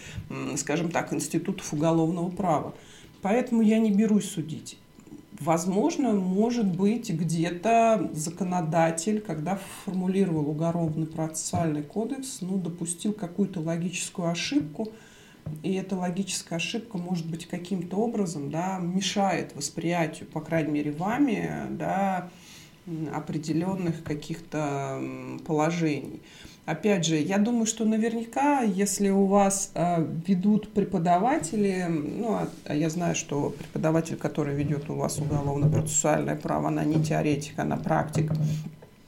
скажем 0.57 0.91
так, 0.91 1.13
институтов 1.13 1.73
уголовного 1.73 2.31
права. 2.31 2.75
Поэтому 3.23 3.63
я 3.63 3.79
не 3.79 3.91
берусь 3.91 4.31
судить. 4.31 4.79
Возможно, 5.39 6.13
может 6.13 6.67
быть, 6.67 7.11
где-то 7.11 8.11
законодатель, 8.13 9.21
когда 9.21 9.59
формулировал 9.85 10.51
уголовный 10.51 11.07
процессуальный 11.07 11.83
кодекс, 11.83 12.39
ну, 12.43 12.59
допустил 12.59 13.15
какую-то 13.15 13.61
логическую 13.61 14.29
ошибку, 14.29 14.89
и 15.63 15.75
эта 15.75 15.97
логическая 15.97 16.57
ошибка, 16.57 16.99
может 16.99 17.27
быть, 17.27 17.47
каким-то 17.47 17.97
образом 17.97 18.51
да, 18.51 18.79
мешает 18.79 19.55
восприятию, 19.55 20.29
по 20.29 20.41
крайней 20.41 20.73
мере, 20.73 20.93
вами, 20.93 21.67
да, 21.71 22.29
определенных 23.15 24.03
каких-то 24.03 25.01
положений. 25.47 26.21
Опять 26.67 27.05
же, 27.05 27.17
я 27.17 27.39
думаю, 27.39 27.67
что 27.67 27.85
наверняка, 27.85 28.61
если 28.61 29.09
у 29.09 29.25
вас 29.27 29.73
э, 29.75 30.07
ведут 30.27 30.73
преподаватели, 30.73 31.87
ну, 31.89 32.35
а, 32.35 32.49
а 32.65 32.75
я 32.75 32.91
знаю, 32.91 33.17
что 33.17 33.51
преподаватель, 33.51 34.17
который 34.17 34.55
ведет 34.55 34.89
у 34.89 34.95
вас 34.95 35.19
уголовно-процессуальное 35.19 36.37
право, 36.37 36.69
она 36.69 36.85
не 36.85 37.03
теоретик, 37.03 37.59
она 37.59 37.77
практик, 37.77 38.31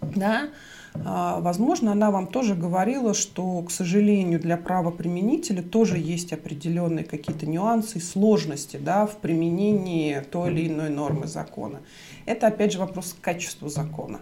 да, 0.01 0.49
возможно, 0.95 1.93
она 1.93 2.11
вам 2.11 2.27
тоже 2.27 2.55
говорила, 2.55 3.15
что, 3.15 3.63
к 3.63 3.71
сожалению, 3.71 4.39
для 4.41 4.57
правоприменителя 4.57 5.63
тоже 5.63 5.99
есть 5.99 6.33
определенные 6.33 7.05
какие-то 7.05 7.47
нюансы 7.47 7.99
и 7.99 8.01
сложности 8.01 8.77
да, 8.77 9.07
в 9.07 9.17
применении 9.17 10.21
той 10.21 10.53
или 10.53 10.69
иной 10.69 10.91
нормы 10.91 11.27
закона. 11.27 11.81
Это, 12.27 12.49
опять 12.49 12.73
же, 12.73 12.79
вопрос 12.79 13.17
качества 13.21 13.69
закона. 13.69 14.21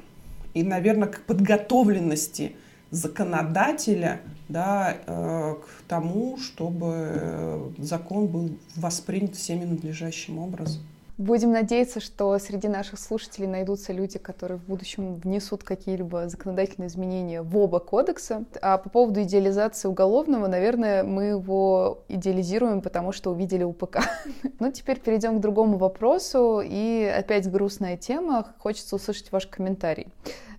И, 0.55 0.63
наверное, 0.63 1.09
к 1.09 1.23
подготовленности 1.23 2.53
законодателя 2.91 4.21
да, 4.49 4.97
э, 5.07 5.55
к 5.55 5.89
тому, 5.89 6.39
чтобы 6.39 7.73
закон 7.79 8.27
был 8.27 8.51
воспринят 8.77 9.37
всеми 9.37 9.65
надлежащим 9.65 10.39
образом. 10.39 10.83
Будем 11.21 11.53
надеяться, 11.53 12.01
что 12.01 12.39
среди 12.39 12.67
наших 12.67 12.99
слушателей 12.99 13.47
найдутся 13.47 13.93
люди, 13.93 14.19
которые 14.19 14.57
в 14.57 14.65
будущем 14.65 15.17
внесут 15.17 15.63
какие-либо 15.63 16.31
законодательные 16.31 16.89
изменения 16.89 17.43
в 17.43 17.59
оба 17.59 17.79
кодекса. 17.79 18.45
А 18.63 18.79
по 18.79 18.89
поводу 18.89 19.21
идеализации 19.21 19.87
уголовного, 19.87 20.47
наверное, 20.47 21.03
мы 21.03 21.25
его 21.25 22.05
идеализируем, 22.09 22.81
потому 22.81 23.13
что 23.13 23.33
увидели 23.33 23.65
УПК. 23.65 23.99
Ну, 24.61 24.73
теперь 24.73 24.99
перейдем 24.99 25.37
к 25.37 25.41
другому 25.43 25.77
вопросу. 25.77 26.63
И 26.65 27.05
опять 27.05 27.51
грустная 27.51 27.99
тема. 27.99 28.55
Хочется 28.59 28.97
услышать 28.97 29.31
ваш 29.31 29.47
комментарий. 29.47 30.07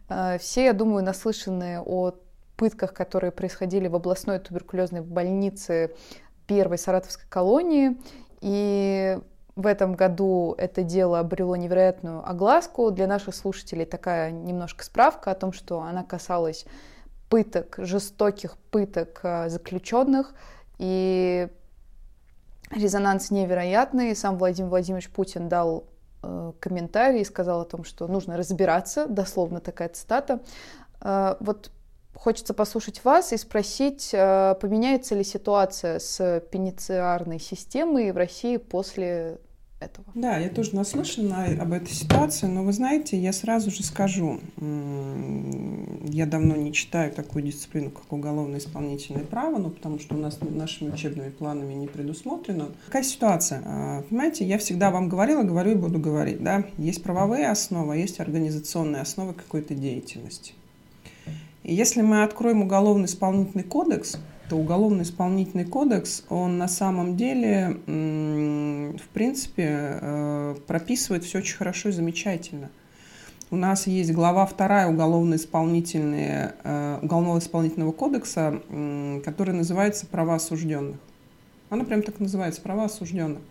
А, 0.09 0.37
все, 0.37 0.65
я 0.65 0.73
думаю, 0.73 1.03
наслышаны 1.03 1.81
о 1.83 2.11
пытках, 2.55 2.93
которые 2.93 3.31
происходили 3.31 3.87
в 3.87 3.95
областной 3.95 4.37
туберкулезной 4.37 5.01
больнице 5.01 5.95
первой 6.45 6.77
Саратовской 6.77 7.25
колонии. 7.29 7.97
И 8.41 9.17
в 9.55 9.67
этом 9.67 9.95
году 9.95 10.55
это 10.57 10.83
дело 10.83 11.19
обрело 11.19 11.55
невероятную 11.55 12.27
огласку. 12.27 12.91
Для 12.91 13.07
наших 13.07 13.35
слушателей 13.35 13.85
такая 13.85 14.31
немножко 14.31 14.83
справка 14.83 15.31
о 15.31 15.35
том, 15.35 15.51
что 15.51 15.81
она 15.81 16.03
касалась 16.03 16.65
пыток, 17.29 17.75
жестоких 17.77 18.57
пыток 18.71 19.19
э, 19.23 19.49
заключенных. 19.49 20.33
И 20.77 21.49
резонанс 22.71 23.31
невероятный. 23.31 24.15
Сам 24.15 24.37
Владимир 24.37 24.69
Владимирович 24.69 25.09
Путин 25.09 25.49
дал 25.49 25.85
э, 26.23 26.53
комментарий 26.59 27.21
и 27.21 27.25
сказал 27.25 27.61
о 27.61 27.65
том, 27.65 27.83
что 27.83 28.07
нужно 28.07 28.37
разбираться, 28.37 29.05
дословно 29.07 29.59
такая 29.59 29.89
цитата. 29.89 30.39
Э, 31.01 31.35
вот 31.39 31.71
Хочется 32.21 32.53
послушать 32.53 33.03
вас 33.03 33.33
и 33.33 33.37
спросить, 33.37 34.11
э, 34.13 34.53
поменяется 34.61 35.15
ли 35.15 35.23
ситуация 35.23 35.97
с 35.97 36.43
пенитенциарной 36.51 37.39
системой 37.39 38.11
в 38.11 38.17
России 38.17 38.57
после 38.57 39.39
этого. 39.79 40.05
Да, 40.13 40.37
я 40.37 40.49
тоже 40.49 40.75
наслышана 40.75 41.45
об 41.59 41.73
этой 41.73 41.89
ситуации, 41.89 42.45
но 42.45 42.63
вы 42.63 42.73
знаете, 42.73 43.17
я 43.17 43.33
сразу 43.33 43.71
же 43.71 43.81
скажу, 43.81 44.39
я 44.59 46.27
давно 46.27 46.55
не 46.55 46.71
читаю 46.73 47.11
такую 47.11 47.43
дисциплину, 47.43 47.89
как 47.89 48.13
уголовно-исполнительное 48.13 49.23
право, 49.23 49.57
ну, 49.57 49.71
потому 49.71 49.97
что 49.97 50.13
у 50.13 50.19
нас 50.19 50.37
нашими 50.41 50.91
учебными 50.91 51.31
планами 51.31 51.73
не 51.73 51.87
предусмотрено. 51.87 52.67
Какая 52.85 53.01
ситуация? 53.01 53.63
А, 53.65 54.03
понимаете, 54.03 54.45
я 54.45 54.59
всегда 54.59 54.91
вам 54.91 55.09
говорила, 55.09 55.41
говорю 55.41 55.71
и 55.71 55.75
буду 55.75 55.97
говорить, 55.97 56.43
да, 56.43 56.65
есть 56.77 57.01
правовые 57.01 57.49
основы, 57.49 57.95
а 57.95 57.97
есть 57.97 58.19
организационные 58.19 59.01
основы 59.01 59.33
какой-то 59.33 59.73
деятельности. 59.73 60.53
И 61.63 61.73
если 61.73 62.01
мы 62.01 62.23
откроем 62.23 62.63
уголовно-исполнительный 62.63 63.63
кодекс, 63.63 64.17
то 64.49 64.57
уголовно-исполнительный 64.57 65.65
кодекс, 65.65 66.25
он 66.29 66.57
на 66.57 66.67
самом 66.67 67.15
деле, 67.15 67.77
в 67.85 69.07
принципе, 69.13 69.67
э, 70.01 70.55
прописывает 70.67 71.23
все 71.23 71.37
очень 71.37 71.55
хорошо 71.55 71.89
и 71.89 71.91
замечательно. 71.93 72.69
У 73.49 73.55
нас 73.55 73.85
есть 73.85 74.11
глава 74.11 74.45
вторая 74.45 74.87
уголовно-исполнительного 74.87 76.53
э, 76.63 76.99
уголовно-исполнительного 77.01 77.91
кодекса, 77.91 78.61
которая 79.23 79.55
называется 79.55 80.05
«Права 80.05 80.35
осужденных». 80.35 80.97
Она 81.69 81.83
прям 81.85 82.01
так 82.01 82.19
называется 82.19 82.61
«Права 82.61 82.85
осужденных». 82.85 83.41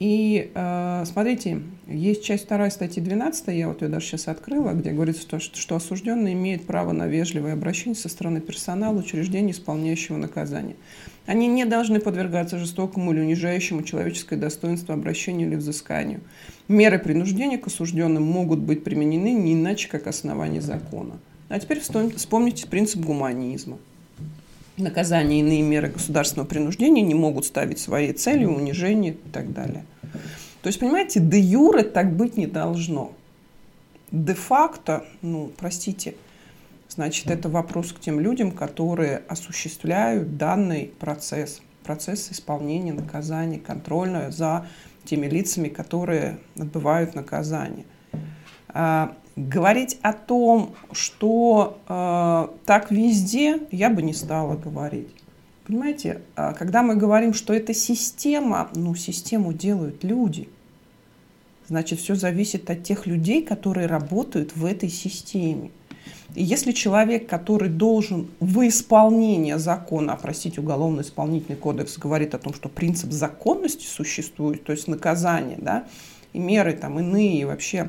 И 0.00 0.50
э, 0.52 1.04
смотрите, 1.06 1.62
есть 1.86 2.24
часть 2.24 2.48
2 2.48 2.70
статьи 2.70 3.00
12, 3.00 3.48
я 3.48 3.68
вот 3.68 3.82
ее 3.82 3.88
даже 3.88 4.06
сейчас 4.06 4.26
открыла, 4.26 4.72
где 4.72 4.90
говорится, 4.90 5.22
что, 5.22 5.38
что 5.38 5.76
осужденный 5.76 6.32
имеет 6.32 6.66
право 6.66 6.90
на 6.90 7.06
вежливое 7.06 7.52
обращение 7.52 7.94
со 7.94 8.08
стороны 8.08 8.40
персонала 8.40 8.98
учреждения, 8.98 9.52
исполняющего 9.52 10.16
наказание. 10.16 10.74
Они 11.26 11.46
не 11.46 11.64
должны 11.64 12.00
подвергаться 12.00 12.58
жестокому 12.58 13.12
или 13.12 13.20
унижающему 13.20 13.84
человеческое 13.84 14.36
достоинство 14.36 14.94
обращению 14.94 15.48
или 15.48 15.56
взысканию. 15.56 16.20
Меры 16.66 16.98
принуждения 16.98 17.56
к 17.56 17.68
осужденным 17.68 18.24
могут 18.24 18.58
быть 18.58 18.82
применены 18.82 19.32
не 19.32 19.54
иначе, 19.54 19.88
как 19.88 20.08
основание 20.08 20.60
закона. 20.60 21.18
А 21.48 21.60
теперь 21.60 21.80
вспомните 21.80 22.66
принцип 22.66 23.00
гуманизма 23.00 23.78
наказания 24.76 25.38
и 25.38 25.40
иные 25.40 25.62
меры 25.62 25.88
государственного 25.88 26.46
принуждения 26.46 27.02
не 27.02 27.14
могут 27.14 27.44
ставить 27.44 27.78
своей 27.78 28.12
целью 28.12 28.54
унижение 28.54 29.12
и 29.12 29.30
так 29.30 29.52
далее. 29.52 29.84
То 30.62 30.68
есть, 30.68 30.80
понимаете, 30.80 31.20
де 31.20 31.38
юре 31.38 31.82
так 31.82 32.16
быть 32.16 32.36
не 32.36 32.46
должно. 32.46 33.12
Де-факто, 34.10 35.04
ну, 35.22 35.50
простите, 35.56 36.14
значит, 36.88 37.30
это 37.30 37.48
вопрос 37.48 37.92
к 37.92 38.00
тем 38.00 38.20
людям, 38.20 38.50
которые 38.52 39.22
осуществляют 39.28 40.36
данный 40.36 40.92
процесс, 40.98 41.60
процесс 41.82 42.30
исполнения 42.30 42.92
наказания, 42.92 43.58
контрольное 43.58 44.30
за 44.30 44.66
теми 45.04 45.26
лицами, 45.26 45.68
которые 45.68 46.38
отбывают 46.56 47.14
наказание. 47.14 47.84
Говорить 49.36 49.98
о 50.02 50.12
том, 50.12 50.74
что 50.92 51.78
э, 51.88 52.48
так 52.66 52.90
везде, 52.90 53.60
я 53.72 53.90
бы 53.90 54.02
не 54.02 54.14
стала 54.14 54.56
говорить. 54.56 55.08
Понимаете, 55.66 56.20
а 56.36 56.52
когда 56.52 56.82
мы 56.82 56.94
говорим, 56.94 57.34
что 57.34 57.52
это 57.52 57.74
система, 57.74 58.70
ну, 58.74 58.94
систему 58.94 59.52
делают 59.52 60.04
люди. 60.04 60.48
Значит, 61.66 61.98
все 61.98 62.14
зависит 62.14 62.68
от 62.68 62.82
тех 62.84 63.06
людей, 63.06 63.42
которые 63.42 63.86
работают 63.86 64.54
в 64.54 64.66
этой 64.66 64.90
системе. 64.90 65.70
И 66.34 66.42
если 66.42 66.72
человек, 66.72 67.28
который 67.28 67.70
должен 67.70 68.28
в 68.40 68.66
исполнение 68.68 69.58
закона, 69.58 70.12
а, 70.12 70.16
простите, 70.16 70.60
уголовно-исполнительный 70.60 71.56
кодекс 71.56 71.96
говорит 71.96 72.34
о 72.34 72.38
том, 72.38 72.52
что 72.52 72.68
принцип 72.68 73.12
законности 73.12 73.86
существует, 73.86 74.64
то 74.64 74.72
есть 74.72 74.88
наказание, 74.88 75.58
да, 75.60 75.86
и 76.32 76.38
меры 76.38 76.74
там 76.74 76.98
иные, 76.98 77.46
вообще 77.46 77.88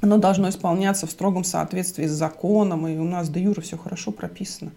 оно 0.00 0.18
должно 0.18 0.48
исполняться 0.48 1.06
в 1.06 1.10
строгом 1.10 1.44
соответствии 1.44 2.06
с 2.06 2.12
законом, 2.12 2.86
и 2.86 2.96
у 2.96 3.04
нас 3.04 3.28
до 3.28 3.38
юра 3.38 3.60
все 3.60 3.76
хорошо 3.76 4.12
прописано. 4.12 4.70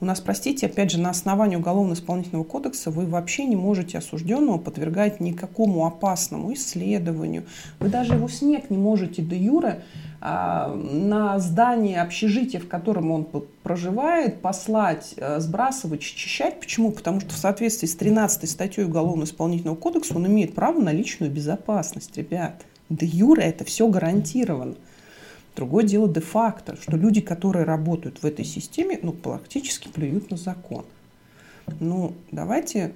У 0.00 0.04
нас, 0.04 0.20
простите, 0.20 0.66
опять 0.66 0.92
же, 0.92 1.00
на 1.00 1.10
основании 1.10 1.56
Уголовно-исполнительного 1.56 2.44
кодекса 2.44 2.92
вы 2.92 3.04
вообще 3.04 3.46
не 3.46 3.56
можете 3.56 3.98
осужденного 3.98 4.58
подвергать 4.58 5.18
никакому 5.18 5.86
опасному 5.86 6.52
исследованию. 6.54 7.46
Вы 7.80 7.88
даже 7.88 8.14
его 8.14 8.28
снег 8.28 8.70
не 8.70 8.76
можете 8.78 9.22
де 9.22 9.36
юре 9.36 9.82
а, 10.20 10.72
на 10.72 11.40
здание 11.40 12.00
общежития, 12.00 12.60
в 12.60 12.68
котором 12.68 13.10
он 13.10 13.26
проживает, 13.64 14.40
послать, 14.40 15.14
э, 15.16 15.40
сбрасывать, 15.40 16.02
счищать. 16.02 16.60
Почему? 16.60 16.92
Потому 16.92 17.18
что 17.20 17.30
в 17.30 17.36
соответствии 17.36 17.88
с 17.88 17.96
13 17.96 18.48
статьей 18.48 18.86
Уголовно-исполнительного 18.86 19.74
кодекса 19.74 20.14
он 20.14 20.28
имеет 20.28 20.54
право 20.54 20.80
на 20.80 20.92
личную 20.92 21.32
безопасность, 21.32 22.16
ребят. 22.16 22.62
Де 22.88 23.06
юре 23.06 23.44
это 23.44 23.64
все 23.64 23.88
гарантировано. 23.88 24.74
Другое 25.56 25.84
дело 25.84 26.08
де-факто, 26.08 26.76
что 26.80 26.96
люди, 26.96 27.20
которые 27.20 27.64
работают 27.64 28.22
в 28.22 28.24
этой 28.24 28.44
системе, 28.44 28.98
ну, 29.02 29.12
практически 29.12 29.88
плюют 29.88 30.30
на 30.30 30.36
закон. 30.36 30.84
Ну, 31.80 32.14
давайте 32.30 32.92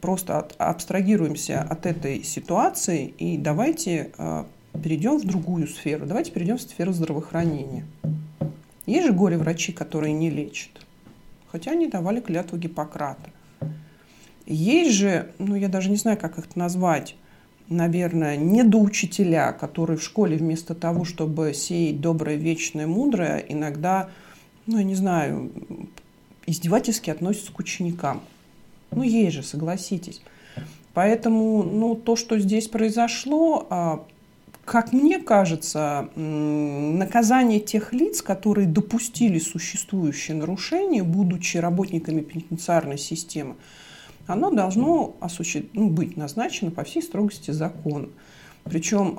просто 0.00 0.38
от, 0.38 0.54
абстрагируемся 0.58 1.62
от 1.62 1.86
этой 1.86 2.22
ситуации 2.22 3.06
и 3.18 3.36
давайте 3.36 4.12
э, 4.16 4.44
перейдем 4.82 5.18
в 5.18 5.24
другую 5.24 5.66
сферу. 5.66 6.06
Давайте 6.06 6.30
перейдем 6.30 6.56
в 6.56 6.62
сферу 6.62 6.92
здравоохранения. 6.92 7.84
Есть 8.86 9.06
же 9.06 9.12
горе-врачи, 9.12 9.72
которые 9.72 10.12
не 10.12 10.30
лечат, 10.30 10.86
хотя 11.46 11.72
они 11.72 11.88
давали 11.88 12.20
клятву 12.20 12.58
Гиппократа. 12.58 13.30
Есть 14.46 14.92
же, 14.92 15.32
ну 15.38 15.54
я 15.54 15.68
даже 15.68 15.90
не 15.90 15.96
знаю, 15.96 16.18
как 16.18 16.38
их 16.38 16.54
назвать, 16.54 17.16
наверное, 17.74 18.36
недоучителя, 18.36 19.52
которые 19.58 19.98
в 19.98 20.02
школе 20.02 20.36
вместо 20.36 20.74
того, 20.74 21.04
чтобы 21.04 21.52
сеять 21.54 22.00
доброе, 22.00 22.36
вечное, 22.36 22.86
мудрое, 22.86 23.44
иногда, 23.48 24.08
ну, 24.66 24.78
я 24.78 24.84
не 24.84 24.94
знаю, 24.94 25.50
издевательски 26.46 27.10
относятся 27.10 27.52
к 27.52 27.58
ученикам. 27.58 28.22
Ну, 28.90 29.02
есть 29.02 29.34
же, 29.34 29.42
согласитесь. 29.42 30.22
Поэтому, 30.92 31.62
ну, 31.64 31.96
то, 31.96 32.14
что 32.16 32.38
здесь 32.38 32.68
произошло, 32.68 33.66
а, 33.68 34.04
как 34.64 34.92
мне 34.92 35.18
кажется, 35.18 36.08
наказание 36.14 37.60
тех 37.60 37.92
лиц, 37.92 38.22
которые 38.22 38.66
допустили 38.68 39.38
существующее 39.38 40.36
нарушение, 40.36 41.02
будучи 41.02 41.56
работниками 41.56 42.20
пенитенциарной 42.20 42.98
системы, 42.98 43.56
оно 44.26 44.50
должно 44.50 45.16
осуществ... 45.20 45.70
ну, 45.72 45.88
быть 45.90 46.16
назначено 46.16 46.70
по 46.70 46.84
всей 46.84 47.02
строгости 47.02 47.50
закона. 47.50 48.08
Причем, 48.64 49.18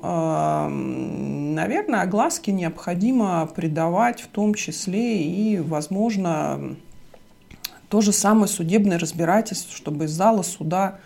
наверное, 1.53 2.01
огласке 2.01 2.51
необходимо 2.51 3.45
придавать 3.45 4.21
в 4.21 4.27
том 4.27 4.55
числе 4.55 5.23
и, 5.23 5.59
возможно, 5.59 6.75
то 7.89 8.01
же 8.01 8.11
самое 8.11 8.47
судебное 8.47 8.97
разбирательство, 8.97 9.71
чтобы 9.71 10.05
из 10.05 10.11
зала 10.11 10.41
суда, 10.41 10.99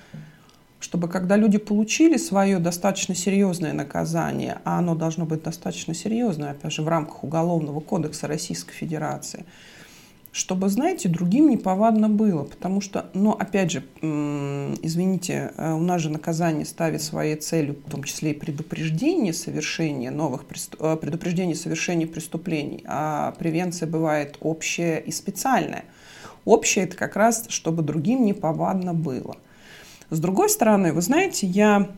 чтобы 0.79 1.09
когда 1.09 1.35
люди 1.35 1.57
получили 1.57 2.15
свое 2.15 2.59
достаточно 2.59 3.13
серьезное 3.13 3.73
наказание, 3.73 4.59
а 4.63 4.79
оно 4.79 4.95
должно 4.95 5.25
быть 5.25 5.43
достаточно 5.43 5.93
серьезное, 5.93 6.51
опять 6.51 6.71
же, 6.71 6.81
в 6.81 6.87
рамках 6.87 7.25
Уголовного 7.25 7.81
кодекса 7.81 8.27
Российской 8.27 8.73
Федерации– 8.73 9.45
чтобы, 10.31 10.69
знаете, 10.69 11.09
другим 11.09 11.49
неповадно 11.49 12.07
было. 12.09 12.43
Потому 12.43 12.81
что, 12.81 13.09
но 13.13 13.33
опять 13.33 13.71
же, 13.71 13.83
извините, 14.01 15.53
э, 15.57 15.73
у 15.73 15.79
нас 15.79 16.01
же 16.01 16.09
наказание 16.09 16.65
ставит 16.65 17.01
своей 17.01 17.35
целью, 17.35 17.77
в 17.85 17.89
том 17.89 18.03
числе 18.03 18.31
и 18.31 18.33
предупреждение 18.33 19.33
совершения 19.33 20.11
новых, 20.11 20.45
э, 20.79 20.97
предупреждение 20.97 21.55
совершения 21.55 22.07
преступлений. 22.07 22.83
А 22.85 23.31
превенция 23.39 23.87
бывает 23.87 24.37
общая 24.41 24.97
и 24.97 25.11
специальная. 25.11 25.85
Общая– 26.45 26.81
это 26.83 26.95
как 26.95 27.15
раз, 27.15 27.45
чтобы 27.49 27.81
другим 27.81 28.25
неповадно 28.25 28.93
было. 28.93 29.35
С 30.09 30.19
другой 30.19 30.49
стороны, 30.49 30.93
вы 30.93 31.01
знаете, 31.01 31.47
я 31.47 31.89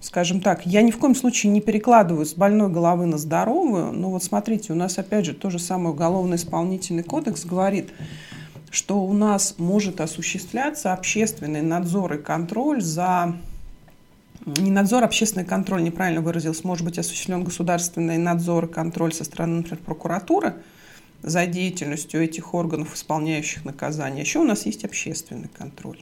скажем 0.00 0.40
так, 0.40 0.64
я 0.66 0.82
ни 0.82 0.90
в 0.90 0.98
коем 0.98 1.14
случае 1.14 1.52
не 1.52 1.60
перекладываю 1.60 2.24
с 2.24 2.34
больной 2.34 2.70
головы 2.70 3.06
на 3.06 3.18
здоровую, 3.18 3.92
но 3.92 4.10
вот 4.10 4.22
смотрите, 4.22 4.72
у 4.72 4.76
нас 4.76 4.98
опять 4.98 5.24
же 5.24 5.34
то 5.34 5.50
же 5.50 5.58
самое 5.58 5.90
уголовно-исполнительный 5.90 7.02
кодекс 7.02 7.44
говорит, 7.44 7.90
что 8.70 9.00
у 9.00 9.12
нас 9.12 9.54
может 9.58 10.00
осуществляться 10.00 10.92
общественный 10.92 11.62
надзор 11.62 12.14
и 12.14 12.18
контроль 12.18 12.82
за 12.82 13.34
не 14.46 14.70
надзор, 14.70 15.04
общественный 15.04 15.44
контроль, 15.44 15.82
неправильно 15.82 16.20
выразился, 16.20 16.66
может 16.66 16.84
быть 16.84 16.98
осуществлен 16.98 17.44
государственный 17.44 18.18
надзор 18.18 18.66
и 18.66 18.68
контроль 18.68 19.12
со 19.12 19.24
стороны, 19.24 19.58
например, 19.58 19.78
прокуратуры 19.84 20.54
за 21.22 21.46
деятельностью 21.46 22.22
этих 22.22 22.54
органов, 22.54 22.94
исполняющих 22.94 23.64
наказание. 23.64 24.22
Еще 24.22 24.38
у 24.38 24.44
нас 24.44 24.64
есть 24.64 24.84
общественный 24.84 25.48
контроль. 25.48 25.98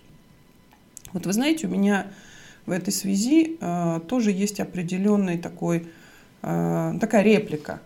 Вот 1.12 1.26
вы 1.26 1.32
знаете, 1.32 1.66
у 1.66 1.70
меня 1.70 2.06
в 2.66 2.70
этой 2.70 2.92
связи 2.92 3.56
э, 3.60 4.00
тоже 4.08 4.32
есть 4.32 4.60
определенный 4.60 5.38
такой, 5.38 5.86
э, 6.42 6.94
такая 7.00 7.22
реплика. 7.22 7.80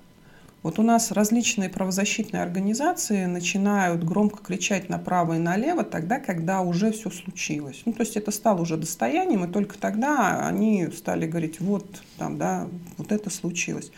Вот 0.63 0.79
у 0.79 0.83
нас 0.83 1.11
различные 1.11 1.71
правозащитные 1.71 2.43
организации 2.43 3.25
начинают 3.25 4.05
громко 4.05 4.43
кричать 4.43 4.91
направо 4.91 5.37
и 5.37 5.39
налево 5.39 5.85
тогда, 5.85 6.19
когда 6.19 6.61
уже 6.61 6.93
все 6.93 7.11
случилось. 7.11 7.81
Ну, 7.87 7.95
то 7.95 8.01
есть 8.01 8.17
это 8.17 8.31
стало 8.31 8.61
уже 8.61 8.77
достоянием, 8.77 9.45
и 9.45 9.51
только 9.51 9.79
тогда 9.79 10.47
они 10.47 10.89
стали 10.95 11.27
говорить, 11.27 11.61
вот 11.61 11.87
там, 12.19 12.37
да, 12.37 12.69
вот 12.99 13.11
это 13.11 13.31
случилось. 13.31 13.91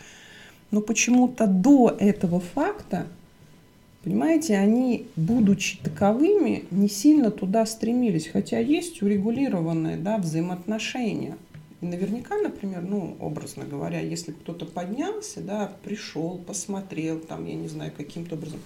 Но 0.71 0.79
почему-то 0.79 1.47
до 1.47 1.95
этого 1.99 2.39
факта 2.39 3.07
Понимаете, 4.03 4.57
они, 4.57 5.07
будучи 5.15 5.77
таковыми, 5.81 6.65
не 6.71 6.89
сильно 6.89 7.31
туда 7.31 7.65
стремились, 7.65 8.27
хотя 8.27 8.59
есть 8.59 9.01
урегулированные 9.01 9.95
да, 9.95 10.17
взаимоотношения. 10.17 11.37
И 11.79 11.85
наверняка, 11.85 12.37
например, 12.37 12.81
ну, 12.81 13.15
образно 13.19 13.63
говоря, 13.63 14.01
если 14.01 14.31
кто-то 14.31 14.65
поднялся, 14.65 15.39
да, 15.39 15.71
пришел, 15.83 16.37
посмотрел, 16.45 17.19
там, 17.19 17.45
я 17.45 17.55
не 17.55 17.69
знаю, 17.69 17.93
каким-то 17.95 18.35
образом, 18.35 18.59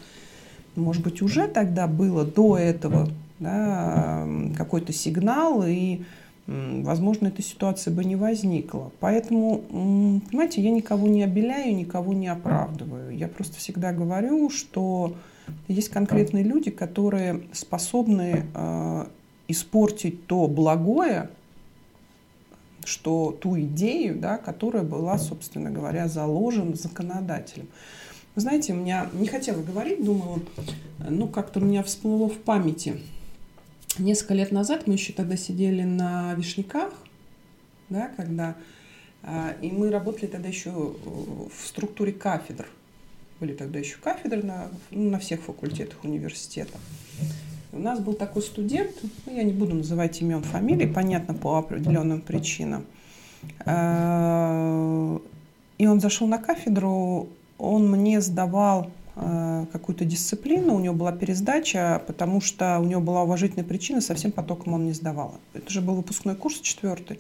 может 0.75 1.03
быть, 1.03 1.21
уже 1.21 1.47
тогда 1.47 1.87
было 1.87 2.25
до 2.25 2.57
этого 2.57 3.09
да, 3.39 4.27
какой-то 4.55 4.91
сигнал, 4.91 5.63
и, 5.65 6.01
возможно, 6.47 7.27
эта 7.27 7.41
ситуация 7.41 7.93
бы 7.93 8.05
не 8.05 8.15
возникла. 8.15 8.91
Поэтому, 8.99 9.59
понимаете, 10.29 10.61
я 10.61 10.71
никого 10.71 11.07
не 11.07 11.23
обеляю, 11.23 11.75
никого 11.75 12.13
не 12.13 12.27
оправдываю. 12.27 13.15
Я 13.15 13.27
просто 13.27 13.57
всегда 13.57 13.91
говорю, 13.91 14.49
что 14.49 15.15
есть 15.67 15.89
конкретные 15.89 16.43
люди, 16.43 16.71
которые 16.71 17.43
способны 17.51 18.45
э, 18.53 19.05
испортить 19.47 20.25
то 20.27 20.47
благое, 20.47 21.29
что 22.85 23.37
ту 23.39 23.59
идею, 23.59 24.17
да, 24.17 24.37
которая 24.37 24.83
была, 24.83 25.17
собственно 25.17 25.69
говоря, 25.69 26.07
заложена 26.07 26.75
законодателем. 26.75 27.67
Вы 28.35 28.41
знаете, 28.41 28.73
у 28.73 28.77
меня 28.77 29.09
не 29.13 29.27
хотела 29.27 29.61
говорить, 29.61 30.03
думала, 30.03 30.39
ну 31.09 31.27
как-то 31.27 31.59
у 31.59 31.63
меня 31.63 31.83
всплыло 31.83 32.29
в 32.29 32.37
памяти. 32.37 32.97
Несколько 33.99 34.33
лет 34.35 34.51
назад 34.51 34.87
мы 34.87 34.93
еще 34.93 35.13
тогда 35.13 35.37
сидели 35.37 35.83
на 35.83 36.33
Вишняках, 36.35 36.93
да, 37.89 38.09
когда 38.15 38.55
э, 39.23 39.55
и 39.61 39.71
мы 39.71 39.89
работали 39.89 40.27
тогда 40.27 40.47
еще 40.49 40.71
в 40.71 41.67
структуре 41.67 42.11
кафедр 42.11 42.67
были 43.39 43.53
тогда 43.53 43.79
еще 43.79 43.97
кафедры 43.97 44.43
на, 44.43 44.69
ну, 44.91 45.09
на 45.09 45.19
всех 45.19 45.41
факультетах 45.41 46.03
университета. 46.03 46.77
У 47.71 47.79
нас 47.79 47.99
был 47.99 48.13
такой 48.13 48.41
студент, 48.41 48.91
ну, 49.25 49.35
я 49.35 49.43
не 49.43 49.53
буду 49.53 49.75
называть 49.75 50.21
имен, 50.21 50.41
фамилии, 50.41 50.87
понятно, 50.87 51.33
по 51.33 51.57
определенным 51.57 52.21
причинам. 52.21 52.85
Э, 53.65 55.19
и 55.77 55.85
он 55.85 55.99
зашел 55.99 56.27
на 56.27 56.39
кафедру, 56.39 57.29
он 57.59 57.91
мне 57.91 58.21
сдавал 58.21 58.85
э, 58.85 58.96
какую-то 59.71 60.05
дисциплину, 60.05 60.75
у 60.75 60.79
него 60.79 60.93
была 60.93 61.11
пересдача, 61.11 62.01
потому 62.05 62.41
что 62.41 62.79
у 62.79 62.83
него 62.83 63.01
была 63.01 63.23
уважительная 63.23 63.65
причина, 63.65 64.01
совсем 64.01 64.31
потоком 64.31 64.73
он 64.73 64.85
не 64.85 64.93
сдавал. 64.93 65.39
Это 65.53 65.71
же 65.71 65.81
был 65.81 65.95
выпускной 65.95 66.35
курс 66.35 66.59
четвертый. 66.59 67.19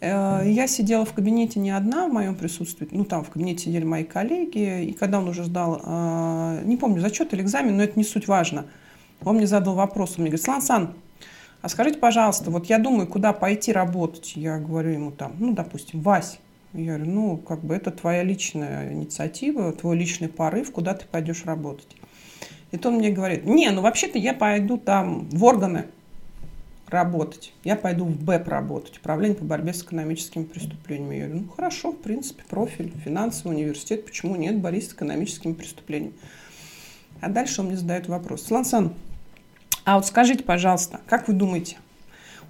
Э, 0.00 0.42
я 0.44 0.66
сидела 0.66 1.04
в 1.04 1.12
кабинете 1.12 1.60
не 1.60 1.70
одна 1.70 2.06
в 2.06 2.12
моем 2.12 2.34
присутствии, 2.34 2.88
ну 2.90 3.04
там 3.04 3.24
в 3.24 3.30
кабинете 3.30 3.64
сидели 3.64 3.84
мои 3.84 4.04
коллеги, 4.04 4.84
и 4.84 4.92
когда 4.92 5.18
он 5.18 5.28
уже 5.28 5.44
ждал, 5.44 5.80
э, 5.84 6.62
не 6.64 6.76
помню, 6.76 7.00
зачет 7.00 7.32
или 7.34 7.42
экзамен, 7.42 7.76
но 7.76 7.82
это 7.82 7.98
не 7.98 8.04
суть 8.04 8.28
важно, 8.28 8.66
он 9.24 9.36
мне 9.36 9.46
задал 9.46 9.74
вопрос, 9.74 10.14
он 10.16 10.22
мне 10.22 10.30
говорит, 10.30 10.44
Слан 10.44 10.62
Сан, 10.62 10.94
а 11.60 11.68
скажите, 11.68 11.98
пожалуйста, 11.98 12.50
вот 12.50 12.66
я 12.66 12.78
думаю, 12.78 13.06
куда 13.06 13.32
пойти 13.32 13.72
работать, 13.72 14.32
я 14.34 14.58
говорю 14.58 14.90
ему 14.90 15.10
там, 15.12 15.34
ну, 15.38 15.52
допустим, 15.52 16.00
Вась, 16.00 16.38
я 16.74 16.96
говорю, 16.96 17.10
ну, 17.10 17.36
как 17.36 17.62
бы 17.62 17.74
это 17.74 17.90
твоя 17.90 18.22
личная 18.22 18.92
инициатива, 18.92 19.72
твой 19.72 19.96
личный 19.96 20.28
порыв, 20.28 20.72
куда 20.72 20.94
ты 20.94 21.04
пойдешь 21.06 21.44
работать. 21.44 21.96
И 22.70 22.78
то 22.78 22.88
он 22.88 22.96
мне 22.96 23.10
говорит, 23.10 23.44
не, 23.44 23.70
ну 23.70 23.82
вообще-то 23.82 24.18
я 24.18 24.32
пойду 24.32 24.78
там 24.78 25.28
в 25.28 25.44
органы 25.44 25.86
работать. 26.88 27.52
Я 27.64 27.76
пойду 27.76 28.06
в 28.06 28.22
БЭП 28.22 28.48
работать, 28.48 28.98
управление 28.98 29.36
по 29.36 29.44
борьбе 29.44 29.74
с 29.74 29.82
экономическими 29.82 30.44
преступлениями. 30.44 31.14
Я 31.16 31.26
говорю, 31.26 31.42
ну 31.42 31.52
хорошо, 31.52 31.92
в 31.92 31.98
принципе, 31.98 32.42
профиль, 32.48 32.92
финансовый 33.04 33.54
университет, 33.54 34.06
почему 34.06 34.36
нет, 34.36 34.58
борись 34.58 34.88
с 34.88 34.92
экономическими 34.92 35.52
преступлениями. 35.52 36.14
А 37.20 37.28
дальше 37.28 37.60
он 37.60 37.68
мне 37.68 37.76
задает 37.76 38.08
вопрос. 38.08 38.44
Слансан, 38.44 38.94
а 39.84 39.96
вот 39.96 40.06
скажите, 40.06 40.44
пожалуйста, 40.44 41.00
как 41.06 41.28
вы 41.28 41.34
думаете, 41.34 41.76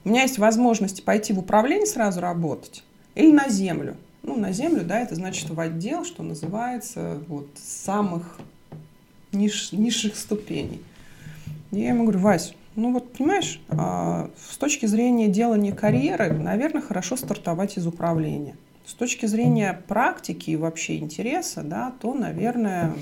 у 0.04 0.08
меня 0.08 0.22
есть 0.22 0.38
возможность 0.38 1.04
пойти 1.04 1.32
в 1.32 1.38
управление 1.38 1.86
сразу 1.86 2.20
работать 2.20 2.84
или 3.14 3.32
на 3.32 3.48
землю? 3.48 3.96
Ну, 4.22 4.36
на 4.36 4.52
землю, 4.52 4.84
да, 4.84 5.00
это 5.00 5.16
значит 5.16 5.50
в 5.50 5.58
отдел, 5.58 6.04
что 6.04 6.22
называется, 6.22 7.18
вот 7.26 7.48
самых 7.56 8.38
ниш, 9.32 9.72
низших 9.72 10.16
ступеней. 10.16 10.80
И 11.72 11.80
я 11.80 11.88
ему 11.88 12.04
говорю, 12.04 12.20
Вась, 12.20 12.54
ну 12.76 12.92
вот 12.92 13.12
понимаешь, 13.12 13.60
а, 13.68 14.30
с 14.48 14.56
точки 14.56 14.86
зрения 14.86 15.28
делания 15.28 15.72
карьеры, 15.72 16.32
наверное, 16.32 16.82
хорошо 16.82 17.16
стартовать 17.16 17.76
из 17.76 17.86
управления. 17.86 18.56
С 18.86 18.94
точки 18.94 19.26
зрения 19.26 19.82
практики 19.88 20.50
и 20.50 20.56
вообще 20.56 20.98
интереса, 20.98 21.62
да, 21.62 21.92
то, 22.00 22.14
наверное, 22.14 22.94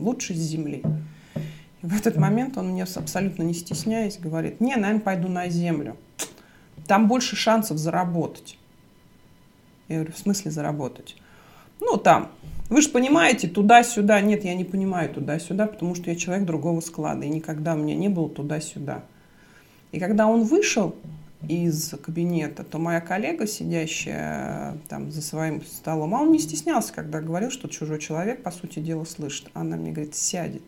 лучше 0.00 0.34
с 0.34 0.38
земли. 0.38 0.82
И 1.82 1.86
в 1.86 1.96
этот 1.96 2.16
момент 2.16 2.56
он 2.56 2.70
мне 2.70 2.84
абсолютно 2.84 3.42
не 3.42 3.54
стесняясь 3.54 4.18
говорит, 4.18 4.60
не, 4.60 4.74
наверное, 4.76 5.00
пойду 5.00 5.28
на 5.28 5.48
землю. 5.48 5.96
Там 6.86 7.08
больше 7.08 7.36
шансов 7.36 7.78
заработать. 7.78 8.58
Я 9.88 9.96
говорю, 9.96 10.12
в 10.12 10.18
смысле 10.18 10.50
заработать? 10.50 11.16
Ну, 11.80 11.96
там, 11.96 12.30
вы 12.68 12.80
же 12.80 12.88
понимаете, 12.88 13.48
туда-сюда. 13.48 14.20
Нет, 14.20 14.44
я 14.44 14.54
не 14.54 14.64
понимаю 14.64 15.12
туда-сюда, 15.12 15.66
потому 15.66 15.94
что 15.94 16.10
я 16.10 16.16
человек 16.16 16.46
другого 16.46 16.80
склада, 16.80 17.26
и 17.26 17.28
никогда 17.28 17.74
у 17.74 17.78
меня 17.78 17.94
не 17.94 18.08
было 18.08 18.28
туда-сюда. 18.28 19.04
И 19.90 19.98
когда 19.98 20.26
он 20.26 20.44
вышел 20.44 20.94
из 21.48 21.94
кабинета, 22.02 22.64
то 22.64 22.78
моя 22.78 23.00
коллега, 23.00 23.46
сидящая 23.46 24.78
там 24.88 25.10
за 25.10 25.20
своим 25.22 25.62
столом, 25.64 26.14
а 26.14 26.22
он 26.22 26.32
не 26.32 26.38
стеснялся, 26.38 26.92
когда 26.92 27.20
говорил, 27.20 27.50
что 27.50 27.68
чужой 27.68 27.98
человек, 27.98 28.42
по 28.42 28.50
сути 28.50 28.78
дела, 28.78 29.04
слышит. 29.04 29.48
Она 29.52 29.76
мне 29.76 29.92
говорит, 29.92 30.14
сядет. 30.14 30.62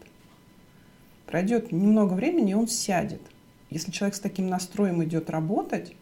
Пройдет 1.26 1.72
немного 1.72 2.14
времени, 2.14 2.50
и 2.50 2.54
он 2.54 2.68
сядет. 2.68 3.22
Если 3.70 3.90
человек 3.92 4.14
с 4.14 4.20
таким 4.20 4.48
настроем 4.48 5.02
идет 5.04 5.30
работать 5.30 5.94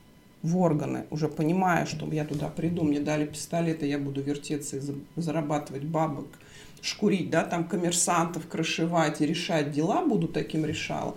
в 0.43 0.59
органы, 0.59 1.05
уже 1.11 1.29
понимая, 1.29 1.87
что 1.87 2.07
я 2.13 2.25
туда 2.25 2.49
приду, 2.49 2.83
мне 2.83 3.01
дали 3.01 3.27
пистолет, 3.27 3.83
и 3.83 3.89
я 3.89 3.99
буду 3.99 4.23
вертеться 4.23 4.77
и 4.77 4.81
зарабатывать 5.21 5.85
бабок, 5.85 6.27
шкурить, 6.81 7.31
да, 7.31 7.45
там 7.45 7.65
коммерсантов, 7.65 8.49
крышевать 8.49 9.21
и 9.21 9.27
решать 9.27 9.71
дела, 9.71 10.05
буду 10.05 10.27
таким 10.27 10.65
решал, 10.65 11.17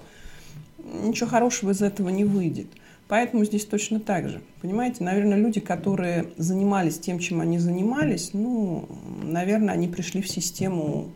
ничего 0.77 1.29
хорошего 1.29 1.71
из 1.71 1.81
этого 1.81 2.09
не 2.09 2.23
выйдет. 2.23 2.67
Поэтому 3.07 3.45
здесь 3.45 3.65
точно 3.65 3.99
так 3.99 4.29
же. 4.29 4.41
Понимаете, 4.61 5.03
наверное, 5.03 5.37
люди, 5.37 5.59
которые 5.59 6.27
занимались 6.37 6.97
тем, 6.97 7.19
чем 7.19 7.39
они 7.39 7.59
занимались, 7.59 8.31
ну, 8.33 8.87
наверное, 9.23 9.75
они 9.75 9.87
пришли 9.87 10.21
в 10.21 10.27
систему 10.27 11.11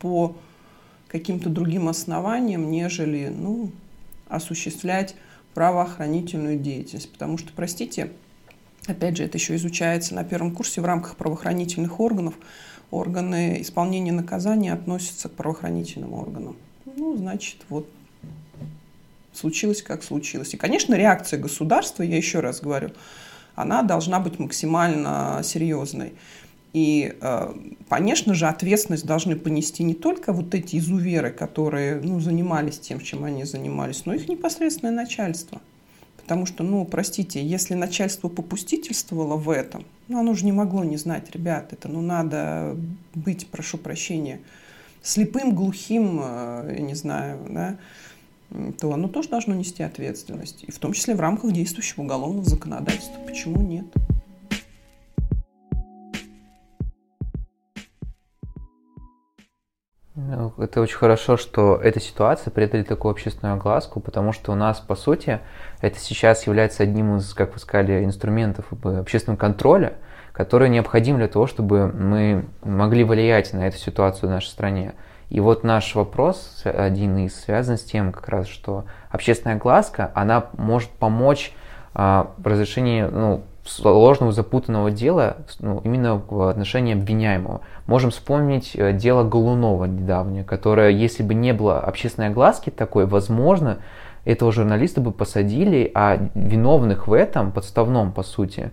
по 0.00 0.36
каким-то 1.08 1.50
другим 1.50 1.88
основаниям, 1.88 2.70
нежели, 2.70 3.28
ну, 3.28 3.70
осуществлять 4.28 5.16
правоохранительную 5.54 6.58
деятельность. 6.58 7.10
Потому 7.12 7.38
что, 7.38 7.52
простите, 7.54 8.10
опять 8.86 9.16
же, 9.16 9.24
это 9.24 9.38
еще 9.38 9.54
изучается 9.56 10.14
на 10.14 10.24
первом 10.24 10.54
курсе 10.54 10.80
в 10.80 10.84
рамках 10.84 11.16
правоохранительных 11.16 12.00
органов. 12.00 12.34
Органы 12.90 13.60
исполнения 13.60 14.12
наказания 14.12 14.72
относятся 14.72 15.28
к 15.28 15.32
правоохранительным 15.32 16.12
органам. 16.12 16.56
Ну, 16.84 17.16
значит, 17.16 17.56
вот 17.68 17.88
случилось, 19.32 19.82
как 19.82 20.02
случилось. 20.02 20.54
И, 20.54 20.56
конечно, 20.56 20.94
реакция 20.94 21.38
государства, 21.40 22.02
я 22.02 22.16
еще 22.16 22.40
раз 22.40 22.60
говорю, 22.60 22.90
она 23.54 23.82
должна 23.82 24.20
быть 24.20 24.38
максимально 24.38 25.40
серьезной. 25.42 26.14
И, 26.74 27.16
э, 27.20 27.54
конечно 27.88 28.34
же, 28.34 28.48
ответственность 28.48 29.06
должны 29.06 29.36
понести 29.36 29.84
не 29.84 29.94
только 29.94 30.32
вот 30.32 30.56
эти 30.56 30.76
изуверы, 30.76 31.30
которые 31.30 32.00
ну, 32.00 32.18
занимались 32.18 32.80
тем, 32.80 32.98
чем 32.98 33.22
они 33.22 33.44
занимались, 33.44 34.06
но 34.06 34.12
их 34.12 34.28
непосредственное 34.28 34.92
начальство. 34.92 35.62
Потому 36.16 36.46
что, 36.46 36.64
ну, 36.64 36.84
простите, 36.84 37.46
если 37.46 37.74
начальство 37.74 38.28
попустительствовало 38.28 39.36
в 39.36 39.50
этом, 39.50 39.84
ну, 40.08 40.18
оно 40.18 40.34
же 40.34 40.44
не 40.44 40.52
могло 40.52 40.82
не 40.82 40.96
знать, 40.96 41.30
ребят, 41.30 41.72
это, 41.72 41.88
ну, 41.88 42.00
надо 42.00 42.76
быть, 43.14 43.46
прошу 43.46 43.78
прощения, 43.78 44.40
слепым, 45.00 45.54
глухим, 45.54 46.20
э, 46.24 46.74
я 46.78 46.82
не 46.82 46.94
знаю, 46.94 47.38
да, 47.50 47.76
то 48.80 48.92
оно 48.92 49.06
тоже 49.06 49.28
должно 49.28 49.54
нести 49.54 49.84
ответственность. 49.84 50.64
И 50.66 50.72
в 50.72 50.78
том 50.80 50.92
числе 50.92 51.14
в 51.14 51.20
рамках 51.20 51.52
действующего 51.52 52.02
уголовного 52.02 52.44
законодательства. 52.44 53.20
Почему 53.26 53.62
нет? 53.62 53.86
Это 60.16 60.80
очень 60.80 60.96
хорошо, 60.96 61.36
что 61.36 61.76
эта 61.76 61.98
ситуация 61.98 62.52
придали 62.52 62.84
такую 62.84 63.10
общественную 63.10 63.56
огласку, 63.56 63.98
потому 63.98 64.32
что 64.32 64.52
у 64.52 64.54
нас, 64.54 64.78
по 64.78 64.94
сути, 64.94 65.40
это 65.80 65.98
сейчас 65.98 66.46
является 66.46 66.84
одним 66.84 67.16
из, 67.16 67.34
как 67.34 67.52
вы 67.52 67.58
сказали, 67.58 68.04
инструментов 68.04 68.66
общественного 68.84 69.38
контроля, 69.38 69.94
который 70.32 70.68
необходим 70.68 71.16
для 71.16 71.26
того, 71.26 71.48
чтобы 71.48 71.88
мы 71.88 72.46
могли 72.62 73.02
влиять 73.02 73.52
на 73.52 73.66
эту 73.66 73.78
ситуацию 73.78 74.28
в 74.28 74.32
нашей 74.32 74.48
стране. 74.48 74.94
И 75.30 75.40
вот 75.40 75.64
наш 75.64 75.94
вопрос, 75.96 76.62
один 76.64 77.18
из, 77.18 77.34
связан 77.34 77.76
с 77.76 77.82
тем, 77.82 78.12
как 78.12 78.28
раз, 78.28 78.46
что 78.46 78.84
общественная 79.10 79.56
глазка, 79.56 80.12
она 80.14 80.46
может 80.56 80.90
помочь 80.90 81.52
а, 81.92 82.30
в 82.36 82.46
разрешении 82.46 83.02
ну, 83.02 83.42
сложного, 83.64 84.32
запутанного 84.32 84.90
дела 84.90 85.38
ну, 85.60 85.80
именно 85.84 86.16
в 86.16 86.48
отношении 86.48 86.94
обвиняемого. 86.94 87.62
Можем 87.86 88.10
вспомнить 88.10 88.72
э, 88.74 88.92
дело 88.92 89.24
Голунова 89.24 89.86
недавнее, 89.86 90.44
которое, 90.44 90.90
если 90.90 91.22
бы 91.22 91.34
не 91.34 91.52
было 91.52 91.80
общественной 91.80 92.30
глазки 92.30 92.70
такой, 92.70 93.06
возможно, 93.06 93.78
этого 94.24 94.52
журналиста 94.52 95.00
бы 95.00 95.12
посадили, 95.12 95.90
а 95.94 96.28
виновных 96.34 97.08
в 97.08 97.12
этом, 97.12 97.52
подставном, 97.52 98.12
по 98.12 98.22
сути, 98.22 98.70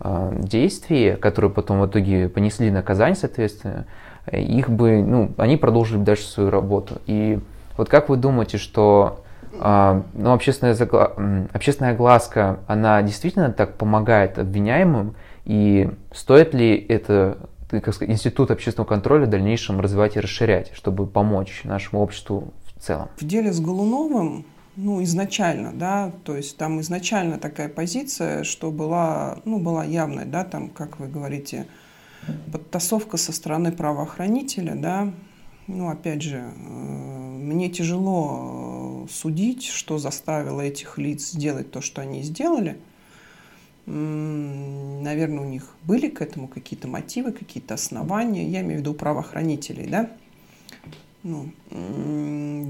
э, 0.00 0.32
действии, 0.40 1.12
которые 1.12 1.50
потом 1.50 1.80
в 1.80 1.86
итоге 1.86 2.28
понесли 2.28 2.70
наказание, 2.70 3.16
соответственно, 3.16 3.86
их 4.30 4.70
бы, 4.70 5.02
ну, 5.02 5.32
они 5.36 5.56
продолжили 5.56 5.98
дальше 5.98 6.24
свою 6.24 6.50
работу. 6.50 7.00
И 7.06 7.40
вот 7.76 7.88
как 7.88 8.08
вы 8.08 8.16
думаете, 8.16 8.58
что 8.58 9.22
а, 9.58 10.04
ну, 10.14 10.32
общественная, 10.32 10.74
загла... 10.74 11.14
общественная 11.52 11.94
глазка, 11.94 12.60
она 12.66 13.02
действительно 13.02 13.52
так 13.52 13.76
помогает 13.76 14.38
обвиняемым, 14.38 15.14
и 15.44 15.90
стоит 16.12 16.54
ли 16.54 16.76
это 16.76 17.38
как 17.80 17.94
сказать, 17.94 18.12
институт 18.12 18.50
общественного 18.50 18.88
контроля 18.88 19.26
в 19.26 19.30
дальнейшем 19.30 19.80
развивать 19.80 20.16
и 20.16 20.20
расширять, 20.20 20.72
чтобы 20.74 21.06
помочь 21.06 21.62
нашему 21.64 22.02
обществу 22.02 22.52
в 22.76 22.82
целом? 22.82 23.08
В 23.18 23.24
деле 23.24 23.52
с 23.52 23.60
Голуновым, 23.60 24.44
ну, 24.76 25.02
изначально, 25.02 25.72
да, 25.72 26.12
то 26.24 26.36
есть 26.36 26.56
там 26.56 26.80
изначально 26.80 27.38
такая 27.38 27.68
позиция, 27.68 28.44
что 28.44 28.70
была, 28.70 29.38
ну, 29.44 29.58
была 29.58 29.84
явная, 29.84 30.26
да, 30.26 30.44
там, 30.44 30.68
как 30.68 30.98
вы 30.98 31.08
говорите, 31.08 31.66
подтасовка 32.52 33.16
со 33.16 33.32
стороны 33.32 33.72
правоохранителя, 33.72 34.74
да, 34.74 35.12
ну, 35.66 35.88
опять 35.88 36.22
же, 36.22 36.38
э, 36.38 37.36
мне 37.38 37.68
тяжело 37.68 39.04
э, 39.06 39.12
судить, 39.12 39.64
что 39.64 39.98
заставило 39.98 40.60
этих 40.60 40.98
лиц 40.98 41.30
сделать 41.30 41.70
то, 41.70 41.80
что 41.80 42.02
они 42.02 42.22
сделали. 42.22 42.78
Наверное, 43.84 45.40
у 45.40 45.48
них 45.48 45.74
были 45.82 46.08
к 46.08 46.22
этому 46.22 46.46
какие-то 46.46 46.86
мотивы, 46.86 47.32
какие-то 47.32 47.74
основания. 47.74 48.46
Я 48.48 48.60
имею 48.60 48.76
в 48.76 48.80
виду 48.82 48.94
правоохранителей, 48.94 49.88
да? 49.88 50.08
Ну, 51.24 51.52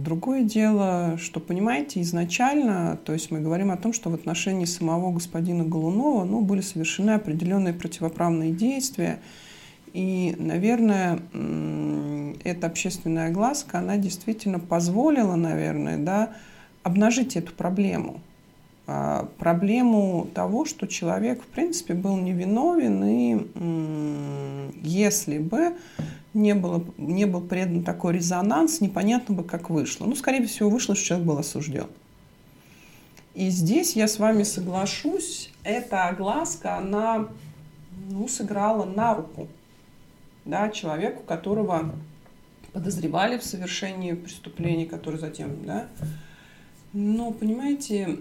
другое 0.03 0.43
дело, 0.43 1.17
что, 1.19 1.41
понимаете, 1.41 2.03
изначально, 2.03 2.99
то 3.03 3.15
есть 3.15 3.31
мы 3.31 3.41
говорим 3.41 3.71
о 3.71 3.79
том, 3.79 3.95
что 3.95 4.11
в 4.11 4.15
отношении 4.15 4.67
самого 4.67 5.11
господина 5.11 5.65
Голунова 5.65 6.25
ну, 6.25 6.43
были 6.43 6.61
совершены 6.61 7.13
определенные 7.13 7.73
противоправные 7.73 8.53
действия, 8.53 9.21
и, 9.93 10.35
наверное, 10.39 11.21
эта 12.45 12.67
общественная 12.67 13.31
глазка, 13.31 13.79
она 13.79 13.99
действительно 13.99 14.59
позволила, 14.59 15.37
наверное, 15.37 15.99
да, 15.99 16.35
обнажить 16.83 17.37
эту 17.37 17.53
проблему. 17.53 18.21
А, 18.87 19.29
проблему 19.39 20.29
того, 20.35 20.65
что 20.65 20.89
человек, 20.89 21.43
в 21.43 21.47
принципе, 21.47 21.95
был 21.95 22.17
невиновен, 22.17 23.05
и 23.05 24.81
если 24.83 25.39
бы 25.39 25.77
не, 26.33 26.55
было, 26.55 26.85
не 26.97 27.27
был 27.27 27.43
предан 27.43 27.85
такой 27.85 28.15
резонанс, 28.15 28.81
непонятно 28.81 29.35
бы, 29.35 29.45
как 29.45 29.69
вышло. 29.69 30.07
Ну, 30.07 30.17
скорее 30.17 30.47
всего, 30.47 30.71
вышло, 30.71 30.95
что 30.95 31.05
человек 31.05 31.27
был 31.27 31.39
осужден. 31.39 31.87
И 33.35 33.51
здесь 33.51 33.95
я 33.95 34.09
с 34.09 34.19
вами 34.19 34.43
соглашусь, 34.43 35.51
эта 35.65 36.09
огласка, 36.09 36.77
она 36.77 37.29
ну, 38.11 38.27
сыграла 38.27 38.85
на 38.85 39.15
руку 39.15 39.49
да, 40.45 40.71
человеку, 40.71 41.23
которого 41.23 41.95
подозревали 42.73 43.39
в 43.39 43.45
совершении 43.45 44.13
преступлений, 44.13 44.87
который 44.87 45.19
затем, 45.19 45.65
да. 45.65 45.87
Но, 46.93 47.33
понимаете, 47.33 48.19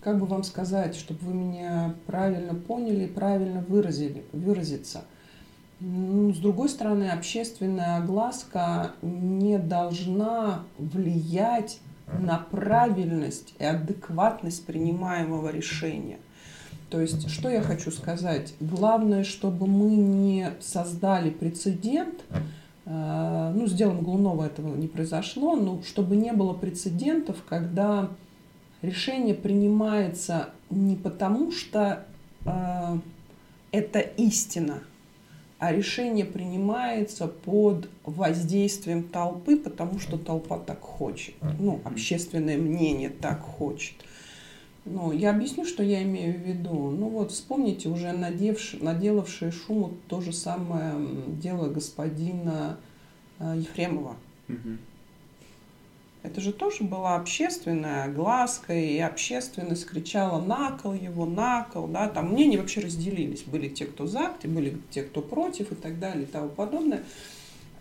как 0.00 0.18
бы 0.18 0.26
вам 0.26 0.42
сказать, 0.42 0.94
чтобы 0.94 1.20
вы 1.20 1.34
меня 1.34 1.94
правильно 2.06 2.54
поняли 2.54 3.04
и 3.04 3.08
правильно 3.08 3.60
выразили, 3.60 4.24
выразиться. 4.32 5.04
Ну, 5.80 6.32
с 6.32 6.38
другой 6.38 6.68
стороны, 6.68 7.10
общественная 7.10 7.96
огласка 7.96 8.92
не 9.02 9.58
должна 9.58 10.64
влиять 10.78 11.80
на 12.20 12.38
правильность 12.38 13.54
и 13.58 13.64
адекватность 13.64 14.64
принимаемого 14.66 15.48
решения. 15.48 16.18
То 16.94 17.00
есть, 17.00 17.28
что 17.28 17.48
я 17.48 17.60
хочу 17.60 17.90
сказать? 17.90 18.54
Главное, 18.60 19.24
чтобы 19.24 19.66
мы 19.66 19.96
не 19.96 20.52
создали 20.60 21.28
прецедент, 21.28 22.22
э, 22.86 23.52
ну, 23.52 23.66
с 23.66 23.72
делом 23.72 24.02
Глунова 24.02 24.44
этого 24.44 24.76
не 24.76 24.86
произошло, 24.86 25.56
но 25.56 25.82
чтобы 25.82 26.14
не 26.14 26.32
было 26.32 26.52
прецедентов, 26.52 27.38
когда 27.48 28.10
решение 28.80 29.34
принимается 29.34 30.50
не 30.70 30.94
потому, 30.94 31.50
что 31.50 32.04
э, 32.44 32.98
это 33.72 33.98
истина, 33.98 34.78
а 35.58 35.72
решение 35.72 36.24
принимается 36.24 37.26
под 37.26 37.88
воздействием 38.04 39.02
толпы, 39.02 39.56
потому 39.56 39.98
что 39.98 40.16
толпа 40.16 40.58
так 40.58 40.80
хочет, 40.80 41.34
ну, 41.58 41.80
общественное 41.84 42.56
мнение 42.56 43.10
так 43.10 43.40
хочет. 43.40 43.96
Ну, 44.86 45.12
я 45.12 45.30
объясню, 45.30 45.64
что 45.64 45.82
я 45.82 46.02
имею 46.02 46.34
в 46.34 46.42
виду. 46.42 46.90
Ну 46.90 47.08
вот 47.08 47.32
вспомните 47.32 47.88
уже 47.88 48.12
надевши, 48.12 48.82
наделавшие 48.82 49.50
шуму 49.50 49.94
то 50.08 50.20
же 50.20 50.32
самое 50.32 50.94
дело 51.40 51.68
господина 51.68 52.78
э, 53.38 53.54
Ефремова. 53.58 54.16
Угу. 54.48 54.78
Это 56.22 56.40
же 56.40 56.54
тоже 56.54 56.84
была 56.84 57.16
общественная 57.16 58.10
глазка, 58.10 58.74
и 58.74 58.98
общественность 58.98 59.86
кричала 59.86 60.42
накол 60.42 60.94
его, 60.94 61.26
накол, 61.26 61.86
да, 61.86 62.08
там 62.08 62.32
мнения 62.32 62.58
вообще 62.58 62.80
разделились. 62.80 63.42
Были 63.42 63.68
те, 63.68 63.84
кто 63.84 64.06
за, 64.06 64.32
были 64.42 64.78
те, 64.90 65.02
кто 65.02 65.20
против 65.20 65.72
и 65.72 65.74
так 65.74 65.98
далее 65.98 66.24
и 66.24 66.26
тому 66.26 66.48
подобное. 66.48 67.04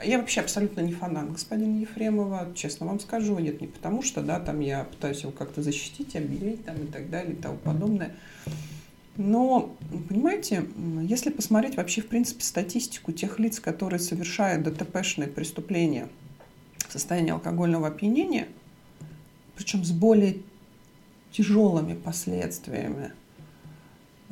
Я 0.05 0.19
вообще 0.19 0.41
абсолютно 0.41 0.81
не 0.81 0.93
фанат 0.93 1.31
господина 1.31 1.79
Ефремова, 1.79 2.51
честно 2.55 2.87
вам 2.87 2.99
скажу. 2.99 3.37
Нет, 3.39 3.61
не 3.61 3.67
потому 3.67 4.01
что, 4.01 4.21
да, 4.21 4.39
там 4.39 4.59
я 4.59 4.83
пытаюсь 4.83 5.21
его 5.21 5.31
как-то 5.31 5.61
защитить, 5.61 6.15
обелить 6.15 6.65
там 6.65 6.75
и 6.77 6.87
так 6.87 7.09
далее 7.09 7.33
и 7.33 7.41
тому 7.41 7.57
подобное. 7.57 8.15
Но, 9.15 9.75
понимаете, 10.09 10.65
если 11.01 11.29
посмотреть 11.29 11.77
вообще, 11.77 12.01
в 12.01 12.07
принципе, 12.07 12.43
статистику 12.43 13.11
тех 13.11 13.39
лиц, 13.39 13.59
которые 13.59 13.99
совершают 13.99 14.63
ДТПшные 14.63 15.27
преступления– 15.27 16.09
состояние 16.93 17.33
алкогольного 17.33 17.87
опьянения, 17.87 18.47
причем 19.55 19.83
с 19.83 19.91
более 19.91 20.37
тяжелыми 21.31 21.95
последствиями, 21.95 23.11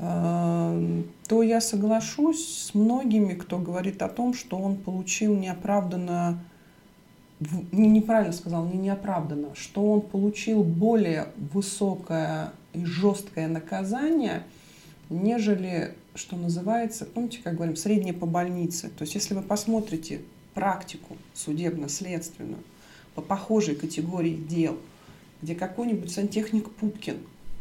то 0.01 1.43
я 1.43 1.61
соглашусь 1.61 2.43
с 2.43 2.73
многими, 2.73 3.35
кто 3.35 3.59
говорит 3.59 4.01
о 4.01 4.09
том, 4.09 4.33
что 4.33 4.57
он 4.57 4.75
получил 4.75 5.35
неоправданно, 5.35 6.43
неправильно 7.71 8.33
сказал, 8.33 8.65
не 8.65 8.79
неоправданно, 8.79 9.53
что 9.53 9.91
он 9.91 10.01
получил 10.01 10.63
более 10.63 11.27
высокое 11.53 12.51
и 12.73 12.83
жесткое 12.83 13.47
наказание, 13.47 14.41
нежели, 15.11 15.93
что 16.15 16.35
называется, 16.35 17.05
помните, 17.05 17.39
как 17.43 17.55
говорим, 17.55 17.75
среднее 17.75 18.15
по 18.15 18.25
больнице. 18.25 18.89
То 18.89 19.03
есть, 19.03 19.13
если 19.13 19.35
вы 19.35 19.43
посмотрите 19.43 20.21
практику 20.55 21.15
судебно-следственную 21.35 22.63
по 23.13 23.21
похожей 23.21 23.75
категории 23.75 24.35
дел, 24.35 24.79
где 25.43 25.53
какой-нибудь 25.53 26.11
сантехник 26.11 26.71
Пупкин, 26.71 27.17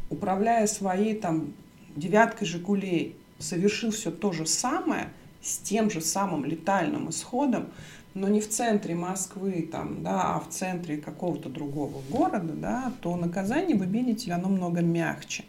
управляя 0.09 0.67
своей 0.67 1.15
там 1.15 1.53
девяткой 1.97 2.47
«Жигулей», 2.47 3.17
совершил 3.39 3.91
все 3.91 4.11
то 4.11 4.33
же 4.33 4.47
самое 4.47 5.09
с 5.43 5.59
тем 5.59 5.91
же 5.91 6.01
самым 6.01 6.45
летальным 6.45 7.09
исходом, 7.11 7.69
но 8.15 8.29
не 8.29 8.41
в 8.41 8.49
центре 8.49 8.95
Москвы, 8.95 9.69
там, 9.71 10.03
да, 10.03 10.35
а 10.35 10.41
в 10.41 10.49
центре 10.49 10.99
какого-то 10.99 11.49
другого 11.49 12.03
города, 12.11 12.53
да, 12.53 12.93
то 13.01 13.17
наказание, 13.17 13.77
вы 13.77 13.87
видите, 13.87 14.33
оно 14.33 14.49
много 14.49 14.81
мягче. 14.81 15.45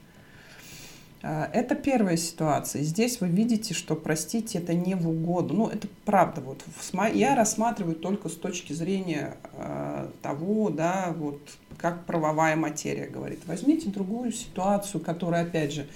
А, 1.24 1.50
это 1.54 1.76
первая 1.76 2.18
ситуация. 2.18 2.82
Здесь 2.84 3.20
вы 3.22 3.28
видите, 3.28 3.74
что, 3.74 3.96
простите, 3.96 4.60
это 4.60 4.74
не 4.74 4.96
в 4.96 5.08
угоду. 5.08 5.54
Ну, 5.54 5.68
это 5.68 5.88
правда. 6.06 6.42
Вот 6.42 6.64
я 7.14 7.36
рассматриваю 7.36 7.96
только 7.96 8.30
с 8.30 8.36
точки 8.36 8.74
зрения 8.74 9.38
э, 9.54 10.08
того, 10.22 10.70
да, 10.70 11.14
вот 11.18 11.39
как 11.78 12.06
правовая 12.06 12.56
материя 12.56 13.08
говорит. 13.08 13.39
Возьмите 13.46 13.89
другую 13.89 14.32
ситуацию, 14.32 15.02
которая, 15.02 15.44
опять 15.44 15.74
же, 15.74 15.88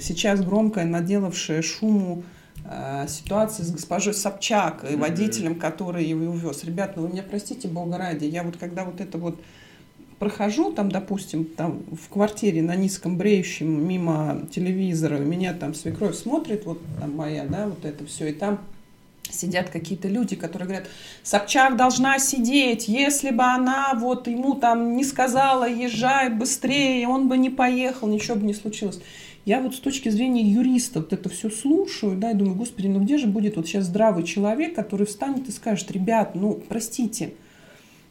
сейчас 0.00 0.40
громкая, 0.40 0.84
наделавшая 0.84 1.62
шуму 1.62 2.22
э, 2.64 3.06
ситуация 3.08 3.64
с 3.64 3.70
госпожой 3.70 4.14
Собчак 4.14 4.84
и 4.90 4.96
водителем, 4.96 5.56
который 5.56 6.04
его 6.04 6.32
увез. 6.32 6.64
Ребят, 6.64 6.96
ну 6.96 7.02
вы 7.02 7.08
меня 7.10 7.22
простите, 7.22 7.68
бога 7.68 7.98
ради, 7.98 8.24
я 8.24 8.42
вот 8.42 8.56
когда 8.56 8.84
вот 8.84 9.00
это 9.00 9.18
вот 9.18 9.40
прохожу 10.18 10.70
там, 10.72 10.90
допустим, 10.92 11.46
там 11.46 11.82
в 11.90 12.08
квартире 12.10 12.62
на 12.62 12.76
низком 12.76 13.16
бреющем 13.16 13.88
мимо 13.88 14.42
телевизора, 14.52 15.16
меня 15.16 15.54
там 15.54 15.74
свекровь 15.74 16.14
смотрит, 16.14 16.66
вот 16.66 16.80
там 17.00 17.16
моя, 17.16 17.46
да, 17.46 17.66
вот 17.66 17.84
это 17.84 18.04
все, 18.06 18.28
и 18.28 18.32
там 18.32 18.60
сидят 19.32 19.70
какие-то 19.70 20.08
люди, 20.08 20.36
которые 20.36 20.68
говорят, 20.68 20.88
Собчак 21.22 21.76
должна 21.76 22.18
сидеть, 22.18 22.88
если 22.88 23.30
бы 23.30 23.44
она 23.44 23.94
вот 23.94 24.26
ему 24.28 24.54
там 24.54 24.96
не 24.96 25.04
сказала, 25.04 25.68
езжай 25.68 26.28
быстрее, 26.28 27.08
он 27.08 27.28
бы 27.28 27.38
не 27.38 27.50
поехал, 27.50 28.08
ничего 28.08 28.36
бы 28.36 28.46
не 28.46 28.54
случилось. 28.54 29.00
Я 29.44 29.60
вот 29.60 29.74
с 29.74 29.80
точки 29.80 30.08
зрения 30.10 30.42
юриста 30.42 31.00
вот 31.00 31.12
это 31.12 31.28
все 31.28 31.48
слушаю, 31.48 32.16
да, 32.16 32.32
и 32.32 32.34
думаю, 32.34 32.56
господи, 32.56 32.88
ну 32.88 33.00
где 33.00 33.16
же 33.16 33.26
будет 33.26 33.56
вот 33.56 33.66
сейчас 33.66 33.86
здравый 33.86 34.24
человек, 34.24 34.74
который 34.74 35.06
встанет 35.06 35.48
и 35.48 35.52
скажет, 35.52 35.90
ребят, 35.90 36.34
ну, 36.34 36.62
простите, 36.68 37.32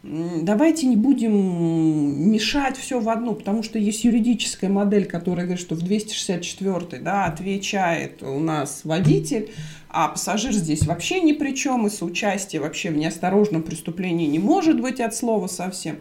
давайте 0.03 0.87
не 0.87 0.95
будем 0.95 2.31
мешать 2.31 2.77
все 2.77 2.99
в 2.99 3.09
одну, 3.09 3.35
потому 3.35 3.63
что 3.63 3.77
есть 3.77 4.03
юридическая 4.05 4.69
модель, 4.69 5.05
которая 5.05 5.45
говорит, 5.45 5.63
что 5.63 5.75
в 5.75 5.81
264 5.81 7.01
да, 7.01 7.25
отвечает 7.25 8.23
у 8.23 8.39
нас 8.39 8.81
водитель, 8.83 9.51
а 9.89 10.09
пассажир 10.09 10.53
здесь 10.53 10.85
вообще 10.85 11.19
ни 11.21 11.33
при 11.33 11.53
чем, 11.53 11.87
и 11.87 11.89
соучастие 11.89 12.61
вообще 12.61 12.89
в 12.89 12.97
неосторожном 12.97 13.63
преступлении 13.63 14.27
не 14.27 14.39
может 14.39 14.79
быть 14.79 14.99
от 14.99 15.15
слова 15.15 15.47
совсем. 15.47 15.97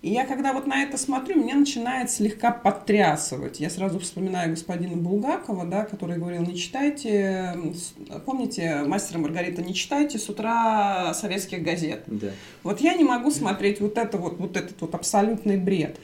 И 0.00 0.10
я 0.10 0.26
когда 0.26 0.52
вот 0.52 0.66
на 0.66 0.82
это 0.82 0.96
смотрю, 0.96 1.42
меня 1.42 1.56
начинает 1.56 2.10
слегка 2.10 2.52
подтрясывать. 2.52 3.58
Я 3.58 3.68
сразу 3.68 3.98
вспоминаю 3.98 4.50
господина 4.50 4.96
Булгакова, 4.96 5.64
да, 5.66 5.84
который 5.84 6.18
говорил, 6.18 6.42
не 6.42 6.56
читайте, 6.56 7.56
помните, 8.24 8.84
мастера 8.86 9.18
Маргарита, 9.18 9.60
не 9.60 9.74
читайте 9.74 10.18
с 10.18 10.28
утра 10.28 11.12
советских 11.14 11.64
газет. 11.64 12.04
Да. 12.06 12.28
Вот 12.62 12.80
я 12.80 12.94
не 12.94 13.02
могу 13.02 13.32
смотреть 13.32 13.80
вот, 13.80 13.98
это 13.98 14.18
вот, 14.18 14.38
вот 14.38 14.56
этот 14.56 14.80
вот 14.80 14.94
абсолютный 14.94 15.56
бред. 15.56 15.98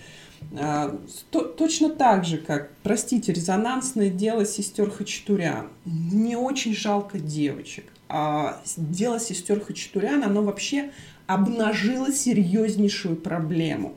А, 0.59 0.99
точно 1.31 1.91
так 1.91 2.25
же, 2.25 2.39
как, 2.39 2.71
простите, 2.83 3.33
резонансное 3.33 4.11
дело 4.11 4.45
сестер 4.45 4.91
Хачатурян. 4.91 5.69
Мне 5.85 6.37
очень 6.37 6.75
жалко 6.75 7.19
девочек. 7.19 7.87
А 8.09 8.61
дело 8.77 9.19
сестер 9.19 9.61
Хачатурян, 9.61 10.23
оно 10.23 10.43
вообще 10.43 10.91
обнажило 11.27 12.13
серьезнейшую 12.13 13.17
проблему. 13.17 13.95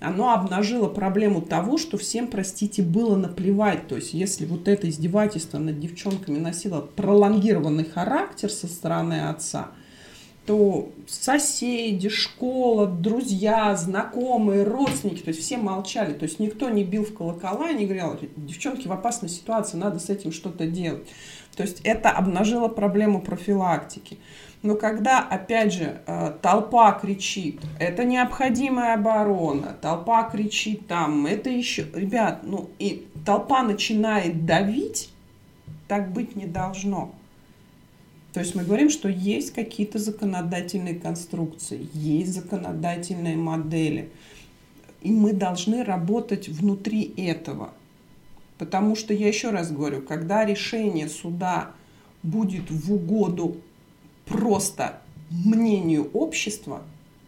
Оно 0.00 0.32
обнажило 0.32 0.88
проблему 0.88 1.42
того, 1.42 1.76
что 1.76 1.98
всем, 1.98 2.26
простите, 2.26 2.82
было 2.82 3.16
наплевать. 3.16 3.86
То 3.86 3.96
есть, 3.96 4.14
если 4.14 4.46
вот 4.46 4.66
это 4.66 4.88
издевательство 4.88 5.58
над 5.58 5.78
девчонками 5.78 6.38
носило 6.38 6.80
пролонгированный 6.80 7.84
характер 7.84 8.50
со 8.50 8.66
стороны 8.66 9.28
отца, 9.28 9.68
то 10.46 10.90
соседи, 11.06 12.08
школа, 12.08 12.86
друзья, 12.86 13.76
знакомые, 13.76 14.64
родственники, 14.64 15.20
то 15.22 15.28
есть 15.28 15.40
все 15.40 15.58
молчали, 15.58 16.14
то 16.14 16.24
есть 16.24 16.40
никто 16.40 16.70
не 16.70 16.82
бил 16.82 17.04
в 17.04 17.14
колокола 17.14 17.70
и 17.70 17.74
не 17.74 17.84
говорил, 17.84 18.18
девчонки 18.36 18.88
в 18.88 18.92
опасной 18.92 19.28
ситуации, 19.28 19.76
надо 19.76 19.98
с 19.98 20.08
этим 20.08 20.32
что-то 20.32 20.66
делать. 20.66 21.06
То 21.56 21.62
есть 21.62 21.82
это 21.84 22.10
обнажило 22.10 22.68
проблему 22.68 23.20
профилактики. 23.20 24.18
Но 24.62 24.74
когда, 24.74 25.20
опять 25.20 25.72
же, 25.72 26.02
э, 26.06 26.34
толпа 26.42 26.92
кричит, 26.92 27.60
это 27.78 28.04
необходимая 28.04 28.94
оборона, 28.94 29.74
толпа 29.80 30.24
кричит 30.24 30.86
там, 30.86 31.24
это 31.24 31.48
еще... 31.48 31.86
Ребят, 31.94 32.40
ну 32.42 32.68
и 32.78 33.06
толпа 33.24 33.62
начинает 33.62 34.44
давить, 34.44 35.10
так 35.88 36.12
быть 36.12 36.36
не 36.36 36.44
должно. 36.44 37.14
То 38.34 38.40
есть 38.40 38.54
мы 38.54 38.64
говорим, 38.64 38.90
что 38.90 39.08
есть 39.08 39.52
какие-то 39.52 39.98
законодательные 39.98 40.94
конструкции, 40.94 41.88
есть 41.94 42.34
законодательные 42.34 43.36
модели. 43.36 44.10
И 45.00 45.10
мы 45.10 45.32
должны 45.32 45.82
работать 45.82 46.48
внутри 46.48 47.12
этого. 47.16 47.72
Потому 48.58 48.94
что, 48.94 49.14
я 49.14 49.26
еще 49.26 49.48
раз 49.50 49.72
говорю, 49.72 50.02
когда 50.02 50.44
решение 50.44 51.08
суда 51.08 51.70
будет 52.22 52.70
в 52.70 52.92
угоду 52.92 53.56
просто 54.30 55.00
мнению 55.28 56.10
общества, 56.14 56.82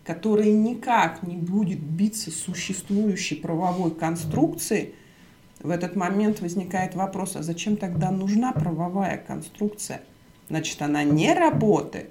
которое 0.04 0.52
никак 0.52 1.22
не 1.22 1.36
будет 1.36 1.80
биться 1.80 2.30
с 2.30 2.36
существующей 2.36 3.34
правовой 3.34 3.90
конструкцией, 3.90 4.94
в 5.60 5.70
этот 5.70 5.94
момент 5.94 6.40
возникает 6.40 6.94
вопрос, 6.94 7.36
а 7.36 7.42
зачем 7.42 7.76
тогда 7.76 8.10
нужна 8.10 8.52
правовая 8.52 9.18
конструкция? 9.18 10.00
значит, 10.52 10.82
она 10.82 11.02
не 11.02 11.32
работает. 11.32 12.10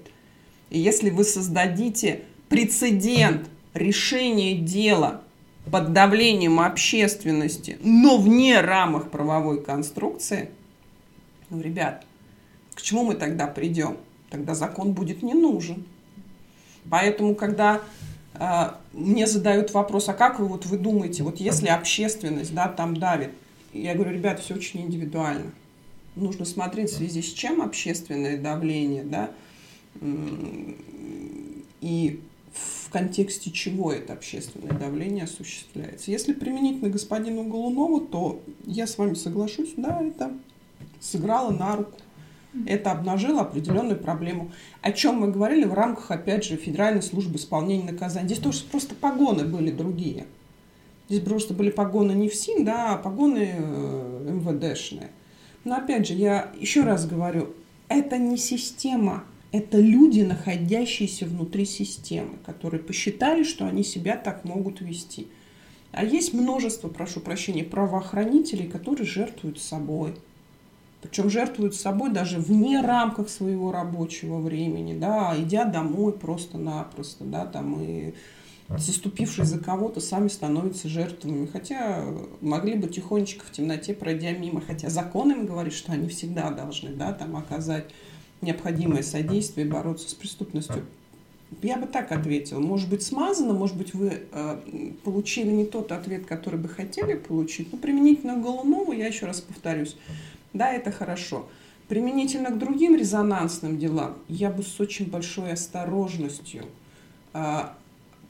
И 0.72 0.80
если 0.80 1.12
вы 1.12 1.24
создадите 1.24 2.24
прецедент 2.50 3.48
решения 3.76 4.56
дела 4.56 5.22
под 5.70 5.94
давлением 5.94 6.60
общественности, 6.60 7.78
но 7.84 8.18
вне 8.18 8.60
рамок 8.62 9.12
правовой 9.12 9.64
конструкции, 9.64 10.50
ну, 11.52 11.62
ребят, 11.62 12.04
к 12.74 12.82
чему 12.82 13.04
мы 13.04 13.14
тогда 13.14 13.46
придем? 13.46 13.98
Тогда 14.32 14.56
закон 14.56 14.94
будет 14.94 15.22
не 15.22 15.34
нужен. 15.34 15.84
Поэтому, 16.90 17.36
когда 17.36 17.82
э, 18.34 18.72
мне 18.94 19.28
задают 19.28 19.74
вопрос, 19.74 20.10
а 20.10 20.14
как 20.14 20.40
вы 20.40 20.48
вот 20.48 20.66
вы 20.66 20.78
думаете, 20.78 21.22
вот 21.22 21.40
если 21.40 21.68
общественность, 21.68 22.54
да, 22.56 22.68
там 22.70 22.98
давит, 22.98 23.32
я 23.74 23.94
говорю, 23.94 24.14
ребят, 24.14 24.40
все 24.40 24.56
очень 24.56 24.82
индивидуально. 24.82 25.52
Нужно 26.16 26.46
смотреть 26.46 26.90
в 26.90 26.96
связи 26.96 27.22
с 27.22 27.32
чем 27.32 27.62
общественное 27.62 28.38
давление, 28.38 29.04
да, 29.04 29.32
и 31.82 32.20
в 32.54 32.90
контексте 32.90 33.52
чего 33.52 33.94
это 33.94 34.14
общественное 34.14 34.78
давление 34.78 35.26
осуществляется. 35.26 36.12
Если 36.12 36.34
применить 36.34 36.82
на 36.82 36.90
господину 36.90 37.44
Голунову, 37.44 38.02
то 38.02 38.42
я 38.66 38.88
с 38.88 38.98
вами 38.98 39.14
соглашусь, 39.14 39.74
да, 39.78 40.02
это 40.02 40.32
сыграло 41.00 41.52
на 41.52 41.78
руку. 41.78 41.98
Это 42.66 42.92
обнажило 42.92 43.42
определенную 43.42 43.98
проблему. 43.98 44.52
О 44.82 44.92
чем 44.92 45.22
мы 45.22 45.32
говорили 45.32 45.64
в 45.64 45.74
рамках, 45.74 46.12
опять 46.12 46.44
же, 46.44 46.58
Федеральной 46.58 47.02
службы 47.02 47.38
исполнения 47.38 47.92
наказаний. 47.92 48.28
Здесь 48.28 48.40
тоже 48.40 48.64
просто 48.70 48.94
погоны 48.94 49.46
были 49.46 49.72
другие. 49.72 50.26
Здесь 51.08 51.24
просто 51.24 51.54
были 51.54 51.70
погоны 51.70 52.12
не 52.12 52.30
ФСИН, 52.30 52.66
да, 52.66 52.94
а 52.94 52.98
погоны 52.98 53.54
э, 53.54 54.30
МВДшные. 54.32 55.12
Но 55.64 55.76
опять 55.76 56.08
же, 56.08 56.14
я 56.14 56.52
еще 56.58 56.84
раз 56.84 57.06
говорю, 57.06 57.54
это 57.88 58.18
не 58.18 58.38
система, 58.38 59.24
это 59.52 59.80
люди, 59.80 60.22
находящиеся 60.22 61.26
внутри 61.26 61.66
системы, 61.66 62.38
которые 62.46 62.82
посчитали, 62.82 63.44
что 63.44 63.66
они 63.66 63.84
себя 63.84 64.16
так 64.16 64.46
могут 64.46 64.82
вести. 64.82 65.28
А 65.92 66.06
есть 66.06 66.34
множество, 66.34 66.88
прошу 66.88 67.20
прощения, 67.20 67.64
правоохранителей, 67.64 68.68
которые 68.68 69.06
жертвуют 69.06 69.60
собой. 69.60 70.16
Причем 71.02 71.30
жертвуют 71.30 71.76
собой 71.76 72.12
даже 72.12 72.40
вне 72.40 72.82
рамках 72.82 73.30
своего 73.30 73.72
рабочего 73.72 74.40
времени, 74.40 74.98
да, 74.98 75.34
идя 75.38 75.66
домой 75.66 76.14
просто-напросто, 76.14 77.24
да, 77.24 77.46
там 77.46 77.82
и 77.82 78.14
заступившись 78.78 79.48
за 79.48 79.60
кого-то, 79.60 80.00
сами 80.00 80.28
становятся 80.28 80.88
жертвами. 80.88 81.46
Хотя 81.46 82.06
могли 82.42 82.76
бы 82.76 82.88
тихонечко 82.88 83.46
в 83.46 83.52
темноте 83.52 83.94
пройдя 83.94 84.32
мимо. 84.32 84.62
Хотя 84.62 84.90
закон 84.90 85.32
им 85.32 85.46
говорит, 85.46 85.74
что 85.74 85.92
они 85.92 86.08
всегда 86.08 86.52
должны 86.52 86.92
да, 86.92 87.12
там, 87.14 87.36
оказать 87.36 87.86
необходимое 88.42 89.04
содействие 89.04 89.68
бороться 89.68 90.10
с 90.10 90.14
преступностью. 90.14 90.86
Я 91.62 91.78
бы 91.78 91.86
так 91.86 92.14
ответила. 92.14 92.60
Может 92.60 92.90
быть, 92.90 93.04
смазано, 93.04 93.54
может 93.54 93.76
быть, 93.76 93.94
вы 93.94 94.22
э, 94.32 94.62
получили 95.04 95.50
не 95.50 95.66
тот 95.66 95.92
ответ, 95.92 96.26
который 96.26 96.58
бы 96.58 96.70
хотели 96.70 97.16
получить. 97.16 97.74
Но 97.74 97.78
применительно 97.78 98.36
к 98.36 98.42
Голунову, 98.42 98.94
я 98.94 99.08
еще 99.08 99.26
раз 99.26 99.42
повторюсь, 99.42 99.98
да, 100.54 100.72
это 100.72 100.92
хорошо. 100.92 101.48
Применительно 101.88 102.52
к 102.52 102.58
другим 102.58 102.96
резонансным 102.96 103.78
делам 103.78 104.18
я 104.28 104.50
бы 104.50 104.64
с 104.64 104.80
очень 104.80 105.10
большой 105.10 105.52
осторожностью 105.52 106.66
э, 107.34 107.64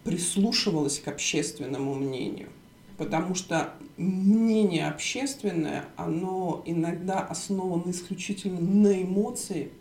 прислушивалась 0.04 1.00
к 1.00 1.08
общественному 1.08 1.94
мнению. 1.94 2.50
Потому 2.98 3.36
что 3.36 3.74
мнение 3.98 4.88
общественное, 4.88 5.86
оно 5.96 6.62
иногда 6.66 7.20
основано 7.20 7.92
исключительно 7.92 8.60
на 8.60 9.02
эмоции, 9.02 9.72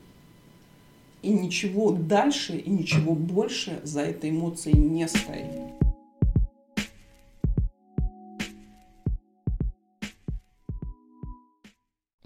и 1.23 1.31
ничего 1.31 1.91
дальше 1.93 2.57
и 2.57 2.71
ничего 2.71 3.15
больше 3.15 3.81
за 3.83 4.01
этой 4.01 4.31
эмоцией 4.31 4.79
не 4.79 5.07
стоит. 5.07 5.80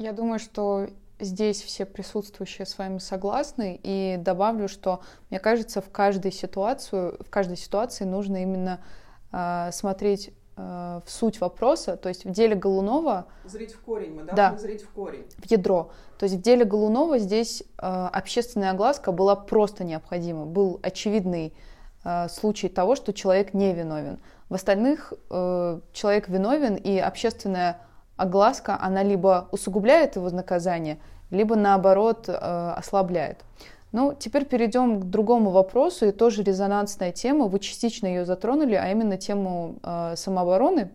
Я 0.05 0.13
думаю, 0.13 0.39
что 0.39 0.89
здесь 1.19 1.63
все 1.63 1.87
присутствующие 1.87 2.67
с 2.67 2.77
вами 2.77 2.99
согласны, 2.99 3.81
и 3.83 4.17
добавлю, 4.19 4.69
что 4.69 5.01
мне 5.31 5.41
кажется, 5.41 5.81
в 5.81 5.89
каждой 5.89 6.31
ситуацию, 6.31 7.17
в 7.25 7.31
каждой 7.31 7.57
ситуации 7.57 8.05
нужно 8.05 8.43
именно 8.43 8.81
э, 9.33 9.71
смотреть 9.73 10.35
э, 10.59 11.01
в 11.07 11.11
суть 11.11 11.41
вопроса, 11.41 11.97
то 11.97 12.11
есть 12.11 12.27
в 12.27 12.33
деле 12.33 12.55
Голунова... 12.55 13.29
Зрить 13.47 13.73
в 13.73 13.81
корень, 13.81 14.11
мы 14.11 14.25
должны 14.25 14.37
да, 14.37 14.59
зрить 14.59 14.83
в 14.83 14.91
корень. 14.91 15.25
В 15.39 15.51
ядро. 15.51 15.91
То 16.19 16.25
есть 16.25 16.37
в 16.37 16.43
деле 16.43 16.67
Голунова 16.67 17.19
здесь 17.19 17.63
э, 17.63 17.87
общественная 18.13 18.73
огласка 18.73 19.11
была 19.11 19.37
просто 19.37 19.85
необходима. 19.85 20.45
Был 20.45 20.81
очевидный 20.83 21.55
э, 22.05 22.29
случай 22.29 22.69
того, 22.69 22.95
что 22.95 23.15
человек 23.15 23.55
не 23.55 23.73
виновен. 23.73 24.19
В 24.51 24.55
остальных 24.55 25.15
э, 25.31 25.81
человек 25.95 26.29
виновен, 26.29 26.75
и 26.75 26.99
общественная 26.99 27.81
огласка, 28.17 28.79
она 28.81 29.03
либо 29.03 29.49
усугубляет 29.53 30.17
его 30.17 30.31
наказание, 30.31 30.99
либо 31.31 31.57
наоборот 31.57 32.29
э, 32.29 32.33
ослабляет. 32.77 33.45
Ну, 33.93 34.13
теперь 34.19 34.45
перейдем 34.45 35.01
к 35.01 35.05
другому 35.05 35.51
вопросу, 35.51 36.07
и 36.07 36.13
тоже 36.13 36.43
резонансная 36.43 37.13
тема, 37.13 37.47
вы 37.47 37.61
частично 37.61 38.07
ее 38.07 38.25
затронули, 38.25 38.75
а 38.75 38.91
именно 38.91 39.17
тему 39.17 39.77
э, 39.83 40.15
самообороны. 40.17 40.91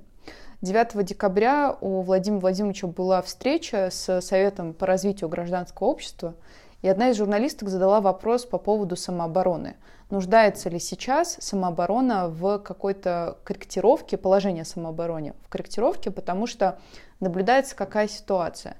9 0.61 1.05
декабря 1.05 1.78
у 1.80 2.01
Владимира 2.01 2.41
Владимировича 2.41 2.88
была 2.88 3.22
встреча 3.22 3.88
с 3.89 4.20
Советом 4.20 4.74
по 4.74 4.86
развитию 4.86 5.30
гражданского 5.30 5.88
общества, 5.88 6.36
и 6.82 6.89
одна 6.89 7.09
из 7.09 7.17
журналисток 7.17 7.70
задала 7.70 8.01
вопрос 8.01 8.45
по 8.45 8.57
поводу 8.57 8.97
самообороны. 8.97 9.78
Нуждается 10.09 10.70
ли 10.70 10.80
сейчас 10.80 11.38
самооборона 11.39 12.28
в 12.28 12.59
какой-то 12.59 13.38
корректировке, 13.43 14.17
положения 14.17 14.65
самообороны 14.65 15.34
в 15.45 15.49
корректировке, 15.49 16.11
потому 16.11 16.47
что 16.47 16.80
наблюдается 17.20 17.76
какая 17.76 18.07
ситуация. 18.07 18.78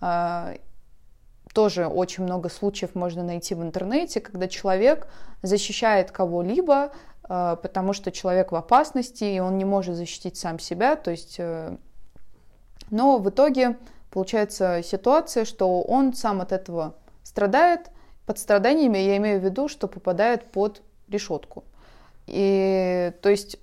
А, 0.00 0.54
тоже 1.52 1.86
очень 1.86 2.24
много 2.24 2.48
случаев 2.48 2.94
можно 2.94 3.22
найти 3.22 3.54
в 3.54 3.62
интернете, 3.62 4.20
когда 4.20 4.48
человек 4.48 5.08
защищает 5.42 6.10
кого-либо, 6.10 6.92
а, 7.24 7.56
потому 7.56 7.92
что 7.92 8.12
человек 8.12 8.52
в 8.52 8.56
опасности, 8.56 9.24
и 9.24 9.40
он 9.40 9.58
не 9.58 9.64
может 9.64 9.96
защитить 9.96 10.36
сам 10.36 10.58
себя. 10.58 10.96
То 10.96 11.10
есть, 11.10 11.36
э, 11.38 11.76
но 12.90 13.18
в 13.18 13.28
итоге 13.30 13.78
получается 14.10 14.82
ситуация, 14.84 15.44
что 15.44 15.80
он 15.82 16.14
сам 16.14 16.40
от 16.40 16.52
этого 16.52 16.94
страдает. 17.22 17.90
Под 18.26 18.38
страданиями 18.38 18.98
я 18.98 19.16
имею 19.16 19.40
в 19.40 19.44
виду, 19.44 19.68
что 19.68 19.88
попадает 19.88 20.44
под 20.50 20.82
решетку. 21.08 21.64
И 22.26 23.12
то 23.22 23.28
есть, 23.28 23.58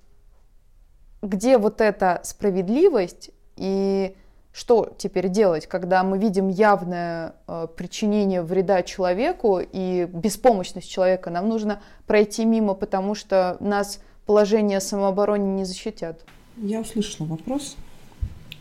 где 1.22 1.58
вот 1.58 1.80
эта 1.80 2.20
справедливость 2.24 3.32
и 3.58 4.16
что 4.54 4.92
теперь 4.98 5.30
делать, 5.30 5.68
когда 5.68 6.04
мы 6.04 6.18
видим 6.18 6.48
явное 6.48 7.36
э, 7.48 7.68
причинение 7.78 8.42
вреда 8.42 8.82
человеку 8.82 9.60
и 9.62 10.10
беспомощность 10.12 10.90
человека? 10.90 11.30
Нам 11.30 11.48
нужно 11.48 11.80
пройти 12.08 12.44
мимо, 12.44 12.74
потому 12.74 13.14
что 13.14 13.58
нас 13.60 14.02
положение 14.26 14.80
самообороны 14.82 15.44
не 15.44 15.64
защитят. 15.64 16.26
Я 16.58 16.82
услышала 16.82 17.28
вопрос. 17.28 17.78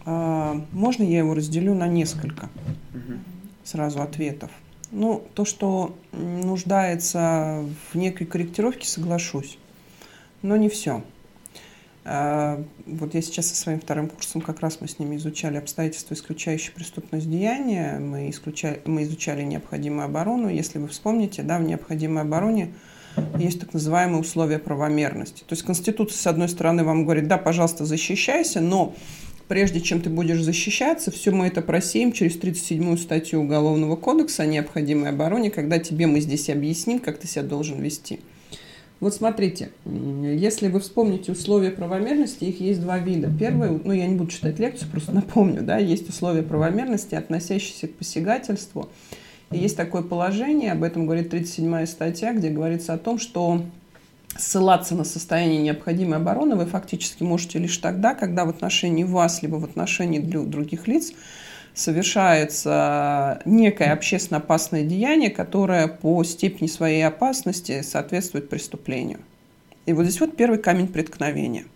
А, 0.05 0.61
можно 0.70 1.03
я 1.03 1.18
его 1.18 1.32
разделю 1.32 1.74
на 1.74 1.88
несколько 1.88 2.51
сразу 3.64 4.03
ответов? 4.03 4.51
Ну, 4.92 5.22
то, 5.34 5.44
что 5.44 5.97
нуждается 6.12 7.64
в 7.90 7.97
некой 7.97 8.26
корректировке, 8.26 8.86
соглашусь. 8.86 9.59
Но 10.42 10.57
не 10.57 10.68
все. 10.68 11.03
А, 12.09 12.62
вот 12.86 13.14
я 13.14 13.20
сейчас 13.22 13.48
со 13.48 13.57
своим 13.57 13.80
вторым 13.80 14.09
курсом, 14.09 14.40
как 14.40 14.61
раз 14.61 14.78
мы 14.80 14.86
с 14.86 15.00
ними 15.00 15.16
изучали 15.16 15.57
обстоятельства, 15.57 16.14
исключающие 16.14 16.72
преступность 16.72 17.28
деяния, 17.28 17.98
мы, 17.98 18.30
исключали, 18.30 18.80
мы 18.84 19.02
изучали 19.02 19.42
необходимую 19.42 20.04
оборону. 20.04 20.48
Если 20.48 20.78
вы 20.78 20.86
вспомните, 20.86 21.42
да, 21.42 21.59
в 21.59 21.62
необходимой 21.62 22.22
обороне 22.22 22.72
есть 23.36 23.59
так 23.59 23.74
называемые 23.74 24.20
условия 24.20 24.61
правомерности. 24.61 25.40
То 25.40 25.54
есть 25.54 25.64
Конституция, 25.64 26.16
с 26.16 26.26
одной 26.28 26.48
стороны, 26.48 26.84
вам 26.84 27.02
говорит, 27.02 27.26
да, 27.26 27.38
пожалуйста, 27.38 27.84
защищайся, 27.84 28.61
но 28.61 28.94
прежде 29.48 29.80
чем 29.80 30.00
ты 30.00 30.09
будешь 30.09 30.42
защищаться, 30.42 31.11
все 31.11 31.32
мы 31.32 31.48
это 31.48 31.61
просеем 31.61 32.12
через 32.12 32.38
37-ю 32.38 32.96
статью 32.98 33.40
Уголовного 33.40 33.96
кодекса 33.96 34.44
о 34.44 34.46
необходимой 34.46 35.11
обороне, 35.11 35.50
когда 35.50 35.80
тебе 35.80 36.07
мы 36.07 36.20
здесь 36.20 36.50
объясним, 36.50 37.00
как 37.00 37.18
ты 37.18 37.26
себя 37.26 37.42
должен 37.42 37.82
вести. 37.82 38.20
Вот 38.99 39.14
смотрите, 39.14 39.70
если 39.84 40.68
вы 40.68 40.80
вспомните 40.80 41.32
условия 41.32 41.70
правомерности, 41.70 42.44
их 42.44 42.61
есть 42.61 42.80
два 42.80 42.99
вида. 42.99 43.30
Первое, 43.38 43.78
ну 43.84 43.92
я 43.92 44.07
не 44.07 44.16
буду 44.16 44.30
читать 44.30 44.59
лекцию, 44.59 44.90
просто 44.90 45.12
напомню, 45.12 45.62
да, 45.62 45.76
есть 45.76 46.09
условия 46.09 46.42
правомерности, 46.42 47.14
относящиеся 47.14 47.88
к 47.88 47.94
посягательству. 47.94 48.88
И 49.51 49.59
есть 49.59 49.76
такое 49.76 50.03
положение, 50.03 50.72
об 50.72 50.82
этом 50.82 51.05
говорит 51.05 51.32
37-я 51.32 51.86
статья, 51.86 52.32
где 52.32 52.49
говорится 52.49 52.94
о 52.94 52.99
том, 52.99 53.18
что 53.18 53.62
ссылаться 54.38 54.94
на 54.94 55.05
состояние 55.05 55.62
необходимой 55.62 56.16
обороны 56.16 56.57
вы 56.57 56.66
фактически 56.66 57.22
можете 57.22 57.59
лишь 57.59 57.76
тогда, 57.76 58.14
когда 58.14 58.44
в 58.44 58.49
отношении 58.49 59.05
вас, 59.05 59.42
либо 59.42 59.57
в 59.57 59.64
отношении 59.64 60.18
других 60.18 60.88
лиц 60.88 61.12
совершается 61.76 63.42
некое 63.44 63.92
общественно 63.92 64.38
опасное 64.38 64.82
деяние, 64.82 65.30
которое 65.30 65.88
по 65.88 66.24
степени 66.24 66.68
своей 66.68 67.06
опасности 67.06 67.82
соответствует 67.82 68.48
преступлению. 68.48 69.20
И 69.84 69.92
вот 69.92 70.04
здесь 70.04 70.20
вот 70.20 70.36
первый 70.36 70.58
камень 70.58 70.88
преткновения. 70.88 71.66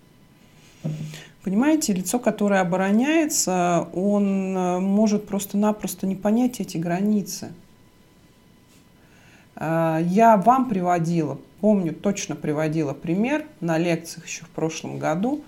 Понимаете, 1.42 1.92
лицо, 1.92 2.18
которое 2.18 2.60
обороняется, 2.60 3.88
он 3.92 4.56
э, 4.56 4.78
может 4.80 5.26
просто-напросто 5.26 6.06
не 6.06 6.16
понять 6.16 6.60
эти 6.60 6.76
границы. 6.78 7.52
Э, 9.56 9.98
я 10.02 10.36
вам 10.38 10.68
приводила, 10.68 11.38
помню, 11.60 11.94
точно 11.94 12.36
приводила 12.36 12.94
пример 12.94 13.46
на 13.60 13.78
лекциях 13.78 14.26
еще 14.26 14.44
в 14.44 14.50
прошлом 14.50 14.98
году. 14.98 15.42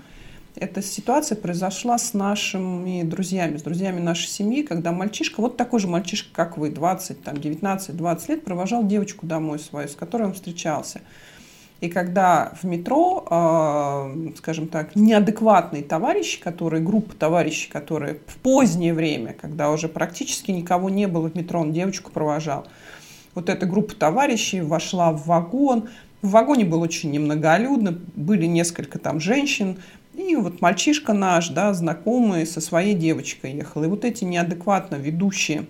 Эта 0.55 0.83
ситуация 0.83 1.37
произошла 1.37 1.97
с 1.97 2.13
нашими 2.13 3.03
друзьями, 3.03 3.57
с 3.57 3.63
друзьями 3.63 4.01
нашей 4.01 4.29
семьи, 4.29 4.63
когда 4.63 4.93
мальчишка, 4.93 5.41
вот 5.41 5.57
такой 5.57 5.81
же 5.81 5.89
мальчишка, 5.89 6.29
как 6.33 6.59
вы, 6.59 6.71
20, 6.71 7.23
там, 7.23 7.37
19-20 7.37 8.25
лет, 8.29 8.45
провожал 8.45 8.87
девочку 8.87 9.27
домой 9.27 9.59
свою, 9.59 9.89
с 9.89 9.95
которой 9.95 10.25
он 10.25 10.35
встречался. 10.35 11.01
И 11.81 11.89
когда 11.89 12.53
в 12.63 12.65
метро, 12.65 13.27
э, 13.29 14.33
скажем 14.37 14.69
так, 14.69 14.95
неадекватные 14.95 15.83
товарищи, 15.83 16.41
которые, 16.41 16.81
группа 16.81 17.13
товарищей, 17.15 17.69
которые 17.69 18.21
в 18.27 18.37
позднее 18.37 18.95
время, 18.95 19.33
когда 19.33 19.71
уже 19.73 19.89
практически 19.89 20.53
никого 20.53 20.91
не 20.91 21.09
было 21.09 21.29
в 21.29 21.35
метро, 21.35 21.61
он 21.61 21.73
девочку 21.73 22.13
провожал, 22.13 22.69
вот 23.35 23.49
эта 23.49 23.67
группа 23.67 23.97
товарищей 23.97 24.61
вошла 24.61 25.11
в 25.11 25.27
вагон. 25.27 25.89
В 26.21 26.31
вагоне 26.31 26.65
было 26.65 26.85
очень 26.85 27.11
немноголюдно, 27.11 27.99
были 28.15 28.47
несколько 28.47 29.01
там 29.01 29.19
женщин, 29.19 29.79
и 30.15 30.37
вот 30.37 30.61
мальчишка 30.61 31.13
наш, 31.13 31.49
да, 31.49 31.73
знакомый 31.73 32.47
со 32.47 32.61
своей 32.61 32.95
девочкой 32.95 33.55
ехал. 33.55 33.85
И 33.85 33.87
вот 33.87 34.05
эти 34.05 34.25
неадекватно 34.25 34.97
ведущие 34.97 35.67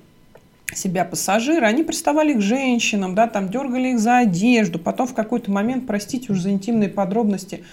себя 0.74 1.04
пассажиры, 1.04 1.66
они 1.66 1.82
приставали 1.82 2.34
к 2.34 2.40
женщинам, 2.40 3.14
да, 3.14 3.28
там 3.28 3.48
дергали 3.48 3.88
их 3.88 4.00
за 4.00 4.18
одежду, 4.18 4.78
потом 4.78 5.06
в 5.06 5.14
какой-то 5.14 5.50
момент, 5.50 5.86
простите 5.86 6.32
уж 6.32 6.40
за 6.40 6.50
интимные 6.50 6.88
подробности, 6.88 7.64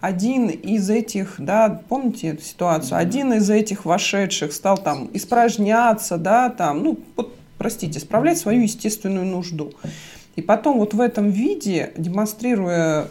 один 0.00 0.48
из 0.48 0.88
этих, 0.90 1.36
да, 1.38 1.82
помните 1.88 2.28
эту 2.28 2.42
ситуацию, 2.42 2.98
один 2.98 3.32
из 3.34 3.48
этих 3.50 3.84
вошедших 3.84 4.52
стал 4.52 4.78
там 4.78 5.10
испражняться, 5.12 6.16
да, 6.18 6.50
там, 6.50 6.82
ну, 6.82 6.98
вот 7.16 7.34
простите, 7.58 7.98
справлять 8.00 8.38
свою 8.38 8.62
естественную 8.62 9.26
нужду. 9.26 9.72
И 10.34 10.42
потом 10.42 10.78
вот 10.78 10.92
в 10.92 11.00
этом 11.00 11.30
виде, 11.30 11.92
демонстрируя 11.96 13.08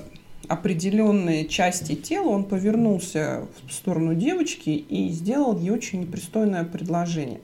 определенные 0.47 1.45
части 1.47 1.95
тела, 1.95 2.29
он 2.29 2.45
повернулся 2.45 3.45
в 3.67 3.73
сторону 3.73 4.15
девочки 4.15 4.69
и 4.69 5.09
сделал 5.09 5.57
ей 5.57 5.71
очень 5.71 6.01
непристойное 6.01 6.63
предложение. 6.63 7.41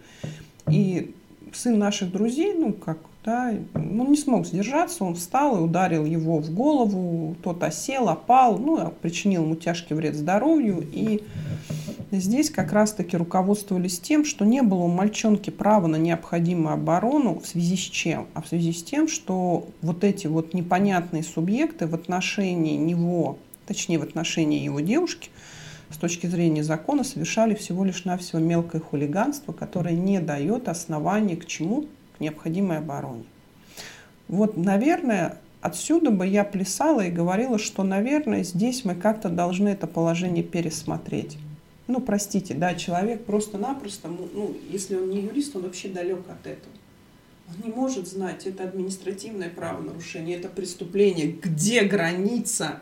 И 0.70 1.14
сын 1.54 1.78
наших 1.78 2.12
друзей, 2.12 2.54
ну, 2.54 2.74
как 2.74 2.97
да, 3.24 3.54
он 3.76 4.10
не 4.10 4.18
смог 4.18 4.48
сдержаться, 4.48 5.04
он 5.04 5.14
встал 5.14 5.58
и 5.58 5.62
ударил 5.62 6.06
его 6.06 6.40
в 6.40 6.52
голову, 6.52 7.36
тот 7.44 7.62
осел, 7.64 8.10
опал, 8.10 8.58
ну, 8.58 8.92
причинил 9.02 9.44
ему 9.44 9.56
тяжкий 9.56 9.94
вред 9.94 10.16
здоровью. 10.16 10.84
И 10.92 11.22
здесь 12.12 12.50
как 12.50 12.72
раз-таки 12.72 13.16
руководствовались 13.16 14.00
тем, 14.00 14.26
что 14.26 14.44
не 14.44 14.64
было 14.64 14.84
у 14.84 14.88
мальчонки 14.88 15.52
права 15.52 15.86
на 15.86 15.98
необходимую 15.98 16.74
оборону 16.74 17.40
в 17.40 17.46
связи 17.46 17.76
с 17.76 17.82
чем? 17.82 18.26
А 18.34 18.42
в 18.42 18.48
связи 18.48 18.74
с 18.74 18.84
тем, 18.84 19.08
что 19.08 19.68
вот 19.84 20.04
эти 20.04 20.26
вот 20.26 20.56
непонятные 20.56 21.22
субъекты 21.22 21.86
в 21.86 21.94
отношении 21.94 22.76
него, 22.76 23.38
точнее 23.68 24.00
в 24.00 24.04
отношении 24.04 24.64
его 24.64 24.80
девушки, 24.80 25.30
с 25.92 25.98
точки 25.98 26.26
зрения 26.26 26.64
закона 26.64 27.04
совершали 27.04 27.54
всего 27.54 27.84
лишь 27.84 28.06
навсего 28.06 28.40
мелкое 28.40 28.82
хулиганство, 28.82 29.52
которое 29.52 29.94
не 29.94 30.20
дает 30.20 30.70
оснований 30.70 31.36
к 31.36 31.46
чему? 31.46 31.86
Необходимой 32.22 32.78
обороне. 32.78 33.26
Вот, 34.28 34.56
наверное, 34.56 35.38
отсюда 35.60 36.12
бы 36.12 36.26
я 36.26 36.44
плясала 36.44 37.02
и 37.02 37.12
говорила, 37.12 37.58
что, 37.58 37.84
наверное, 37.84 38.44
здесь 38.44 38.86
мы 38.86 38.96
как-то 38.96 39.30
должны 39.30 39.70
это 39.70 39.88
положение 39.88 40.44
пересмотреть. 40.44 41.38
Ну, 41.88 42.00
простите, 42.00 42.54
да, 42.54 42.76
человек 42.76 43.26
просто-напросто, 43.26 44.08
ну, 44.08 44.56
если 44.70 44.96
он 44.96 45.10
не 45.10 45.22
юрист, 45.22 45.56
он 45.56 45.64
вообще 45.64 45.90
далек 45.90 46.22
от 46.30 46.48
этого. 46.48 46.74
Он 47.50 47.68
не 47.68 47.76
может 47.76 48.08
знать, 48.08 48.48
это 48.48 48.64
административное 48.64 49.50
правонарушение, 49.50 50.38
это 50.38 50.48
преступление, 50.48 51.34
где 51.34 51.84
граница 51.84 52.80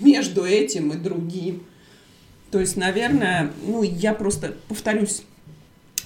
между 0.00 0.44
этим 0.44 0.92
и 0.92 0.96
другим. 0.96 1.64
То 2.52 2.60
есть, 2.60 2.76
наверное, 2.76 3.50
ну, 3.66 3.82
я 3.82 4.14
просто 4.14 4.54
повторюсь, 4.68 5.22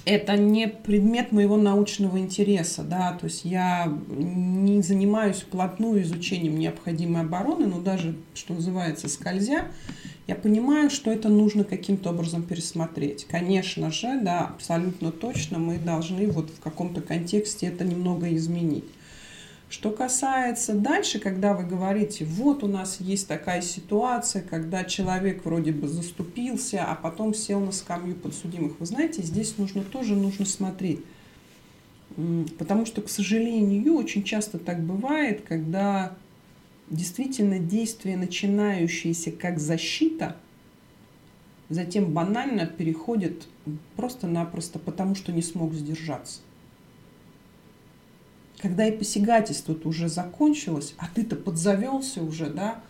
это 0.05 0.37
не 0.37 0.67
предмет 0.67 1.31
моего 1.31 1.57
научного 1.57 2.19
интереса, 2.19 2.83
да, 2.83 3.17
то 3.19 3.25
есть 3.25 3.43
я 3.43 3.91
не 4.07 4.81
занимаюсь 4.81 5.37
вплотную 5.37 6.03
изучением 6.03 6.59
необходимой 6.59 7.23
обороны, 7.23 7.65
но 7.65 7.79
даже, 7.79 8.15
что 8.35 8.53
называется, 8.53 9.09
скользя, 9.09 9.65
я 10.27 10.35
понимаю, 10.35 10.89
что 10.89 11.11
это 11.11 11.29
нужно 11.29 11.63
каким-то 11.63 12.11
образом 12.11 12.43
пересмотреть. 12.43 13.25
Конечно 13.25 13.91
же, 13.91 14.19
да, 14.21 14.47
абсолютно 14.47 15.11
точно 15.11 15.59
мы 15.59 15.77
должны 15.77 16.27
вот 16.27 16.49
в 16.49 16.59
каком-то 16.59 17.01
контексте 17.01 17.67
это 17.67 17.83
немного 17.83 18.33
изменить. 18.35 18.85
Что 19.75 19.91
касается 19.91 20.73
дальше, 20.73 21.19
когда 21.19 21.53
вы 21.53 21.65
говорите, 21.65 22.23
вот 22.23 22.63
у 22.63 22.67
нас 22.67 23.01
есть 23.01 23.27
такая 23.27 23.61
ситуация, 23.61 24.41
когда 24.41 24.85
человек 24.85 25.43
вроде 25.43 25.73
бы 25.73 25.89
заступился, 25.89 26.85
а 26.85 26.95
потом 26.95 27.33
сел 27.33 27.59
на 27.59 27.73
скамью 27.73 28.15
подсудимых. 28.15 28.79
Вы 28.79 28.85
знаете, 28.85 29.21
здесь 29.21 29.57
нужно 29.57 29.83
тоже 29.83 30.15
нужно 30.15 30.45
смотреть. 30.45 31.01
Потому 32.57 32.85
что, 32.85 33.01
к 33.01 33.09
сожалению, 33.09 33.95
очень 33.95 34.23
часто 34.23 34.59
так 34.59 34.81
бывает, 34.81 35.41
когда 35.45 36.15
действительно 36.89 37.59
действие, 37.59 38.15
начинающееся 38.15 39.33
как 39.33 39.59
защита, 39.59 40.37
затем 41.67 42.13
банально 42.13 42.65
переходит 42.65 43.49
просто-напросто 43.97 44.79
потому, 44.79 45.15
что 45.15 45.33
не 45.33 45.41
смог 45.41 45.73
сдержаться 45.73 46.39
когда 48.65 48.87
и 48.87 48.91
посягательство 48.91 49.77
уже 49.83 50.09
закончилось, 50.09 50.95
а 50.97 51.05
ты-то 51.13 51.35
подзавелся 51.35 52.23
уже, 52.23 52.47
да, 52.47 52.81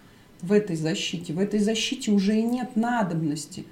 в 0.41 0.53
этой 0.53 0.77
защите, 0.77 1.33
в 1.33 1.39
этой 1.39 1.59
защите 1.59 2.11
уже 2.11 2.37
и 2.37 2.43
нет 2.43 2.77
надобности, 2.77 3.65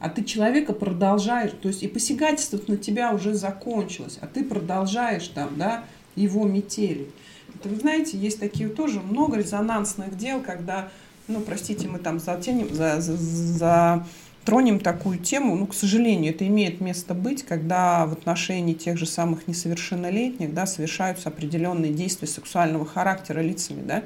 а 0.00 0.10
ты 0.10 0.22
человека 0.22 0.74
продолжаешь, 0.74 1.52
то 1.62 1.68
есть 1.68 1.82
и 1.82 1.88
посягательство 1.88 2.60
на 2.66 2.76
тебя 2.76 3.14
уже 3.14 3.32
закончилось, 3.32 4.18
а 4.20 4.26
ты 4.26 4.44
продолжаешь 4.44 5.28
там, 5.28 5.56
да, 5.56 5.84
его 6.14 6.46
метели. 6.46 7.10
Это, 7.54 7.70
вы 7.70 7.76
знаете, 7.76 8.18
есть 8.18 8.38
такие 8.38 8.68
тоже 8.68 9.00
много 9.00 9.38
резонансных 9.38 10.18
дел, 10.18 10.42
когда, 10.42 10.90
ну, 11.26 11.40
простите, 11.40 11.88
мы 11.88 12.00
там 12.00 12.20
затянем, 12.20 12.74
за, 12.74 13.00
за, 13.00 13.16
за 13.16 14.06
тронем 14.44 14.80
такую 14.80 15.18
тему, 15.18 15.54
ну, 15.54 15.66
к 15.66 15.74
сожалению, 15.74 16.32
это 16.32 16.46
имеет 16.46 16.80
место 16.80 17.14
быть, 17.14 17.44
когда 17.44 18.06
в 18.06 18.12
отношении 18.12 18.74
тех 18.74 18.98
же 18.98 19.06
самых 19.06 19.46
несовершеннолетних, 19.48 20.54
да, 20.54 20.66
совершаются 20.66 21.28
определенные 21.28 21.92
действия 21.92 22.28
сексуального 22.28 22.86
характера 22.86 23.40
лицами, 23.40 23.82
да. 23.82 24.00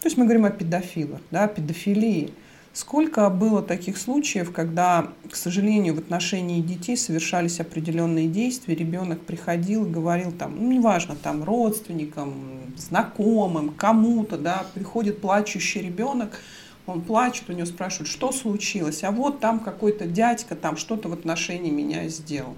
То 0.00 0.06
есть 0.06 0.16
мы 0.16 0.24
говорим 0.24 0.44
о 0.44 0.50
педофилах, 0.50 1.20
да, 1.30 1.44
о 1.44 1.48
педофилии. 1.48 2.32
Сколько 2.72 3.28
было 3.28 3.62
таких 3.62 3.98
случаев, 3.98 4.50
когда, 4.50 5.08
к 5.30 5.36
сожалению, 5.36 5.94
в 5.94 5.98
отношении 5.98 6.62
детей 6.62 6.96
совершались 6.96 7.60
определенные 7.60 8.28
действия, 8.28 8.74
ребенок 8.74 9.20
приходил 9.20 9.84
и 9.84 9.90
говорил 9.90 10.32
там, 10.32 10.56
ну, 10.56 10.72
неважно, 10.72 11.14
там, 11.14 11.44
родственникам, 11.44 12.32
знакомым, 12.78 13.70
кому-то, 13.70 14.38
да, 14.38 14.64
приходит 14.74 15.20
плачущий 15.20 15.82
ребенок, 15.82 16.40
он 16.86 17.02
плачет, 17.02 17.48
у 17.48 17.52
него 17.52 17.66
спрашивают, 17.66 18.08
что 18.08 18.32
случилось, 18.32 19.04
а 19.04 19.10
вот 19.10 19.40
там 19.40 19.60
какой-то 19.60 20.06
дядька 20.06 20.56
там 20.56 20.76
что-то 20.76 21.08
в 21.08 21.12
отношении 21.12 21.70
меня 21.70 22.08
сделал. 22.08 22.56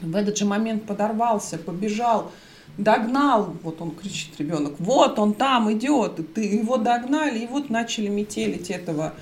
В 0.00 0.14
этот 0.14 0.36
же 0.36 0.44
момент 0.44 0.84
подорвался, 0.84 1.58
побежал, 1.58 2.30
догнал, 2.76 3.54
вот 3.62 3.80
он 3.80 3.90
кричит 3.90 4.38
ребенок, 4.38 4.74
вот 4.78 5.18
он 5.18 5.34
там 5.34 5.72
идет, 5.72 6.34
ты 6.34 6.42
его 6.42 6.76
догнали, 6.76 7.40
и 7.40 7.46
вот 7.46 7.70
начали 7.70 8.08
метелить 8.08 8.70
этого 8.70 9.14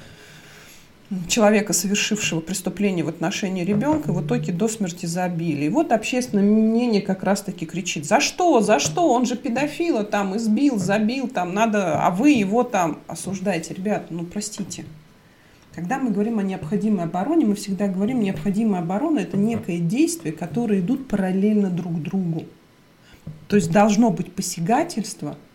человека, 1.29 1.73
совершившего 1.73 2.41
преступление 2.41 3.05
в 3.05 3.09
отношении 3.09 3.65
ребенка, 3.65 4.13
в 4.13 4.25
итоге 4.25 4.53
до 4.53 4.69
смерти 4.69 5.07
забили. 5.07 5.67
И 5.67 5.69
вот 5.69 5.93
общественное 5.93 6.45
мнение 6.45 7.01
как 7.01 7.23
раз-таки 7.23 7.65
кричит, 7.67 8.07
за 8.07 8.21
что, 8.21 8.61
за 8.61 8.79
что, 8.79 9.13
он 9.13 9.27
же 9.27 9.37
педофила 9.37 10.05
там 10.05 10.37
избил, 10.37 10.79
забил, 10.79 11.29
там 11.29 11.55
надо, 11.55 12.01
а 12.05 12.11
вы 12.11 12.31
его 12.31 12.65
там 12.65 12.99
осуждаете. 13.07 13.75
Ребят, 13.75 14.07
ну 14.11 14.25
простите, 14.25 14.85
когда 15.75 15.99
мы 15.99 16.11
говорим 16.11 16.39
о 16.39 16.43
необходимой 16.43 17.05
обороне, 17.05 17.47
мы 17.47 17.55
всегда 17.55 17.87
говорим, 17.87 18.21
необходимая 18.21 18.83
оборона– 18.83 19.19
это 19.21 19.37
некое 19.37 19.79
действие, 19.79 20.33
которые 20.33 20.81
идут 20.81 21.07
параллельно 21.07 21.71
друг 21.71 22.03
другу. 22.03 22.45
То 23.49 23.57
есть 23.57 23.71
должно 23.71 24.11
быть 24.11 24.33
посягательство– 24.33 25.37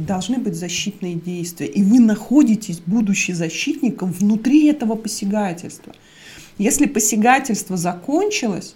и 0.00 0.02
должны 0.02 0.38
быть 0.38 0.54
защитные 0.54 1.14
действия. 1.14 1.66
И 1.66 1.82
вы 1.82 2.00
находитесь, 2.00 2.80
будучи 2.84 3.32
защитником, 3.32 4.12
внутри 4.12 4.66
этого 4.66 4.94
посягательства. 4.94 5.92
Если 6.56 6.86
посягательство 6.86 7.76
закончилось, 7.76 8.74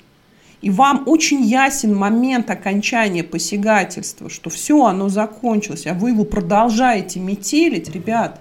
и 0.60 0.70
вам 0.70 1.04
очень 1.06 1.42
ясен 1.42 1.94
момент 1.94 2.50
окончания 2.50 3.22
посягательства, 3.22 4.28
что 4.28 4.50
все, 4.50 4.84
оно 4.84 5.08
закончилось, 5.08 5.86
а 5.86 5.94
вы 5.94 6.10
его 6.10 6.24
продолжаете 6.24 7.20
метелить, 7.20 7.90
ребят, 7.90 8.40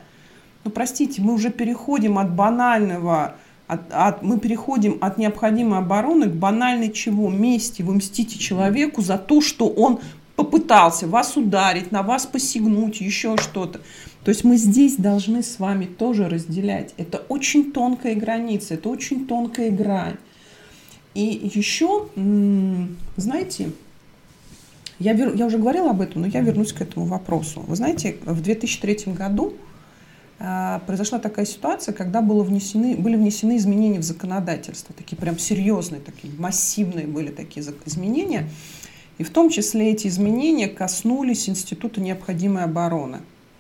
ну 0.66 0.72
простите, 0.72 1.22
мы 1.22 1.34
уже 1.34 1.52
переходим 1.52 2.18
от 2.18 2.34
банального, 2.34 3.36
от, 3.68 3.82
от, 3.92 4.24
мы 4.24 4.40
переходим 4.40 4.98
от 5.00 5.18
необходимой 5.18 5.80
обороны 5.80 6.28
к 6.30 6.34
банальной 6.34 6.92
чего? 6.92 7.30
Мести. 7.30 7.82
Вы 7.82 7.96
мстите 7.96 8.38
человеку 8.38 9.02
за 9.02 9.18
то, 9.18 9.42
что 9.42 9.68
он 9.68 10.00
попытался 10.36 11.08
вас 11.08 11.38
ударить, 11.38 11.92
на 11.92 12.02
вас 12.02 12.26
посягнуть, 12.26 13.02
еще 13.02 13.38
что-то. 13.38 13.82
То 14.24 14.30
есть 14.30 14.44
мы 14.44 14.58
здесь 14.58 14.96
должны 14.96 15.44
с 15.44 15.60
вами 15.60 15.86
тоже 15.86 16.30
разделять. 16.30 16.94
Это 16.98 17.20
очень 17.30 17.72
тонкая 17.72 18.16
граница, 18.16 18.76
это 18.76 18.90
очень 18.90 19.28
тонкая 19.28 19.70
грань. 19.70 20.18
И 21.14 21.52
еще, 21.54 22.08
знаете, 23.18 23.72
я, 25.00 25.14
вер, 25.14 25.36
я 25.36 25.46
уже 25.46 25.58
говорила 25.58 25.92
об 25.92 26.02
этом, 26.02 26.22
но 26.22 26.28
я 26.28 26.42
вернусь 26.42 26.74
к 26.74 26.82
этому 26.82 27.06
вопросу. 27.06 27.64
Вы 27.68 27.76
знаете, 27.76 28.18
в 28.24 28.42
2003 28.42 29.14
году 29.14 29.54
э, 30.40 30.80
произошла 30.88 31.20
такая 31.20 31.46
ситуация, 31.46 31.94
когда 31.94 32.22
было 32.22 32.44
внесены, 32.44 32.96
были 32.96 33.16
внесены 33.16 33.58
изменения 33.58 34.00
в 34.00 34.04
законодательство, 34.04 34.96
такие 34.96 35.18
прям 35.18 35.38
серьезные, 35.38 36.02
такие 36.02 36.34
массивные 36.40 37.06
были 37.06 37.30
такие 37.30 37.64
изменения. 37.86 38.50
И 39.18 39.24
в 39.24 39.30
том 39.30 39.50
числе 39.50 39.92
эти 39.92 40.08
изменения 40.08 40.68
коснулись 40.68 41.48
Института 41.48 42.02
необходимой 42.02 42.64
обороны. 42.64 43.20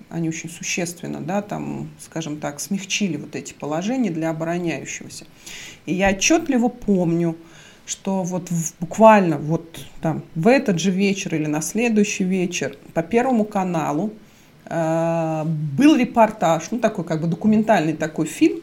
Они 0.09 0.29
очень 0.29 0.49
существенно, 0.49 1.21
да, 1.21 1.41
там, 1.41 1.89
скажем 1.99 2.37
так, 2.37 2.59
смягчили 2.59 3.17
вот 3.17 3.35
эти 3.35 3.53
положения 3.53 4.11
для 4.11 4.29
обороняющегося. 4.29 5.25
И 5.85 5.93
я 5.93 6.11
отчетливо 6.11 6.67
помню, 6.67 7.35
что 7.85 8.23
вот 8.23 8.49
в, 8.49 8.73
буквально 8.79 9.37
вот 9.37 9.79
там 10.01 10.23
в 10.35 10.47
этот 10.47 10.79
же 10.79 10.91
вечер 10.91 11.35
или 11.35 11.47
на 11.47 11.61
следующий 11.61 12.23
вечер 12.23 12.77
по 12.93 13.03
Первому 13.03 13.43
каналу 13.43 14.13
э, 14.65 15.43
был 15.45 15.95
репортаж, 15.95 16.71
ну 16.71 16.79
такой 16.79 17.03
как 17.05 17.21
бы 17.21 17.27
документальный 17.27 17.93
такой 17.93 18.27
фильм, 18.27 18.61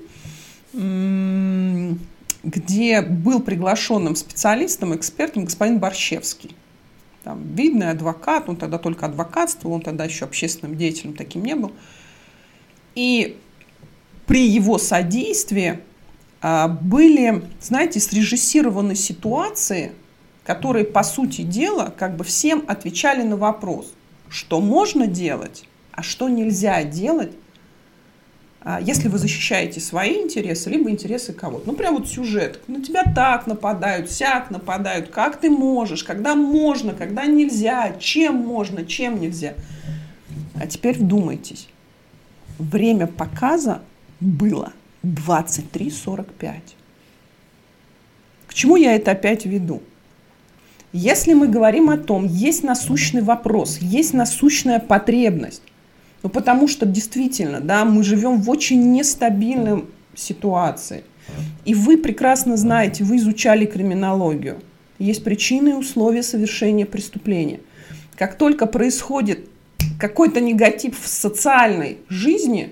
где 2.42 3.02
был 3.02 3.40
приглашенным 3.40 4.14
специалистом, 4.14 4.94
экспертом 4.94 5.44
господин 5.44 5.78
Борщевский. 5.78 6.54
Там 7.24 7.54
видный 7.54 7.90
адвокат, 7.90 8.48
он 8.48 8.56
тогда 8.56 8.78
только 8.78 9.06
адвокатствовал, 9.06 9.76
он 9.76 9.82
тогда 9.82 10.04
еще 10.04 10.24
общественным 10.24 10.76
деятелем 10.76 11.14
таким 11.14 11.44
не 11.44 11.54
был. 11.54 11.72
И 12.94 13.36
при 14.26 14.46
его 14.46 14.78
содействии 14.78 15.80
а, 16.40 16.68
были, 16.68 17.44
знаете, 17.60 18.00
срежиссированы 18.00 18.94
ситуации, 18.94 19.92
которые, 20.44 20.84
по 20.84 21.02
сути 21.02 21.42
дела, 21.42 21.92
как 21.96 22.16
бы 22.16 22.24
всем 22.24 22.64
отвечали 22.66 23.22
на 23.22 23.36
вопрос, 23.36 23.92
что 24.28 24.60
можно 24.60 25.06
делать, 25.06 25.64
а 25.92 26.02
что 26.02 26.28
нельзя 26.28 26.82
делать, 26.84 27.32
если 28.82 29.08
вы 29.08 29.18
защищаете 29.18 29.80
свои 29.80 30.22
интересы, 30.22 30.68
либо 30.68 30.90
интересы 30.90 31.32
кого-то. 31.32 31.66
Ну, 31.66 31.72
прям 31.72 31.96
вот 31.96 32.08
сюжет. 32.08 32.60
На 32.68 32.82
тебя 32.82 33.04
так 33.04 33.46
нападают, 33.46 34.10
сяк 34.10 34.50
нападают. 34.50 35.08
Как 35.08 35.40
ты 35.40 35.48
можешь, 35.50 36.04
когда 36.04 36.34
можно, 36.34 36.92
когда 36.92 37.24
нельзя, 37.24 37.94
чем 37.98 38.36
можно, 38.36 38.84
чем 38.84 39.20
нельзя. 39.20 39.54
А 40.54 40.66
теперь 40.66 40.98
вдумайтесь. 40.98 41.68
Время 42.58 43.06
показа 43.06 43.80
было 44.20 44.74
23.45. 45.02 46.60
К 48.46 48.54
чему 48.54 48.76
я 48.76 48.94
это 48.94 49.12
опять 49.12 49.46
веду? 49.46 49.82
Если 50.92 51.32
мы 51.34 51.48
говорим 51.48 51.88
о 51.88 51.96
том, 51.96 52.26
есть 52.26 52.64
насущный 52.64 53.22
вопрос, 53.22 53.78
есть 53.78 54.12
насущная 54.12 54.80
потребность, 54.80 55.62
ну 56.22 56.28
потому 56.28 56.68
что 56.68 56.86
действительно, 56.86 57.60
да, 57.60 57.84
мы 57.84 58.02
живем 58.02 58.40
в 58.40 58.50
очень 58.50 58.92
нестабильной 58.92 59.84
ситуации. 60.14 61.04
И 61.64 61.74
вы 61.74 61.96
прекрасно 61.96 62.56
знаете, 62.56 63.04
вы 63.04 63.16
изучали 63.16 63.64
криминологию. 63.64 64.60
Есть 64.98 65.24
причины 65.24 65.70
и 65.70 65.74
условия 65.74 66.22
совершения 66.22 66.86
преступления. 66.86 67.60
Как 68.16 68.36
только 68.36 68.66
происходит 68.66 69.48
какой-то 69.98 70.40
негатив 70.40 71.00
в 71.00 71.06
социальной 71.08 71.98
жизни, 72.08 72.70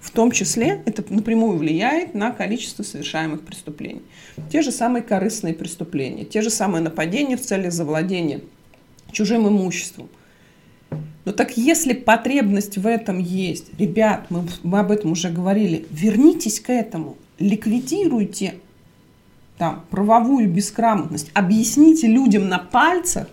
в 0.00 0.10
том 0.10 0.30
числе 0.30 0.82
это 0.86 1.04
напрямую 1.12 1.58
влияет 1.58 2.14
на 2.14 2.30
количество 2.30 2.82
совершаемых 2.82 3.42
преступлений. 3.42 4.02
Те 4.50 4.62
же 4.62 4.70
самые 4.70 5.02
корыстные 5.02 5.54
преступления, 5.54 6.24
те 6.24 6.40
же 6.40 6.50
самые 6.50 6.82
нападения 6.82 7.36
в 7.36 7.42
целях 7.42 7.72
завладения 7.72 8.40
чужим 9.12 9.48
имуществом. 9.48 10.08
Но 11.28 11.34
так 11.34 11.58
если 11.58 11.92
потребность 11.92 12.78
в 12.78 12.86
этом 12.86 13.18
есть, 13.18 13.78
ребят, 13.78 14.24
мы, 14.30 14.44
мы 14.62 14.78
об 14.78 14.90
этом 14.90 15.12
уже 15.12 15.28
говорили, 15.28 15.84
вернитесь 15.90 16.58
к 16.58 16.70
этому, 16.72 17.18
ликвидируйте 17.38 18.54
там, 19.58 19.84
правовую 19.90 20.48
бесграмотность, 20.48 21.30
объясните 21.34 22.06
людям 22.06 22.48
на 22.48 22.58
пальцах, 22.58 23.28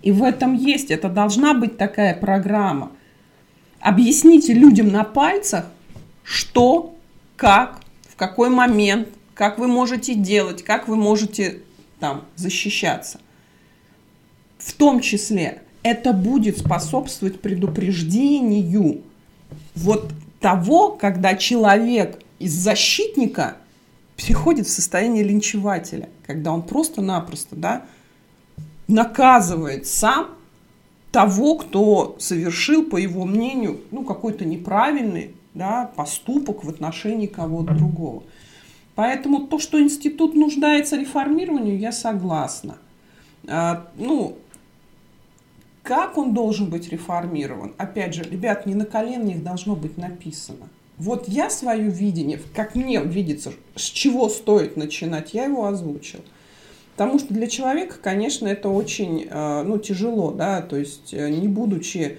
и 0.00 0.12
в 0.12 0.22
этом 0.22 0.54
есть, 0.54 0.90
это 0.90 1.10
должна 1.10 1.52
быть 1.52 1.76
такая 1.76 2.14
программа. 2.14 2.90
Объясните 3.80 4.54
людям 4.54 4.88
на 4.88 5.04
пальцах, 5.04 5.66
что, 6.22 6.96
как, 7.36 7.82
в 8.08 8.16
какой 8.16 8.48
момент, 8.48 9.08
как 9.34 9.58
вы 9.58 9.68
можете 9.68 10.14
делать, 10.14 10.62
как 10.62 10.88
вы 10.88 10.96
можете 10.96 11.60
там 12.00 12.24
защищаться. 12.34 13.20
В 14.56 14.72
том 14.72 15.00
числе 15.00 15.60
это 15.86 16.12
будет 16.12 16.58
способствовать 16.58 17.40
предупреждению 17.40 19.02
вот 19.76 20.10
того, 20.40 20.90
когда 20.90 21.36
человек 21.36 22.18
из 22.40 22.54
защитника 22.54 23.58
переходит 24.16 24.66
в 24.66 24.70
состояние 24.70 25.22
линчевателя, 25.22 26.08
когда 26.26 26.50
он 26.50 26.62
просто-напросто 26.62 27.54
да, 27.54 27.82
наказывает 28.88 29.86
сам 29.86 30.30
того, 31.12 31.54
кто 31.54 32.16
совершил, 32.18 32.82
по 32.84 32.96
его 32.96 33.24
мнению, 33.24 33.80
ну, 33.92 34.02
какой-то 34.02 34.44
неправильный 34.44 35.36
да, 35.54 35.92
поступок 35.94 36.64
в 36.64 36.68
отношении 36.68 37.28
кого-то 37.28 37.74
другого. 37.74 38.24
Поэтому 38.96 39.46
то, 39.46 39.60
что 39.60 39.80
институт 39.80 40.34
нуждается 40.34 40.96
реформированию, 40.96 41.78
я 41.78 41.92
согласна. 41.92 42.78
А, 43.46 43.86
ну, 43.96 44.36
как 45.86 46.18
он 46.18 46.34
должен 46.34 46.68
быть 46.68 46.88
реформирован? 46.88 47.74
Опять 47.78 48.14
же, 48.14 48.24
ребят, 48.24 48.66
не 48.66 48.74
на 48.74 48.84
коленях 48.84 49.42
должно 49.42 49.76
быть 49.76 49.96
написано. 49.96 50.68
Вот 50.98 51.28
я 51.28 51.48
свое 51.48 51.88
видение, 51.88 52.40
как 52.54 52.74
мне 52.74 53.00
видится, 53.02 53.52
с 53.76 53.82
чего 53.82 54.28
стоит 54.28 54.76
начинать, 54.76 55.32
я 55.32 55.44
его 55.44 55.66
озвучил. 55.66 56.20
Потому 56.96 57.18
что 57.18 57.32
для 57.32 57.46
человека, 57.46 57.96
конечно, 58.02 58.48
это 58.48 58.68
очень 58.68 59.28
а, 59.30 59.62
ну, 59.62 59.78
тяжело, 59.78 60.32
да, 60.32 60.62
то 60.62 60.76
есть 60.76 61.12
э, 61.12 61.28
не 61.28 61.46
будучи 61.46 62.18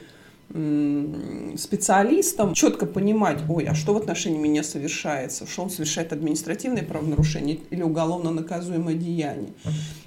специалистам 0.50 2.54
четко 2.54 2.86
понимать, 2.86 3.42
ой, 3.50 3.66
а 3.66 3.76
что 3.76 3.94
в 3.94 3.98
отношении 3.98 4.40
меня 4.40 4.64
совершается, 4.64 5.46
что 5.46 5.64
он 5.64 5.70
совершает 5.70 6.14
административное 6.14 6.84
правонарушение 6.84 7.60
или 7.70 7.82
уголовно 7.82 8.32
наказуемое 8.32 8.96
деяние. 8.96 9.52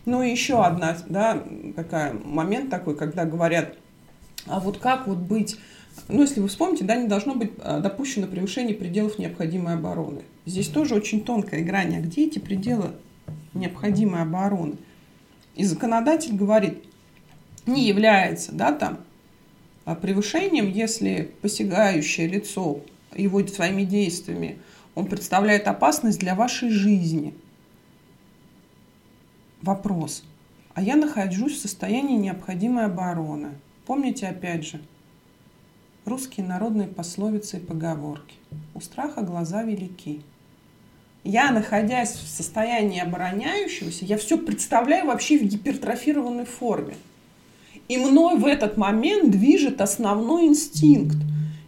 Ну 0.07 0.23
и 0.23 0.31
еще 0.31 0.65
одна, 0.65 0.97
да, 1.09 1.45
такая 1.77 2.15
момент 2.15 2.71
такой, 2.71 2.97
когда 2.97 3.27
говорят, 3.27 3.75
а 4.47 4.61
вот 4.61 4.79
как 4.79 5.07
вот 5.07 5.19
быть, 5.19 5.59
ну 6.09 6.23
если 6.23 6.41
вы 6.41 6.49
вспомните, 6.49 6.85
да, 6.85 6.97
не 6.97 7.07
должно 7.07 7.35
быть 7.35 7.53
а, 7.59 7.81
допущено 7.81 8.27
превышение 8.27 8.75
пределов 8.75 9.19
необходимой 9.19 9.75
обороны. 9.75 10.23
Здесь 10.47 10.69
тоже 10.69 10.95
очень 10.95 11.23
тонкая 11.23 11.63
грань, 11.63 11.97
а 11.97 12.01
где 12.01 12.27
эти 12.27 12.39
пределы 12.39 12.93
необходимой 13.53 14.23
обороны? 14.23 14.77
И 15.55 15.65
законодатель 15.65 16.35
говорит, 16.35 16.83
не 17.67 17.87
является, 17.87 18.53
да, 18.53 18.73
там, 18.73 19.01
превышением, 19.85 20.71
если 20.71 21.33
посягающее 21.43 22.27
лицо 22.27 22.81
его 23.15 23.47
своими 23.47 23.85
действиями, 23.85 24.59
он 24.95 25.07
представляет 25.07 25.69
опасность 25.69 26.19
для 26.19 26.35
вашей 26.35 26.71
жизни. 26.71 27.35
Вопрос. 29.63 30.25
А 30.75 30.83
я 30.83 30.97
нахожусь 30.97 31.59
в 31.59 31.61
состоянии 31.61 32.17
необходимой 32.17 32.87
обороны. 32.87 33.51
Помните 33.87 34.27
опять 34.29 34.67
же, 34.67 34.81
русские 36.05 36.47
народные 36.47 36.89
пословицы 36.89 37.59
и 37.59 37.61
поговорки. 37.61 38.37
У 38.75 38.81
страха 38.81 39.23
глаза 39.23 39.63
велики. 39.63 40.23
Я, 41.25 41.51
находясь 41.51 42.15
в 42.15 42.29
состоянии 42.29 43.01
обороняющегося, 43.01 44.07
я 44.07 44.17
все 44.17 44.39
представляю 44.39 45.07
вообще 45.07 45.39
в 45.39 45.43
гипертрофированной 45.43 46.47
форме– 46.47 46.95
и 47.91 47.97
мной 47.97 48.37
в 48.37 48.47
этот 48.47 48.77
момент 48.77 49.33
движет 49.33 49.81
основной 49.81 50.47
инстинкт. 50.47 51.17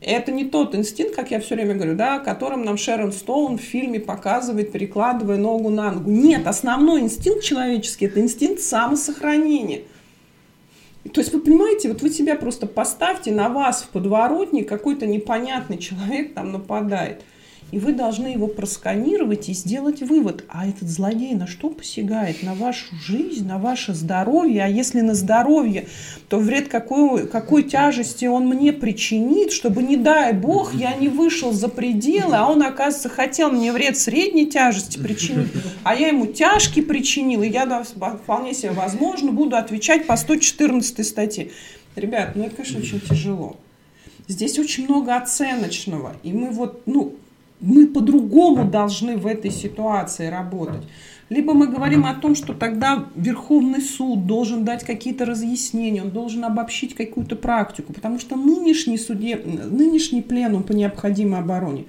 Это 0.00 0.30
не 0.30 0.44
тот 0.44 0.72
инстинкт, 0.76 1.16
как 1.16 1.32
я 1.32 1.40
все 1.40 1.56
время 1.56 1.74
говорю, 1.74 1.96
да, 1.96 2.20
которым 2.20 2.64
нам 2.64 2.76
Шерон 2.76 3.10
Стоун 3.10 3.58
в 3.58 3.60
фильме 3.60 3.98
показывает, 3.98 4.70
перекладывая 4.70 5.36
ногу 5.36 5.68
на 5.68 5.90
ногу. 5.90 6.08
Нет, 6.08 6.46
основной 6.46 7.00
инстинкт 7.00 7.42
человеческий– 7.42 8.04
это 8.06 8.20
инстинкт 8.20 8.60
самосохранения. 8.60 9.80
То 11.12 11.20
есть 11.20 11.32
вы 11.32 11.40
понимаете, 11.40 11.88
вот 11.88 12.02
вы 12.02 12.10
себя 12.10 12.36
просто 12.36 12.68
поставьте, 12.68 13.32
на 13.32 13.48
вас 13.48 13.82
в 13.82 13.88
подворотне 13.88 14.62
какой-то 14.62 15.06
непонятный 15.06 15.78
человек 15.78 16.34
там 16.34 16.52
нападает– 16.52 17.22
и 17.72 17.78
вы 17.78 17.94
должны 17.94 18.28
его 18.28 18.48
просканировать 18.48 19.48
и 19.48 19.54
сделать 19.54 20.02
вывод, 20.02 20.44
а 20.48 20.68
этот 20.68 20.90
злодей 20.90 21.34
на 21.34 21.46
что 21.46 21.70
посягает? 21.70 22.42
На 22.42 22.54
вашу 22.54 22.94
жизнь, 22.94 23.46
на 23.46 23.56
ваше 23.56 23.94
здоровье? 23.94 24.64
А 24.64 24.68
если 24.68 25.00
на 25.00 25.14
здоровье, 25.14 25.88
то 26.28 26.38
вред 26.38 26.68
какой, 26.68 27.26
какой 27.26 27.62
тяжести 27.62 28.26
он 28.26 28.46
мне 28.46 28.74
причинит, 28.74 29.52
чтобы, 29.52 29.82
не 29.82 29.96
дай 29.96 30.34
бог, 30.34 30.74
я 30.74 30.94
не 30.94 31.08
вышел 31.08 31.52
за 31.52 31.68
пределы, 31.68 32.36
а 32.36 32.46
он, 32.46 32.62
оказывается, 32.62 33.08
хотел 33.08 33.50
мне 33.50 33.72
вред 33.72 33.96
средней 33.96 34.50
тяжести 34.50 34.98
причинить, 34.98 35.48
а 35.82 35.94
я 35.94 36.08
ему 36.08 36.26
тяжкий 36.26 36.82
причинил, 36.82 37.42
и 37.42 37.48
я 37.48 37.64
да, 37.64 37.84
вполне 37.84 38.52
себе 38.52 38.72
возможно 38.72 39.32
буду 39.32 39.56
отвечать 39.56 40.06
по 40.06 40.16
114 40.16 41.06
статье. 41.06 41.50
Ребят, 41.96 42.36
ну 42.36 42.44
это, 42.44 42.56
конечно, 42.56 42.80
очень 42.80 43.00
тяжело. 43.00 43.56
Здесь 44.28 44.58
очень 44.58 44.84
много 44.84 45.16
оценочного. 45.16 46.16
И 46.22 46.32
мы 46.32 46.50
вот, 46.50 46.82
ну, 46.86 47.16
мы 47.62 47.86
по-другому 47.86 48.70
должны 48.70 49.16
в 49.16 49.26
этой 49.26 49.50
ситуации 49.50 50.26
работать. 50.26 50.82
Либо 51.30 51.54
мы 51.54 51.68
говорим 51.68 52.04
о 52.04 52.14
том, 52.14 52.34
что 52.34 52.52
тогда 52.52 53.06
Верховный 53.14 53.80
суд 53.80 54.26
должен 54.26 54.66
дать 54.66 54.84
какие-то 54.84 55.24
разъяснения, 55.24 56.02
он 56.02 56.10
должен 56.10 56.44
обобщить 56.44 56.94
какую-то 56.94 57.36
практику, 57.36 57.94
потому 57.94 58.18
что 58.18 58.36
нынешний, 58.36 58.98
судеб... 58.98 59.46
нынешний 59.46 60.20
пленум 60.20 60.62
по 60.62 60.72
необходимой 60.72 61.40
обороне, 61.40 61.86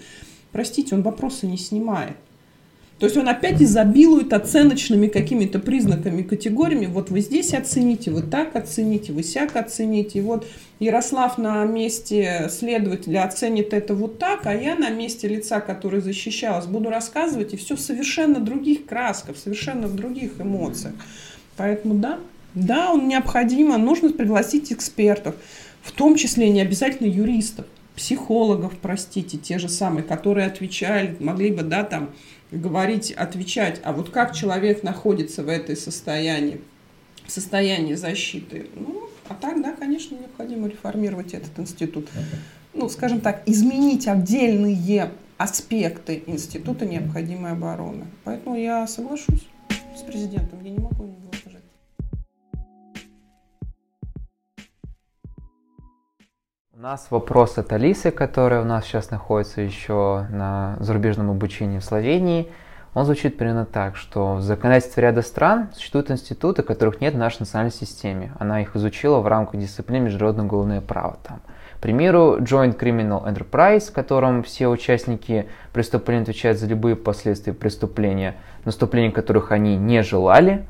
простите, 0.54 0.96
он 0.96 1.02
вопросы 1.02 1.46
не 1.46 1.58
снимает. 1.58 2.16
То 3.00 3.08
есть 3.08 3.18
он 3.18 3.28
опять 3.28 3.62
изобилует 3.62 4.32
оценочными 4.32 5.08
какими-то 5.08 5.60
признаками, 5.60 6.22
категориями. 6.22 6.86
Вот 6.86 7.10
вы 7.10 7.20
здесь 7.20 7.54
оцените, 7.54 8.12
вы 8.12 8.22
так 8.22 8.56
оцените, 8.56 9.12
вы 9.12 9.24
сяк 9.24 9.58
оцените. 9.58 10.20
И 10.20 10.22
вот 10.22 10.48
Ярослав 10.84 11.38
на 11.38 11.64
месте 11.66 12.50
следователя 12.50 13.24
оценит 13.24 13.74
это 13.74 13.96
вот 13.96 14.20
так, 14.20 14.46
а 14.46 14.54
я 14.54 14.76
на 14.76 14.90
месте 14.90 15.28
лица, 15.28 15.62
который 15.62 16.02
защищалась, 16.02 16.66
буду 16.66 16.90
рассказывать, 16.90 17.54
и 17.54 17.58
все 17.58 17.76
в 17.76 17.80
совершенно 17.80 18.40
других 18.40 18.86
красках, 18.86 19.38
совершенно 19.38 19.88
в 19.88 19.96
других 19.96 20.40
эмоциях. 20.40 20.96
Поэтому 21.56 21.96
да, 21.96 22.20
да, 22.54 22.92
он 22.92 23.08
необходимо, 23.08 23.78
нужно 23.78 24.12
пригласить 24.12 24.72
экспертов, 24.72 25.36
в 25.82 25.92
том 25.92 26.16
числе 26.16 26.50
не 26.50 26.62
обязательно 26.62 27.08
юристов, 27.08 27.66
психологов, 27.96 28.74
простите, 28.82 29.38
те 29.38 29.60
же 29.60 29.70
самые, 29.70 30.04
которые 30.04 30.48
отвечали, 30.48 31.16
могли 31.20 31.52
бы, 31.52 31.64
да, 31.64 31.84
там, 31.84 32.10
говорить, 32.52 33.12
отвечать, 33.12 33.80
а 33.84 33.94
вот 33.94 34.10
как 34.10 34.36
человек 34.36 34.84
находится 34.84 35.44
в 35.44 35.50
этой 35.50 35.78
состоянии, 35.78 36.62
в 37.26 37.32
состоянии 37.32 37.94
защиты. 37.94 38.68
Ну, 38.76 39.10
а 39.30 39.36
так, 39.36 39.62
да, 39.62 39.74
конечно, 39.74 40.16
необходимо 40.16 40.68
реформировать 40.68 41.34
этот 41.34 41.58
институт. 41.60 42.10
Ну, 42.74 42.90
скажем 42.90 43.22
так, 43.22 43.44
изменить 43.46 44.08
отдельные 44.08 45.12
аспекты 45.38 46.24
института 46.28 46.86
необходимой 46.86 47.52
обороны. 47.52 48.06
Поэтому 48.24 48.56
я 48.56 48.88
соглашусь 48.88 49.48
с 49.96 50.02
президентом, 50.02 50.64
я 50.64 50.72
не 50.72 50.80
могу 50.80 51.06
не 51.06 51.18
возражать. 51.18 51.64
У 56.74 56.80
нас 56.80 57.08
вопрос 57.10 57.58
от 57.58 57.72
Алисы, 57.72 58.12
которая 58.12 58.62
у 58.62 58.66
нас 58.66 58.86
сейчас 58.86 59.12
находится 59.12 59.62
еще 59.62 60.28
на 60.30 60.78
зарубежном 60.80 61.30
обучении 61.30 61.80
в 61.80 61.86
Словении. 61.86 62.50
Он 62.94 63.06
звучит 63.06 63.38
примерно 63.38 63.66
так, 63.66 63.96
что 63.96 64.36
в 64.36 64.42
законодательстве 64.42 65.04
ряда 65.04 65.22
стран 65.22 65.70
существуют 65.74 66.12
институты, 66.12 66.62
которых 66.62 67.02
нет 67.02 67.16
в 67.16 67.18
нашей 67.18 67.42
национальной 67.42 67.74
системе. 67.74 68.34
Она 68.40 68.62
их 68.62 68.76
изучила 68.76 69.20
в 69.20 69.28
рамках 69.28 69.60
дисциплины 69.60 70.06
международное 70.06 70.46
уголовное 70.46 70.82
право. 70.82 71.18
Там. 71.24 71.42
К 71.78 71.80
примеру, 71.80 72.38
Joint 72.40 72.78
Criminal 72.78 73.26
Enterprise, 73.26 73.90
в 73.90 73.94
котором 73.94 74.44
все 74.44 74.68
участники 74.68 75.48
преступления 75.74 76.22
отвечают 76.22 76.60
за 76.60 76.68
любые 76.68 76.96
последствия 76.96 77.54
преступления, 77.54 78.36
наступления 78.64 79.12
которых 79.12 79.52
они 79.52 79.76
не 79.76 80.04
желали, 80.04 80.66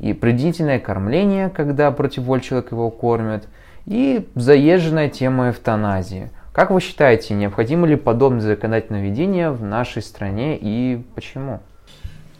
и 0.00 0.12
принудительное 0.12 0.78
кормление, 0.78 1.48
когда 1.48 1.90
против 1.90 2.24
воли 2.24 2.40
человека 2.40 2.74
его 2.74 2.90
кормят– 2.90 3.46
и 3.88 4.28
заезженная 4.34 5.08
тема 5.08 5.48
эвтаназии. 5.48 6.30
Как 6.58 6.72
вы 6.72 6.80
считаете, 6.80 7.34
необходимо 7.34 7.86
ли 7.86 7.94
подобное 7.94 8.40
законодательное 8.40 9.00
введение 9.00 9.52
в 9.52 9.62
нашей 9.62 10.02
стране 10.02 10.58
и 10.60 11.00
почему? 11.14 11.60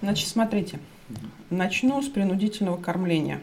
Значит, 0.03 0.27
смотрите, 0.27 0.81
начну 1.51 2.03
с 2.03 2.09
принудительного 2.09 2.79
кормления. 2.79 3.39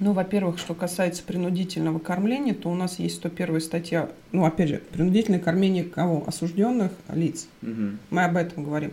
Ну, 0.00 0.12
во-первых, 0.12 0.58
что 0.58 0.74
касается 0.74 1.22
принудительного 1.22 1.98
кормления, 1.98 2.52
то 2.52 2.68
у 2.68 2.74
нас 2.74 2.98
есть 2.98 3.16
101 3.16 3.62
статья, 3.62 4.10
ну, 4.32 4.44
опять 4.44 4.68
же, 4.68 4.82
принудительное 4.92 5.40
кормление 5.40 5.84
кого? 5.84 6.24
Осужденных 6.26 6.92
лиц. 7.10 7.48
Угу. 7.62 7.96
Мы 8.10 8.24
об 8.24 8.36
этом 8.36 8.64
говорим. 8.64 8.92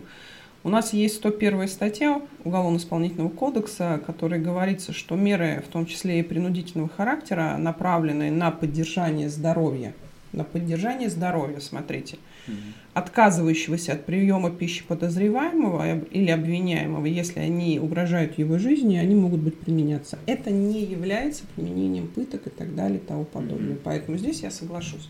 У 0.64 0.70
нас 0.70 0.94
есть 0.94 1.16
101 1.16 1.68
статья 1.68 2.22
Уголовно-исполнительного 2.44 3.28
кодекса, 3.28 4.00
в 4.02 4.06
которой 4.06 4.40
говорится, 4.40 4.94
что 4.94 5.16
меры, 5.16 5.62
в 5.68 5.70
том 5.70 5.84
числе 5.84 6.20
и 6.20 6.22
принудительного 6.22 6.88
характера, 6.88 7.56
направленные 7.58 8.32
на 8.32 8.50
поддержание 8.50 9.28
здоровья, 9.28 9.92
на 10.32 10.44
поддержание 10.44 11.10
здоровья, 11.10 11.60
смотрите, 11.60 12.18
угу. 12.46 12.56
отказывающегося 12.94 13.94
от 13.94 14.06
приема 14.06 14.50
пищи 14.50 14.84
подозреваемого 14.86 16.00
или 16.04 16.30
обвиняемого, 16.30 17.06
если 17.06 17.40
они 17.40 17.78
угрожают 17.80 18.38
его 18.38 18.58
жизни, 18.58 18.96
они 18.96 19.14
могут 19.14 19.40
быть 19.40 19.58
применяться. 19.58 20.18
Это 20.26 20.50
не 20.50 20.84
является 20.84 21.44
применением 21.54 22.08
пыток 22.08 22.46
и 22.46 22.50
так 22.50 22.74
далее 22.74 22.98
и 22.98 23.04
тому 23.04 23.24
подобное. 23.24 23.74
Угу. 23.74 23.80
Поэтому 23.84 24.18
здесь 24.18 24.42
я 24.42 24.50
соглашусь. 24.50 25.08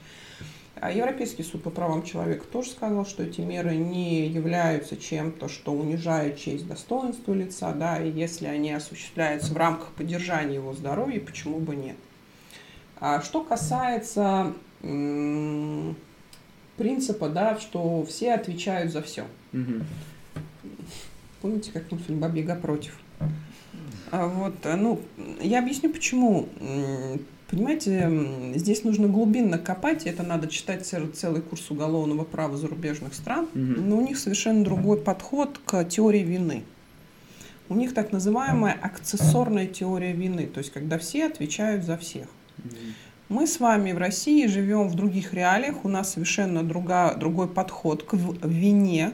А 0.80 0.90
Европейский 0.90 1.42
суд 1.42 1.62
по 1.62 1.68
правам 1.68 2.02
человека 2.02 2.46
тоже 2.50 2.70
сказал, 2.70 3.04
что 3.04 3.22
эти 3.22 3.42
меры 3.42 3.76
не 3.76 4.26
являются 4.26 4.96
чем-то, 4.96 5.48
что 5.48 5.72
унижает 5.72 6.38
честь, 6.38 6.66
достоинство 6.66 7.34
лица, 7.34 7.72
да, 7.72 8.02
и 8.02 8.10
если 8.10 8.46
они 8.46 8.72
осуществляются 8.72 9.52
в 9.52 9.58
рамках 9.58 9.92
поддержания 9.92 10.54
его 10.54 10.72
здоровья, 10.72 11.20
почему 11.20 11.58
бы 11.58 11.76
нет. 11.76 11.96
А 12.98 13.20
что 13.20 13.44
касается 13.44 14.54
принципа, 16.76 17.28
да, 17.28 17.58
что 17.58 18.04
все 18.04 18.34
отвечают 18.34 18.92
за 18.92 19.02
все. 19.02 19.24
Угу. 19.52 19.84
Помните, 21.42 21.70
как 21.72 21.90
мультфильм 21.90 22.20
«Бабьяга 22.20 22.54
против»? 22.54 22.98
А 24.10 24.26
вот, 24.26 24.54
ну, 24.64 25.00
я 25.40 25.60
объясню, 25.60 25.90
почему 25.90 26.48
Понимаете, 27.50 28.08
здесь 28.54 28.84
нужно 28.84 29.08
глубинно 29.08 29.58
копать, 29.58 30.06
это 30.06 30.22
надо 30.22 30.46
читать 30.46 30.86
целый 30.86 31.42
курс 31.42 31.68
уголовного 31.70 32.22
права 32.22 32.56
зарубежных 32.56 33.12
стран, 33.12 33.46
угу. 33.46 33.60
но 33.60 33.96
у 33.96 34.00
них 34.00 34.18
совершенно 34.18 34.62
другой 34.62 34.98
подход 34.98 35.60
к 35.64 35.84
теории 35.84 36.22
вины. 36.22 36.62
У 37.68 37.74
них 37.74 37.92
так 37.92 38.12
называемая 38.12 38.78
акцессорная 38.80 39.66
теория 39.66 40.12
вины, 40.12 40.46
то 40.46 40.58
есть 40.58 40.72
когда 40.72 40.96
все 40.98 41.26
отвечают 41.26 41.84
за 41.84 41.96
всех. 41.96 42.28
Мы 43.30 43.46
с 43.46 43.60
вами 43.60 43.92
в 43.92 43.98
России 43.98 44.48
живем 44.48 44.88
в 44.88 44.96
других 44.96 45.32
реалиях, 45.32 45.84
у 45.84 45.88
нас 45.88 46.14
совершенно 46.14 46.64
друга, 46.64 47.14
другой 47.14 47.46
подход 47.46 48.02
к 48.02 48.14
вине, 48.14 49.12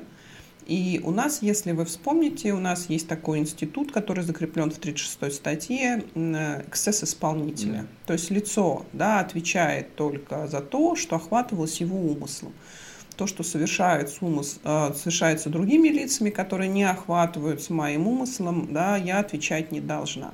и 0.67 1.03
у 1.05 1.11
нас, 1.11 1.43
если 1.43 1.73
вы 1.73 1.85
вспомните, 1.85 2.55
у 2.55 2.59
нас 2.59 2.87
есть 2.89 3.09
такой 3.09 3.41
институт, 3.41 3.93
который 3.93 4.25
закреплен 4.25 4.71
в 4.71 4.79
36 4.79 5.35
статье, 5.35 6.03
эксцесс 6.15 7.05
исполнителя. 7.05 7.81
Mm. 7.81 7.87
То 8.07 8.15
есть 8.15 8.31
лицо 8.31 8.87
да, 8.95 9.21
отвечает 9.21 9.95
только 9.97 10.47
за 10.47 10.63
то, 10.63 10.97
что 10.97 11.17
охватывалось 11.17 11.79
его 11.83 11.99
умыслом. 11.99 12.55
То, 13.17 13.27
что 13.27 13.43
совершается, 13.43 14.25
умыс, 14.25 14.61
э, 14.65 14.95
совершается 14.95 15.51
другими 15.51 15.89
лицами, 15.89 16.31
которые 16.31 16.69
не 16.69 16.85
охватываются 16.85 17.75
моим 17.75 18.09
умыслом, 18.09 18.73
да, 18.73 18.97
я 18.97 19.19
отвечать 19.19 19.73
не 19.73 19.83
должна. 19.83 20.33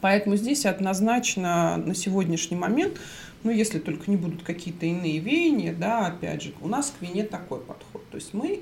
Поэтому 0.00 0.36
здесь 0.36 0.66
однозначно 0.66 1.76
на 1.76 1.94
сегодняшний 1.94 2.56
момент, 2.56 2.98
ну, 3.42 3.50
если 3.50 3.78
только 3.78 4.10
не 4.10 4.16
будут 4.16 4.42
какие-то 4.42 4.86
иные 4.86 5.18
веяния, 5.18 5.72
да, 5.72 6.06
опять 6.06 6.42
же, 6.42 6.52
у 6.60 6.68
нас 6.68 6.92
к 6.96 7.02
вине 7.02 7.24
такой 7.24 7.60
подход. 7.60 8.08
То 8.10 8.16
есть 8.16 8.34
мы 8.34 8.60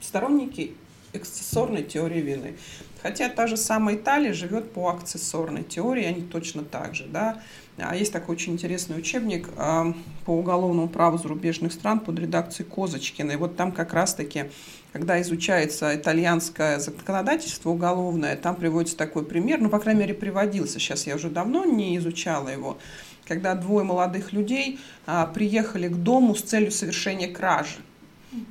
сторонники 0.00 0.74
эксцессорной 1.12 1.82
теории 1.82 2.20
вины. 2.20 2.56
Хотя 3.02 3.28
та 3.28 3.46
же 3.46 3.56
самая 3.56 3.96
Италия 3.96 4.32
живет 4.32 4.72
по 4.72 4.88
акцессорной 4.88 5.62
теории, 5.62 6.04
они 6.04 6.22
точно 6.22 6.64
так 6.64 6.94
же. 6.94 7.06
Да? 7.06 7.40
А 7.78 7.94
есть 7.94 8.12
такой 8.12 8.34
очень 8.34 8.54
интересный 8.54 8.98
учебник 8.98 9.48
э, 9.56 9.92
по 10.24 10.30
уголовному 10.30 10.88
праву 10.88 11.16
зарубежных 11.16 11.72
стран 11.72 12.00
под 12.00 12.18
редакцией 12.18 12.68
Козочкина. 12.68 13.32
И 13.32 13.36
вот 13.36 13.56
там 13.56 13.70
как 13.70 13.92
раз-таки, 13.92 14.46
когда 14.92 15.20
изучается 15.20 15.94
итальянское 15.94 16.78
законодательство 16.78 17.70
уголовное, 17.70 18.36
там 18.36 18.56
приводится 18.56 18.96
такой 18.96 19.24
пример, 19.24 19.60
ну, 19.60 19.68
по 19.68 19.78
крайней 19.78 20.00
мере, 20.00 20.14
приводился, 20.14 20.78
сейчас 20.78 21.06
я 21.06 21.16
уже 21.16 21.28
давно 21.28 21.64
не 21.64 21.96
изучала 21.98 22.48
его, 22.48 22.78
когда 23.26 23.54
двое 23.54 23.84
молодых 23.84 24.32
людей 24.32 24.80
а, 25.06 25.26
приехали 25.26 25.88
к 25.88 25.96
дому 25.96 26.34
с 26.34 26.42
целью 26.42 26.70
совершения 26.70 27.28
кражи. 27.28 27.76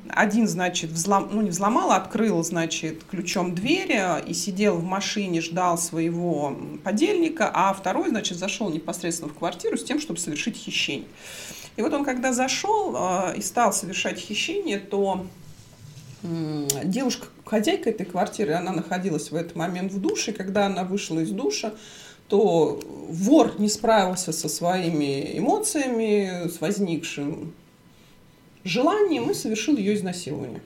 Один, 0.10 0.48
значит, 0.48 0.90
взлом, 0.90 1.30
ну 1.32 1.42
не 1.42 1.52
взломал, 1.52 1.92
а 1.92 1.98
открыл, 1.98 2.44
значит, 2.44 3.04
ключом 3.04 3.54
двери 3.54 4.02
и 4.28 4.34
сидел 4.34 4.78
в 4.78 4.84
машине, 4.84 5.40
ждал 5.40 5.78
своего 5.78 6.58
подельника, 6.84 7.52
а 7.54 7.74
второй, 7.74 8.10
значит, 8.10 8.40
зашел 8.40 8.72
непосредственно 8.72 9.32
в 9.32 9.38
квартиру 9.38 9.78
с 9.78 9.84
тем, 9.84 10.00
чтобы 10.00 10.20
совершить 10.20 10.58
хищение. 10.58 11.08
И 11.76 11.84
вот 11.84 11.94
он, 11.94 12.04
когда 12.04 12.34
зашел 12.34 12.96
э, 12.98 13.38
и 13.38 13.42
стал 13.42 13.72
совершать 13.72 14.18
хищение, 14.18 14.80
то 14.80 15.28
девушка, 16.24 17.28
хозяйка 17.46 17.90
этой 17.90 18.06
квартиры, 18.06 18.54
она 18.54 18.72
находилась 18.72 19.32
в 19.32 19.36
этот 19.36 19.56
момент 19.56 19.92
в 19.92 20.02
душе, 20.02 20.32
когда 20.32 20.66
она 20.66 20.84
вышла 20.84 21.20
из 21.20 21.32
душа, 21.32 21.74
то 22.28 22.80
вор 23.10 23.60
не 23.60 23.70
справился 23.70 24.32
со 24.32 24.50
своими 24.50 25.38
эмоциями, 25.38 26.50
с 26.50 26.60
возникшим 26.60 27.54
желанием 28.64 29.30
и 29.30 29.34
совершил 29.34 29.78
ее 29.78 29.96
изнасилование. 29.96 30.62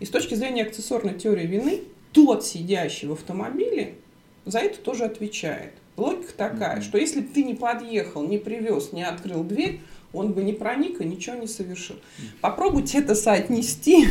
И 0.00 0.04
с 0.04 0.10
точки 0.10 0.34
зрения 0.34 0.62
аксессуарной 0.62 1.14
теории 1.14 1.46
вины, 1.46 1.80
тот, 2.12 2.44
сидящий 2.44 3.08
в 3.08 3.12
автомобиле, 3.12 3.94
за 4.44 4.58
это 4.60 4.78
тоже 4.78 5.04
отвечает. 5.04 5.72
Логика 5.96 6.32
такая, 6.36 6.80
что 6.82 6.98
если 6.98 7.22
ты 7.22 7.44
не 7.44 7.54
подъехал, 7.54 8.26
не 8.26 8.38
привез, 8.38 8.92
не 8.92 9.04
открыл 9.04 9.44
дверь, 9.44 9.80
он 10.14 10.32
бы 10.32 10.42
не 10.42 10.52
проник 10.52 11.00
и 11.00 11.04
ничего 11.04 11.36
не 11.36 11.46
совершил. 11.46 11.96
Попробуйте 12.40 12.98
это 12.98 13.14
соотнести 13.14 14.06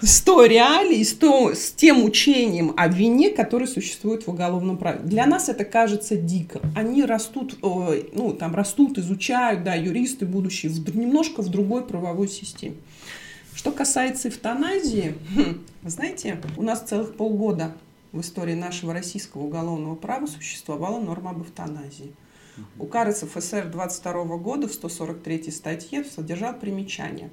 с 0.00 0.20
той 0.22 0.48
реалией, 0.48 1.04
с, 1.04 1.14
то, 1.14 1.52
с 1.54 1.72
тем 1.72 2.04
учением 2.04 2.72
о 2.76 2.88
вине, 2.88 3.30
которое 3.30 3.66
существует 3.66 4.26
в 4.26 4.30
уголовном 4.30 4.78
праве. 4.78 5.00
Для 5.02 5.26
нас 5.26 5.48
это 5.48 5.64
кажется 5.64 6.16
дико. 6.16 6.60
Они 6.76 7.04
растут, 7.04 7.58
ну, 7.62 8.32
там 8.32 8.54
растут, 8.54 8.98
изучают, 8.98 9.64
да, 9.64 9.74
юристы 9.74 10.24
будущие, 10.26 10.70
в, 10.70 10.96
немножко 10.96 11.42
в 11.42 11.48
другой 11.48 11.84
правовой 11.84 12.28
системе. 12.28 12.76
Что 13.54 13.72
касается 13.72 14.28
эвтаназии, 14.28 15.14
знаете, 15.82 16.40
у 16.56 16.62
нас 16.62 16.80
целых 16.82 17.14
полгода 17.14 17.74
в 18.12 18.20
истории 18.20 18.54
нашего 18.54 18.92
российского 18.92 19.42
уголовного 19.42 19.94
права 19.94 20.26
существовала 20.26 21.00
норма 21.00 21.30
об 21.30 21.42
эвтаназии. 21.42 22.12
Указ 22.78 23.22
РСФСР 23.22 23.70
22 23.70 24.24
года 24.36 24.68
в 24.68 24.72
143 24.72 25.50
статье 25.50 26.04
содержал 26.04 26.54
примечание, 26.54 27.30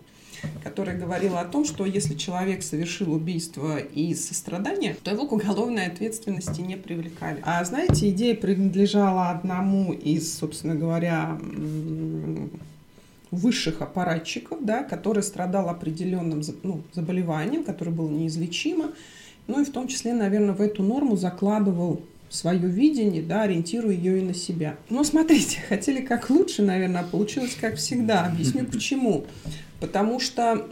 которое 0.64 0.98
говорило 0.98 1.40
о 1.40 1.46
том, 1.46 1.66
что 1.66 1.86
если 1.86 2.16
человек 2.16 2.64
совершил 2.64 3.14
убийство 3.14 3.78
из 3.78 4.28
сострадания, 4.28 4.96
то 5.04 5.12
его 5.12 5.28
к 5.28 5.32
уголовной 5.32 5.88
ответственности 5.88 6.62
не 6.62 6.76
привлекали. 6.76 7.42
А 7.44 7.64
знаете, 7.64 8.10
идея 8.10 8.36
принадлежала 8.36 9.30
одному 9.30 9.94
из, 9.94 10.38
собственно 10.38 10.76
говоря, 10.76 11.40
высших 13.32 13.82
аппаратчиков, 13.82 14.60
да, 14.64 14.84
который 14.84 15.24
страдал 15.24 15.70
определенным 15.70 16.42
ну, 16.64 16.82
заболеванием, 16.94 17.64
которое 17.64 17.92
было 17.92 18.10
неизлечимо, 18.10 18.92
ну 19.48 19.62
и 19.62 19.66
в 19.66 19.72
том 19.72 19.88
числе, 19.88 20.14
наверное, 20.14 20.54
в 20.54 20.62
эту 20.62 20.84
норму 20.84 21.16
закладывал 21.16 22.02
свое 22.30 22.60
видение, 22.60 23.22
да, 23.22 23.44
ориентируя 23.44 23.94
ее 23.94 24.20
и 24.20 24.24
на 24.24 24.34
себя. 24.34 24.78
Но 24.90 25.04
смотрите, 25.04 25.60
хотели 25.70 26.02
как 26.02 26.30
лучше, 26.30 26.62
наверное, 26.62 27.02
а 27.02 27.04
получилось 27.04 27.58
как 27.60 27.76
всегда. 27.76 28.26
Объясню 28.26 28.66
почему. 28.72 29.26
Потому 29.80 30.20
что 30.20 30.68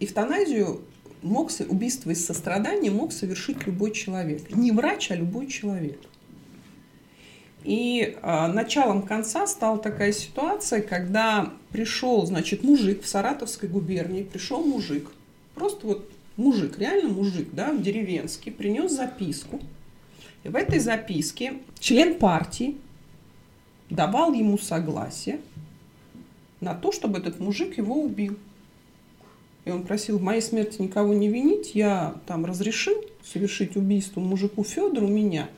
эвтаназию 0.00 0.80
мог, 1.22 1.50
убийство 1.68 2.10
из 2.10 2.24
сострадания 2.24 2.90
мог 2.90 3.12
совершить 3.12 3.66
любой 3.66 3.92
человек. 3.92 4.50
Не 4.54 4.72
врач, 4.72 5.10
а 5.10 5.16
любой 5.16 5.46
человек. 5.46 6.00
И 7.64 8.16
э, 8.22 8.46
началом 8.46 9.02
конца 9.02 9.46
стала 9.46 9.78
такая 9.78 10.12
ситуация, 10.12 10.80
когда 10.80 11.52
пришел, 11.70 12.24
значит, 12.24 12.62
мужик 12.62 13.02
в 13.02 13.08
Саратовской 13.08 13.68
губернии, 13.68 14.22
пришел 14.22 14.64
мужик, 14.64 15.10
просто 15.54 15.86
вот 15.86 16.10
мужик, 16.38 16.78
реально 16.78 17.10
мужик, 17.10 17.48
да, 17.52 17.74
деревенский, 17.74 18.50
принес 18.50 18.92
записку. 18.92 19.60
И 20.44 20.48
в 20.48 20.56
этой 20.56 20.78
записке 20.78 21.54
член 21.78 22.18
партии 22.18 22.78
давал 23.90 24.32
ему 24.32 24.56
согласие 24.56 25.40
на 26.60 26.74
то, 26.74 26.92
чтобы 26.92 27.18
этот 27.18 27.40
мужик 27.40 27.76
его 27.76 28.02
убил. 28.02 28.38
И 29.64 29.70
он 29.70 29.82
просил 29.82 30.18
в 30.18 30.22
моей 30.22 30.40
смерти 30.40 30.80
никого 30.80 31.12
не 31.12 31.28
винить, 31.28 31.74
я 31.74 32.16
там 32.26 32.46
разрешил 32.46 32.94
совершить 33.22 33.76
убийство 33.76 34.20
мужику 34.20 34.64
Федору 34.64 35.08
меня. 35.08 35.50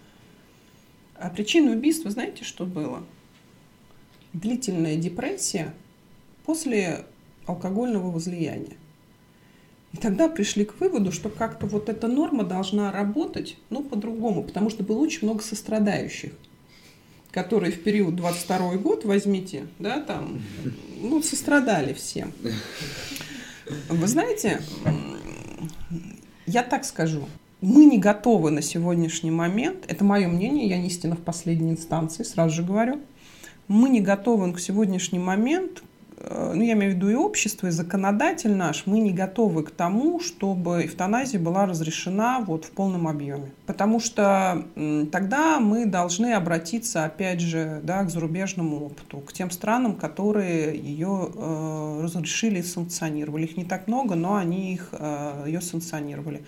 А 1.14 1.28
причиной 1.28 1.74
убийства, 1.76 2.10
знаете, 2.10 2.42
что 2.42 2.64
было? 2.64 3.04
Длительная 4.32 4.96
депрессия 4.96 5.74
после 6.44 7.04
алкогольного 7.46 8.10
возлияния. 8.10 8.79
И 9.92 9.96
тогда 9.96 10.28
пришли 10.28 10.64
к 10.64 10.78
выводу, 10.80 11.10
что 11.10 11.28
как-то 11.28 11.66
вот 11.66 11.88
эта 11.88 12.06
норма 12.06 12.44
должна 12.44 12.92
работать, 12.92 13.56
ну, 13.70 13.82
по-другому, 13.82 14.44
потому 14.44 14.70
что 14.70 14.84
было 14.84 14.98
очень 14.98 15.26
много 15.26 15.42
сострадающих, 15.42 16.32
которые 17.32 17.72
в 17.72 17.82
период 17.82 18.14
22 18.14 18.76
год, 18.76 19.04
возьмите, 19.04 19.66
да, 19.78 20.00
там, 20.00 20.42
ну, 21.00 21.22
сострадали 21.22 21.92
всем. 21.92 22.32
Вы 23.88 24.06
знаете, 24.06 24.60
я 26.46 26.62
так 26.62 26.84
скажу, 26.84 27.28
мы 27.60 27.84
не 27.84 27.98
готовы 27.98 28.50
на 28.50 28.62
сегодняшний 28.62 29.30
момент, 29.30 29.84
это 29.88 30.04
мое 30.04 30.28
мнение, 30.28 30.68
я 30.68 30.78
не 30.78 30.86
истина 30.86 31.16
в 31.16 31.20
последней 31.20 31.72
инстанции, 31.72 32.22
сразу 32.22 32.54
же 32.54 32.62
говорю, 32.62 33.00
мы 33.66 33.88
не 33.88 34.00
готовы 34.00 34.52
к 34.52 34.60
сегодняшний 34.60 35.18
момент 35.18 35.82
ну, 36.28 36.62
я 36.62 36.72
имею 36.74 36.92
в 36.92 36.96
виду 36.96 37.08
и 37.08 37.14
общество, 37.14 37.68
и 37.68 37.70
законодатель 37.70 38.54
наш, 38.54 38.86
мы 38.86 39.00
не 39.00 39.12
готовы 39.12 39.62
к 39.62 39.70
тому, 39.70 40.20
чтобы 40.20 40.84
эвтаназия 40.84 41.40
была 41.40 41.66
разрешена 41.66 42.40
вот 42.40 42.64
в 42.64 42.70
полном 42.70 43.08
объеме. 43.08 43.50
Потому 43.66 44.00
что 44.00 44.64
тогда 45.10 45.60
мы 45.60 45.86
должны 45.86 46.32
обратиться, 46.34 47.04
опять 47.04 47.40
же, 47.40 47.80
да, 47.82 48.04
к 48.04 48.10
зарубежному 48.10 48.86
опыту, 48.86 49.18
к 49.18 49.32
тем 49.32 49.50
странам, 49.50 49.94
которые 49.94 50.76
ее 50.76 51.30
э, 51.34 52.00
разрешили 52.02 52.58
и 52.58 52.62
санкционировали. 52.62 53.44
Их 53.44 53.56
не 53.56 53.64
так 53.64 53.86
много, 53.86 54.14
но 54.14 54.36
они 54.36 54.74
их, 54.74 54.88
э, 54.92 55.44
ее 55.46 55.60
санкционировали. 55.60 56.42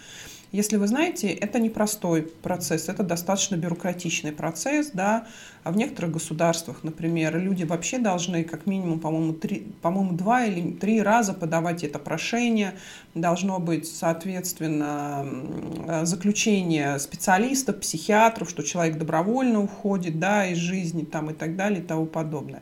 Если 0.52 0.76
вы 0.76 0.86
знаете, 0.86 1.28
это 1.28 1.58
непростой 1.58 2.24
процесс, 2.24 2.90
это 2.90 3.02
достаточно 3.02 3.56
бюрократичный 3.56 4.32
процесс, 4.32 4.90
да, 4.92 5.26
а 5.64 5.72
в 5.72 5.78
некоторых 5.78 6.12
государствах, 6.12 6.84
например, 6.84 7.38
люди 7.38 7.64
вообще 7.64 7.98
должны 7.98 8.44
как 8.44 8.66
минимум, 8.66 9.00
по-моему, 9.00 9.32
три, 9.32 9.72
по-моему, 9.80 10.12
два 10.12 10.44
или 10.44 10.72
три 10.72 11.00
раза 11.00 11.32
подавать 11.32 11.84
это 11.84 11.98
прошение, 11.98 12.74
должно 13.14 13.60
быть, 13.60 13.86
соответственно, 13.86 15.26
заключение 16.02 16.98
специалистов, 16.98 17.80
психиатров, 17.80 18.50
что 18.50 18.62
человек 18.62 18.98
добровольно 18.98 19.62
уходит, 19.62 20.18
да, 20.18 20.46
из 20.46 20.58
жизни, 20.58 21.04
там, 21.04 21.30
и 21.30 21.32
так 21.32 21.56
далее, 21.56 21.80
и 21.80 21.82
тому 21.82 22.04
подобное. 22.04 22.60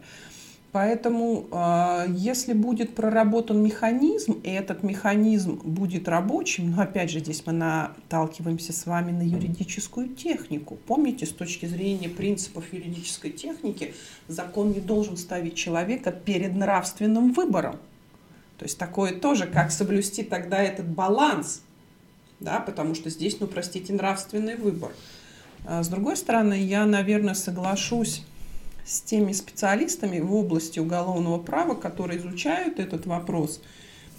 Поэтому, 0.73 1.49
а, 1.51 2.07
если 2.09 2.53
будет 2.53 2.95
проработан 2.95 3.61
механизм, 3.61 4.41
и 4.45 4.51
этот 4.51 4.85
механизм 4.85 5.61
будет 5.65 6.07
рабочим, 6.07 6.71
но 6.71 6.83
опять 6.83 7.11
же 7.11 7.19
здесь 7.19 7.43
мы 7.45 7.53
наталкиваемся 7.53 8.73
с 8.73 8.87
вами 8.87 9.11
на 9.11 9.23
юридическую 9.23 10.11
технику. 10.11 10.79
Помните, 10.87 11.27
с 11.27 11.31
точки 11.31 11.67
зрения 11.67 12.09
принципов 12.09 12.73
юридической 12.73 13.33
техники, 13.33 13.95
закон 14.29 14.71
не 14.71 14.79
должен 14.79 15.17
ставить 15.17 15.57
человека 15.57 16.13
перед 16.13 16.55
нравственным 16.55 17.33
выбором. 17.33 17.77
То 18.57 18.65
есть 18.65 18.79
такое 18.79 19.13
тоже, 19.13 19.49
как 19.49 19.73
соблюсти 19.73 20.23
тогда 20.23 20.63
этот 20.63 20.87
баланс, 20.87 21.63
да, 22.39 22.61
потому 22.61 22.95
что 22.95 23.11
здесь, 23.11 23.41
ну, 23.41 23.49
простите, 23.49 23.93
нравственный 23.93 24.55
выбор. 24.55 24.93
А 25.67 25.83
с 25.83 25.89
другой 25.89 26.17
стороны, 26.17 26.55
я, 26.63 26.87
наверное, 26.87 27.35
соглашусь 27.35 28.23
с 28.85 29.01
теми 29.01 29.33
специалистами 29.33 30.21
в 30.21 30.35
области 30.35 30.79
уголовного 30.79 31.39
права, 31.39 31.75
которые 31.75 32.19
изучают 32.19 32.79
этот 32.79 33.07
вопрос, 33.07 33.61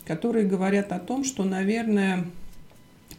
которые 0.05 0.45
говорят 0.45 0.91
о 0.91 0.99
том, 0.99 1.23
что, 1.23 1.43
наверное, 1.43 2.25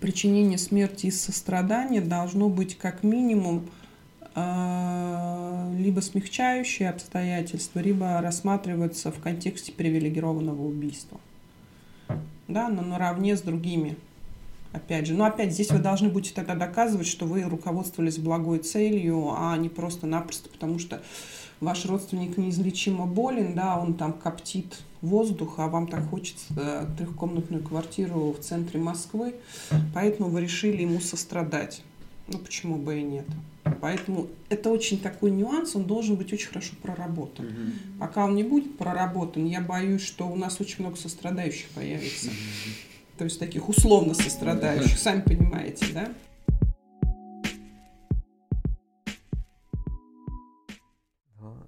причинение 0.01 0.59
смерти 0.59 1.07
из 1.07 1.21
сострадания 1.21 2.01
должно 2.01 2.49
быть 2.49 2.77
как 2.77 3.03
минимум 3.03 3.69
а, 4.35 5.71
либо 5.77 6.01
смягчающие 6.01 6.89
обстоятельства, 6.89 7.81
либо 7.81 8.21
рассматриваться 8.21 9.13
в 9.13 9.21
контексте 9.21 9.73
привилегированного 9.73 10.63
убийства. 10.63 11.21
Да, 12.49 12.69
но 12.69 12.83
наравне 12.83 13.37
с 13.37 13.43
другими. 13.43 13.97
Опять 14.73 15.07
же, 15.07 15.15
но 15.15 15.25
опять 15.25 15.53
здесь 15.53 15.71
вы 15.71 15.79
должны 15.79 16.09
будете 16.09 16.35
тогда 16.35 16.55
доказывать, 16.55 17.07
что 17.07 17.27
вы 17.27 17.43
руководствовались 17.43 18.19
благой 18.19 18.59
целью, 18.59 19.35
а 19.37 19.57
не 19.59 19.69
просто-напросто 19.69 20.49
потому, 20.49 20.79
что 20.79 21.03
ваш 21.61 21.85
родственник 21.85 22.39
неизлечимо 22.39 23.07
болен, 23.07 23.55
да, 23.55 23.79
он 23.79 23.95
там 23.95 24.15
коптит 24.15 24.79
воздух, 25.03 25.55
а 25.59 25.69
вам 25.69 25.89
так 25.89 26.09
хочется 26.09 26.47
э, 26.57 26.87
трехкомнатную 26.97 27.63
квартиру 27.63 28.33
в 28.33 28.43
центре 28.43 28.81
Москвы, 28.81 29.35
поэтому 29.93 30.31
вы 30.31 30.41
решили 30.41 30.83
ему 30.83 31.01
сострадать. 31.01 31.83
Ну, 32.29 32.39
почему 32.39 32.77
бы 32.77 32.99
и 32.99 33.03
нет? 33.03 33.27
Поэтому 33.81 34.29
это 34.49 34.71
очень 34.71 34.99
такой 35.01 35.33
нюанс, 35.33 35.77
он 35.77 35.85
должен 35.85 36.17
быть 36.17 36.33
очень 36.33 36.49
хорошо 36.49 36.75
проработан. 36.81 37.47
Mm-hmm. 37.47 37.99
Пока 37.99 38.25
он 38.25 38.37
не 38.37 38.45
будет 38.45 38.79
проработан, 38.79 39.45
я 39.45 39.61
боюсь, 39.61 40.03
что 40.03 40.29
у 40.29 40.37
нас 40.37 40.61
очень 40.61 40.77
много 40.81 40.97
сострадающих 40.97 41.69
появится. 41.71 42.29
Mm-hmm. 42.29 42.92
То 43.19 43.25
есть 43.25 43.39
таких 43.39 43.69
условно 43.69 44.15
сострадающих, 44.15 44.99
сами 44.99 45.21
понимаете, 45.21 45.87
да? 45.95 46.09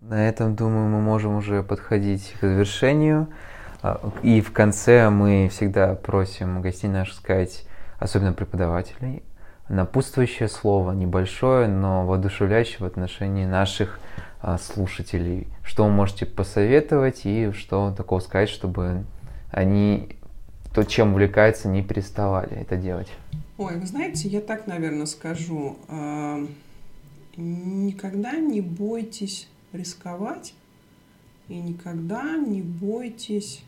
На 0.00 0.28
этом, 0.28 0.54
думаю, 0.54 0.88
мы 0.88 1.00
можем 1.00 1.36
уже 1.36 1.62
подходить 1.62 2.34
к 2.38 2.42
завершению. 2.42 3.28
А, 3.82 4.00
и 4.22 4.40
в 4.40 4.52
конце 4.52 5.08
мы 5.10 5.48
всегда 5.50 5.94
просим 5.94 6.60
гостей 6.60 6.88
наших 6.88 7.14
сказать, 7.14 7.66
особенно 7.98 8.32
преподавателей, 8.32 9.22
напутствующее 9.68 10.48
слово, 10.48 10.92
небольшое, 10.92 11.68
но 11.68 12.06
воодушевляющее 12.06 12.78
в 12.80 12.84
отношении 12.84 13.46
наших 13.46 13.98
а, 14.40 14.58
слушателей. 14.58 15.48
Что 15.62 15.84
вы 15.84 15.90
можете 15.90 16.26
посоветовать 16.26 17.24
и 17.24 17.52
что 17.52 17.90
такого 17.96 18.20
сказать, 18.20 18.50
чтобы 18.50 19.04
они 19.50 20.18
то, 20.74 20.84
чем 20.84 21.12
увлекаются, 21.12 21.68
не 21.68 21.82
переставали 21.82 22.56
это 22.56 22.76
делать? 22.76 23.08
Ой, 23.56 23.78
вы 23.78 23.86
знаете, 23.86 24.28
я 24.28 24.40
так, 24.40 24.66
наверное, 24.66 25.06
скажу. 25.06 25.76
А, 25.88 26.46
никогда 27.36 28.36
не 28.36 28.60
бойтесь 28.60 29.48
рисковать 29.72 30.54
и 31.48 31.54
никогда 31.54 32.36
не 32.36 32.62
бойтесь 32.62 33.62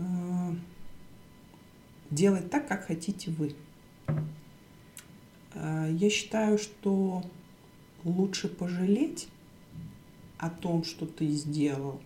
Э, 0.00 0.54
делать 2.10 2.50
так, 2.50 2.66
как 2.68 2.86
хотите 2.86 3.30
вы. 3.30 3.54
Э, 5.54 5.88
я 5.92 6.10
считаю, 6.10 6.58
что 6.58 7.22
лучше 8.04 8.48
пожалеть 8.48 9.28
о 10.38 10.48
том, 10.48 10.84
что 10.84 11.06
ты 11.06 11.28
сделал, 11.28 12.00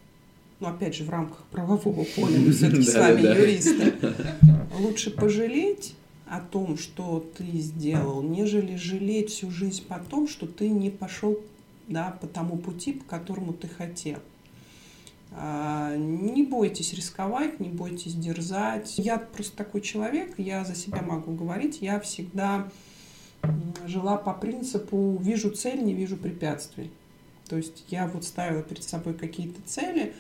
ну, 0.60 0.68
опять 0.68 0.94
же, 0.94 1.04
в 1.04 1.10
рамках 1.10 1.44
правового 1.50 2.04
поля, 2.16 2.38
мы 2.38 2.52
все-таки 2.52 2.82
с 2.82 2.94
вами 2.94 3.22
юристы, 3.22 3.94
лучше 4.78 5.10
пожалеть 5.10 5.94
о 6.26 6.40
том, 6.40 6.78
что 6.78 7.24
ты 7.36 7.44
сделал, 7.58 8.22
нежели 8.22 8.76
жалеть 8.76 9.30
всю 9.30 9.50
жизнь 9.50 9.84
по 9.86 9.98
том, 9.98 10.28
что 10.28 10.46
ты 10.46 10.68
не 10.68 10.90
пошел 10.90 11.38
да, 11.88 12.16
по 12.20 12.26
тому 12.26 12.56
пути, 12.56 12.92
по 12.92 13.04
которому 13.04 13.52
ты 13.52 13.68
хотел. 13.68 14.18
А, 15.32 15.96
не 15.96 16.44
бойтесь 16.44 16.94
рисковать, 16.94 17.60
не 17.60 17.68
бойтесь 17.68 18.14
дерзать. 18.14 18.94
Я 18.98 19.18
просто 19.18 19.56
такой 19.56 19.80
человек, 19.80 20.34
я 20.38 20.64
за 20.64 20.74
себя 20.74 21.02
могу 21.02 21.32
говорить, 21.32 21.78
я 21.82 22.00
всегда 22.00 22.68
жила 23.86 24.16
по 24.16 24.32
принципу 24.32 25.18
«вижу 25.20 25.50
цель, 25.50 25.82
не 25.82 25.92
вижу 25.92 26.16
препятствий». 26.16 26.90
То 27.48 27.56
есть 27.56 27.84
я 27.88 28.06
вот 28.06 28.24
ставила 28.24 28.62
перед 28.62 28.82
собой 28.84 29.14
какие-то 29.14 29.60
цели, 29.66 30.14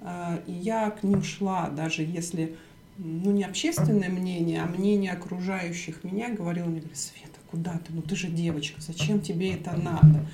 а, 0.00 0.40
и 0.46 0.52
я 0.52 0.90
к 0.90 1.02
ним 1.02 1.22
шла, 1.22 1.68
даже 1.68 2.02
если 2.02 2.56
ну, 2.96 3.32
не 3.32 3.44
общественное 3.44 4.08
мнение, 4.08 4.62
а 4.62 4.66
мнение 4.66 5.12
окружающих 5.12 6.04
меня 6.04 6.30
говорило 6.30 6.66
мне, 6.66 6.82
Света, 6.94 7.38
куда 7.50 7.72
ты? 7.72 7.92
Ну 7.92 8.02
ты 8.02 8.16
же 8.16 8.28
девочка, 8.28 8.80
зачем 8.80 9.20
тебе 9.20 9.54
это 9.54 9.74
надо? 9.76 10.26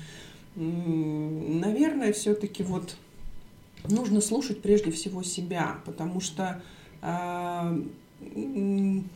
Наверное, 0.55 2.13
все-таки 2.13 2.63
вот 2.63 2.97
нужно 3.87 4.21
слушать 4.21 4.61
прежде 4.61 4.91
всего 4.91 5.23
себя, 5.23 5.77
потому 5.85 6.19
что 6.19 6.61
э, 7.01 7.81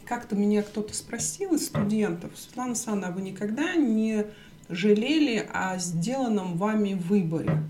как-то 0.06 0.36
меня 0.36 0.62
кто-то 0.64 0.94
спросил 0.94 1.56
из 1.56 1.66
студентов, 1.66 2.32
Светлана 2.36 2.76
Санна, 2.76 3.08
а 3.08 3.12
вы 3.12 3.22
никогда 3.22 3.76
не 3.76 4.26
жалели 4.72 5.48
о 5.54 5.78
сделанном 5.78 6.58
вами 6.58 6.94
выборе? 6.94 7.64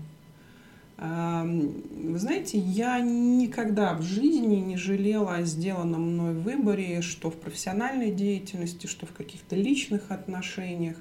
Вы 0.98 2.18
знаете, 2.18 2.58
я 2.58 3.00
никогда 3.00 3.94
в 3.94 4.02
жизни 4.02 4.56
не 4.56 4.76
жалела 4.76 5.34
о 5.36 5.42
сделанном 5.42 6.12
мной 6.12 6.34
выборе, 6.34 7.02
что 7.02 7.30
в 7.30 7.34
профессиональной 7.34 8.12
деятельности, 8.12 8.86
что 8.86 9.06
в 9.06 9.12
каких-то 9.12 9.56
личных 9.56 10.10
отношениях. 10.10 10.96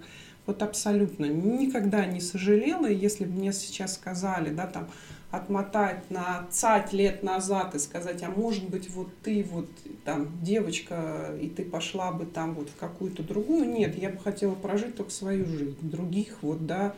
Вот 0.48 0.64
абсолютно 0.64 1.26
никогда 1.26 2.08
не 2.08 2.20
сожалела. 2.20 2.88
Если 2.88 3.26
бы 3.26 3.34
мне 3.34 3.54
сейчас 3.54 3.94
сказали, 3.94 4.50
да, 4.52 4.66
там, 4.66 4.88
отмотать 5.32 6.12
на 6.12 6.46
цать 6.52 6.92
лет 6.92 7.24
назад 7.24 7.74
и 7.74 7.80
сказать, 7.80 8.22
а 8.22 8.30
может 8.30 8.70
быть 8.70 8.90
вот 8.90 9.08
ты 9.24 9.44
вот 9.50 9.70
там 10.04 10.30
девочка, 10.44 11.34
и 11.42 11.48
ты 11.48 11.64
пошла 11.64 12.12
бы 12.12 12.26
там 12.26 12.54
вот 12.54 12.70
в 12.70 12.76
какую-то 12.76 13.24
другую. 13.24 13.70
Нет, 13.70 13.98
я 13.98 14.10
бы 14.10 14.20
хотела 14.20 14.54
прожить 14.54 14.96
только 14.96 15.12
свою 15.12 15.46
жизнь. 15.46 15.78
Других 15.82 16.38
вот, 16.42 16.66
да. 16.68 16.94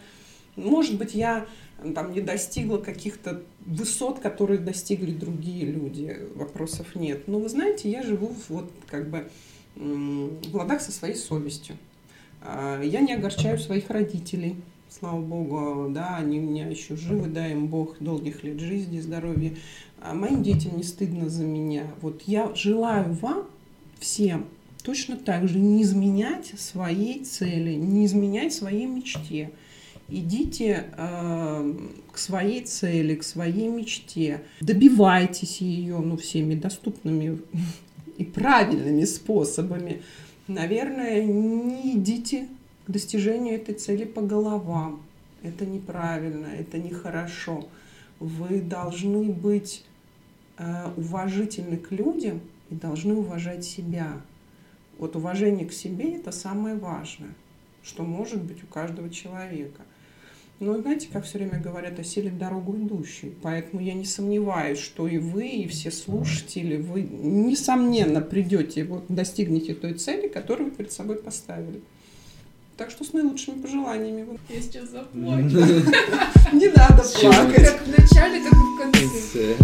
Может 0.56 0.98
быть, 0.98 1.14
я 1.14 1.46
там 1.96 2.12
не 2.12 2.22
достигла 2.22 2.78
каких-то 2.78 3.44
высот, 3.66 4.20
которые 4.20 4.60
достигли 4.60 5.12
другие 5.12 5.66
люди. 5.66 6.18
Вопросов 6.36 6.96
нет. 6.96 7.28
Но 7.28 7.40
вы 7.40 7.50
знаете, 7.50 7.90
я 7.90 8.04
живу 8.04 8.36
вот 8.50 8.72
как 8.88 9.10
бы 9.10 9.30
в 9.76 10.56
ладах 10.56 10.82
со 10.82 10.92
своей 10.92 11.16
совестью. 11.16 11.78
А, 12.42 12.82
я 12.82 13.02
не 13.02 13.14
огорчаю 13.14 13.58
своих 13.58 13.90
родителей 13.90 14.56
слава 15.00 15.22
богу, 15.22 15.90
да, 15.90 16.18
они 16.18 16.40
у 16.40 16.44
меня 16.44 16.68
еще 16.68 16.96
живы, 16.96 17.28
дай 17.28 17.54
им 17.54 17.68
Бог 17.68 17.98
долгих 18.00 18.44
лет 18.44 18.60
жизни, 18.60 19.00
здоровья. 19.00 19.54
А 20.02 20.14
моим 20.14 20.44
детям 20.44 20.78
не 20.78 20.84
стыдно 20.84 21.30
за 21.30 21.44
меня. 21.44 21.88
Вот 22.02 22.24
я 22.24 22.54
желаю 22.56 23.14
вам 23.14 23.48
всем 24.00 24.46
точно 24.84 25.16
так 25.16 25.48
же 25.48 25.60
не 25.60 25.82
изменять 25.82 26.54
своей 26.60 27.24
цели, 27.24 27.74
не 27.74 28.06
изменять 28.06 28.54
своей 28.54 28.86
мечте. 28.86 29.52
Идите 30.10 30.86
э, 30.98 31.74
к 32.12 32.18
своей 32.18 32.64
цели, 32.66 33.16
к 33.16 33.24
своей 33.24 33.70
мечте, 33.70 34.42
добивайтесь 34.60 35.62
ее, 35.62 35.98
ну, 36.00 36.18
всеми 36.18 36.56
доступными 36.56 37.40
и 38.18 38.26
правильными 38.26 39.06
способами. 39.06 40.02
Наверное, 40.48 41.24
не 41.24 41.94
идите 41.94 42.48
к 42.86 42.92
достижению 42.92 43.56
этой 43.56 43.76
цели 43.76 44.06
по 44.06 44.22
головам. 44.22 45.02
Это 45.42 45.66
неправильно, 45.66 46.48
это 46.48 46.78
нехорошо. 46.78 47.68
Вы 48.20 48.62
должны 48.62 49.32
быть 49.32 49.84
э, 50.58 50.92
уважительны 50.96 51.78
к 51.78 51.92
людям 51.92 52.42
и 52.70 52.76
должны 52.76 53.14
уважать 53.16 53.66
себя. 53.66 54.22
Вот 54.98 55.16
уважение 55.16 55.68
к 55.68 55.74
себе– 55.74 56.16
это 56.16 56.32
самое 56.32 56.76
важное, 56.76 57.34
что 57.84 58.04
может 58.04 58.42
быть 58.42 58.64
у 58.64 58.68
каждого 58.68 59.10
человека. 59.10 59.82
Но 60.60 60.78
знаете, 60.80 61.10
как 61.12 61.26
все 61.26 61.40
время 61.40 61.60
говорят 61.60 62.00
о 62.00 62.04
силе 62.04 62.30
дорогу 62.30 62.78
идущей. 62.78 63.34
Поэтому 63.42 63.82
я 63.82 63.94
не 63.94 64.06
сомневаюсь, 64.06 64.78
что 64.78 65.08
и 65.08 65.18
вы, 65.18 65.48
и 65.48 65.68
все 65.68 65.92
слушатели, 65.92 66.78
вы, 66.78 67.02
несомненно, 67.02 68.22
придете, 68.22 68.86
вот, 68.86 69.04
достигнете 69.10 69.74
той 69.74 69.96
цели, 69.96 70.28
которую 70.28 70.70
вы 70.70 70.76
перед 70.76 70.92
собой 70.92 71.18
поставили. 71.18 71.82
Так 72.78 72.90
что 72.90 73.04
с 73.04 73.14
наилучшими 73.14 73.62
пожеланиями. 73.62 74.40
Я 74.50 74.62
сейчас 74.62 74.90
заплачу. 74.90 75.44
Не 76.54 76.68
надо 76.70 77.04
плакать. 77.04 77.66
Как 77.66 77.82
в 77.82 78.00
начале, 78.00 78.44
так 78.44 78.54
и 78.54 78.56
в 78.56 78.78
конце. 78.80 79.56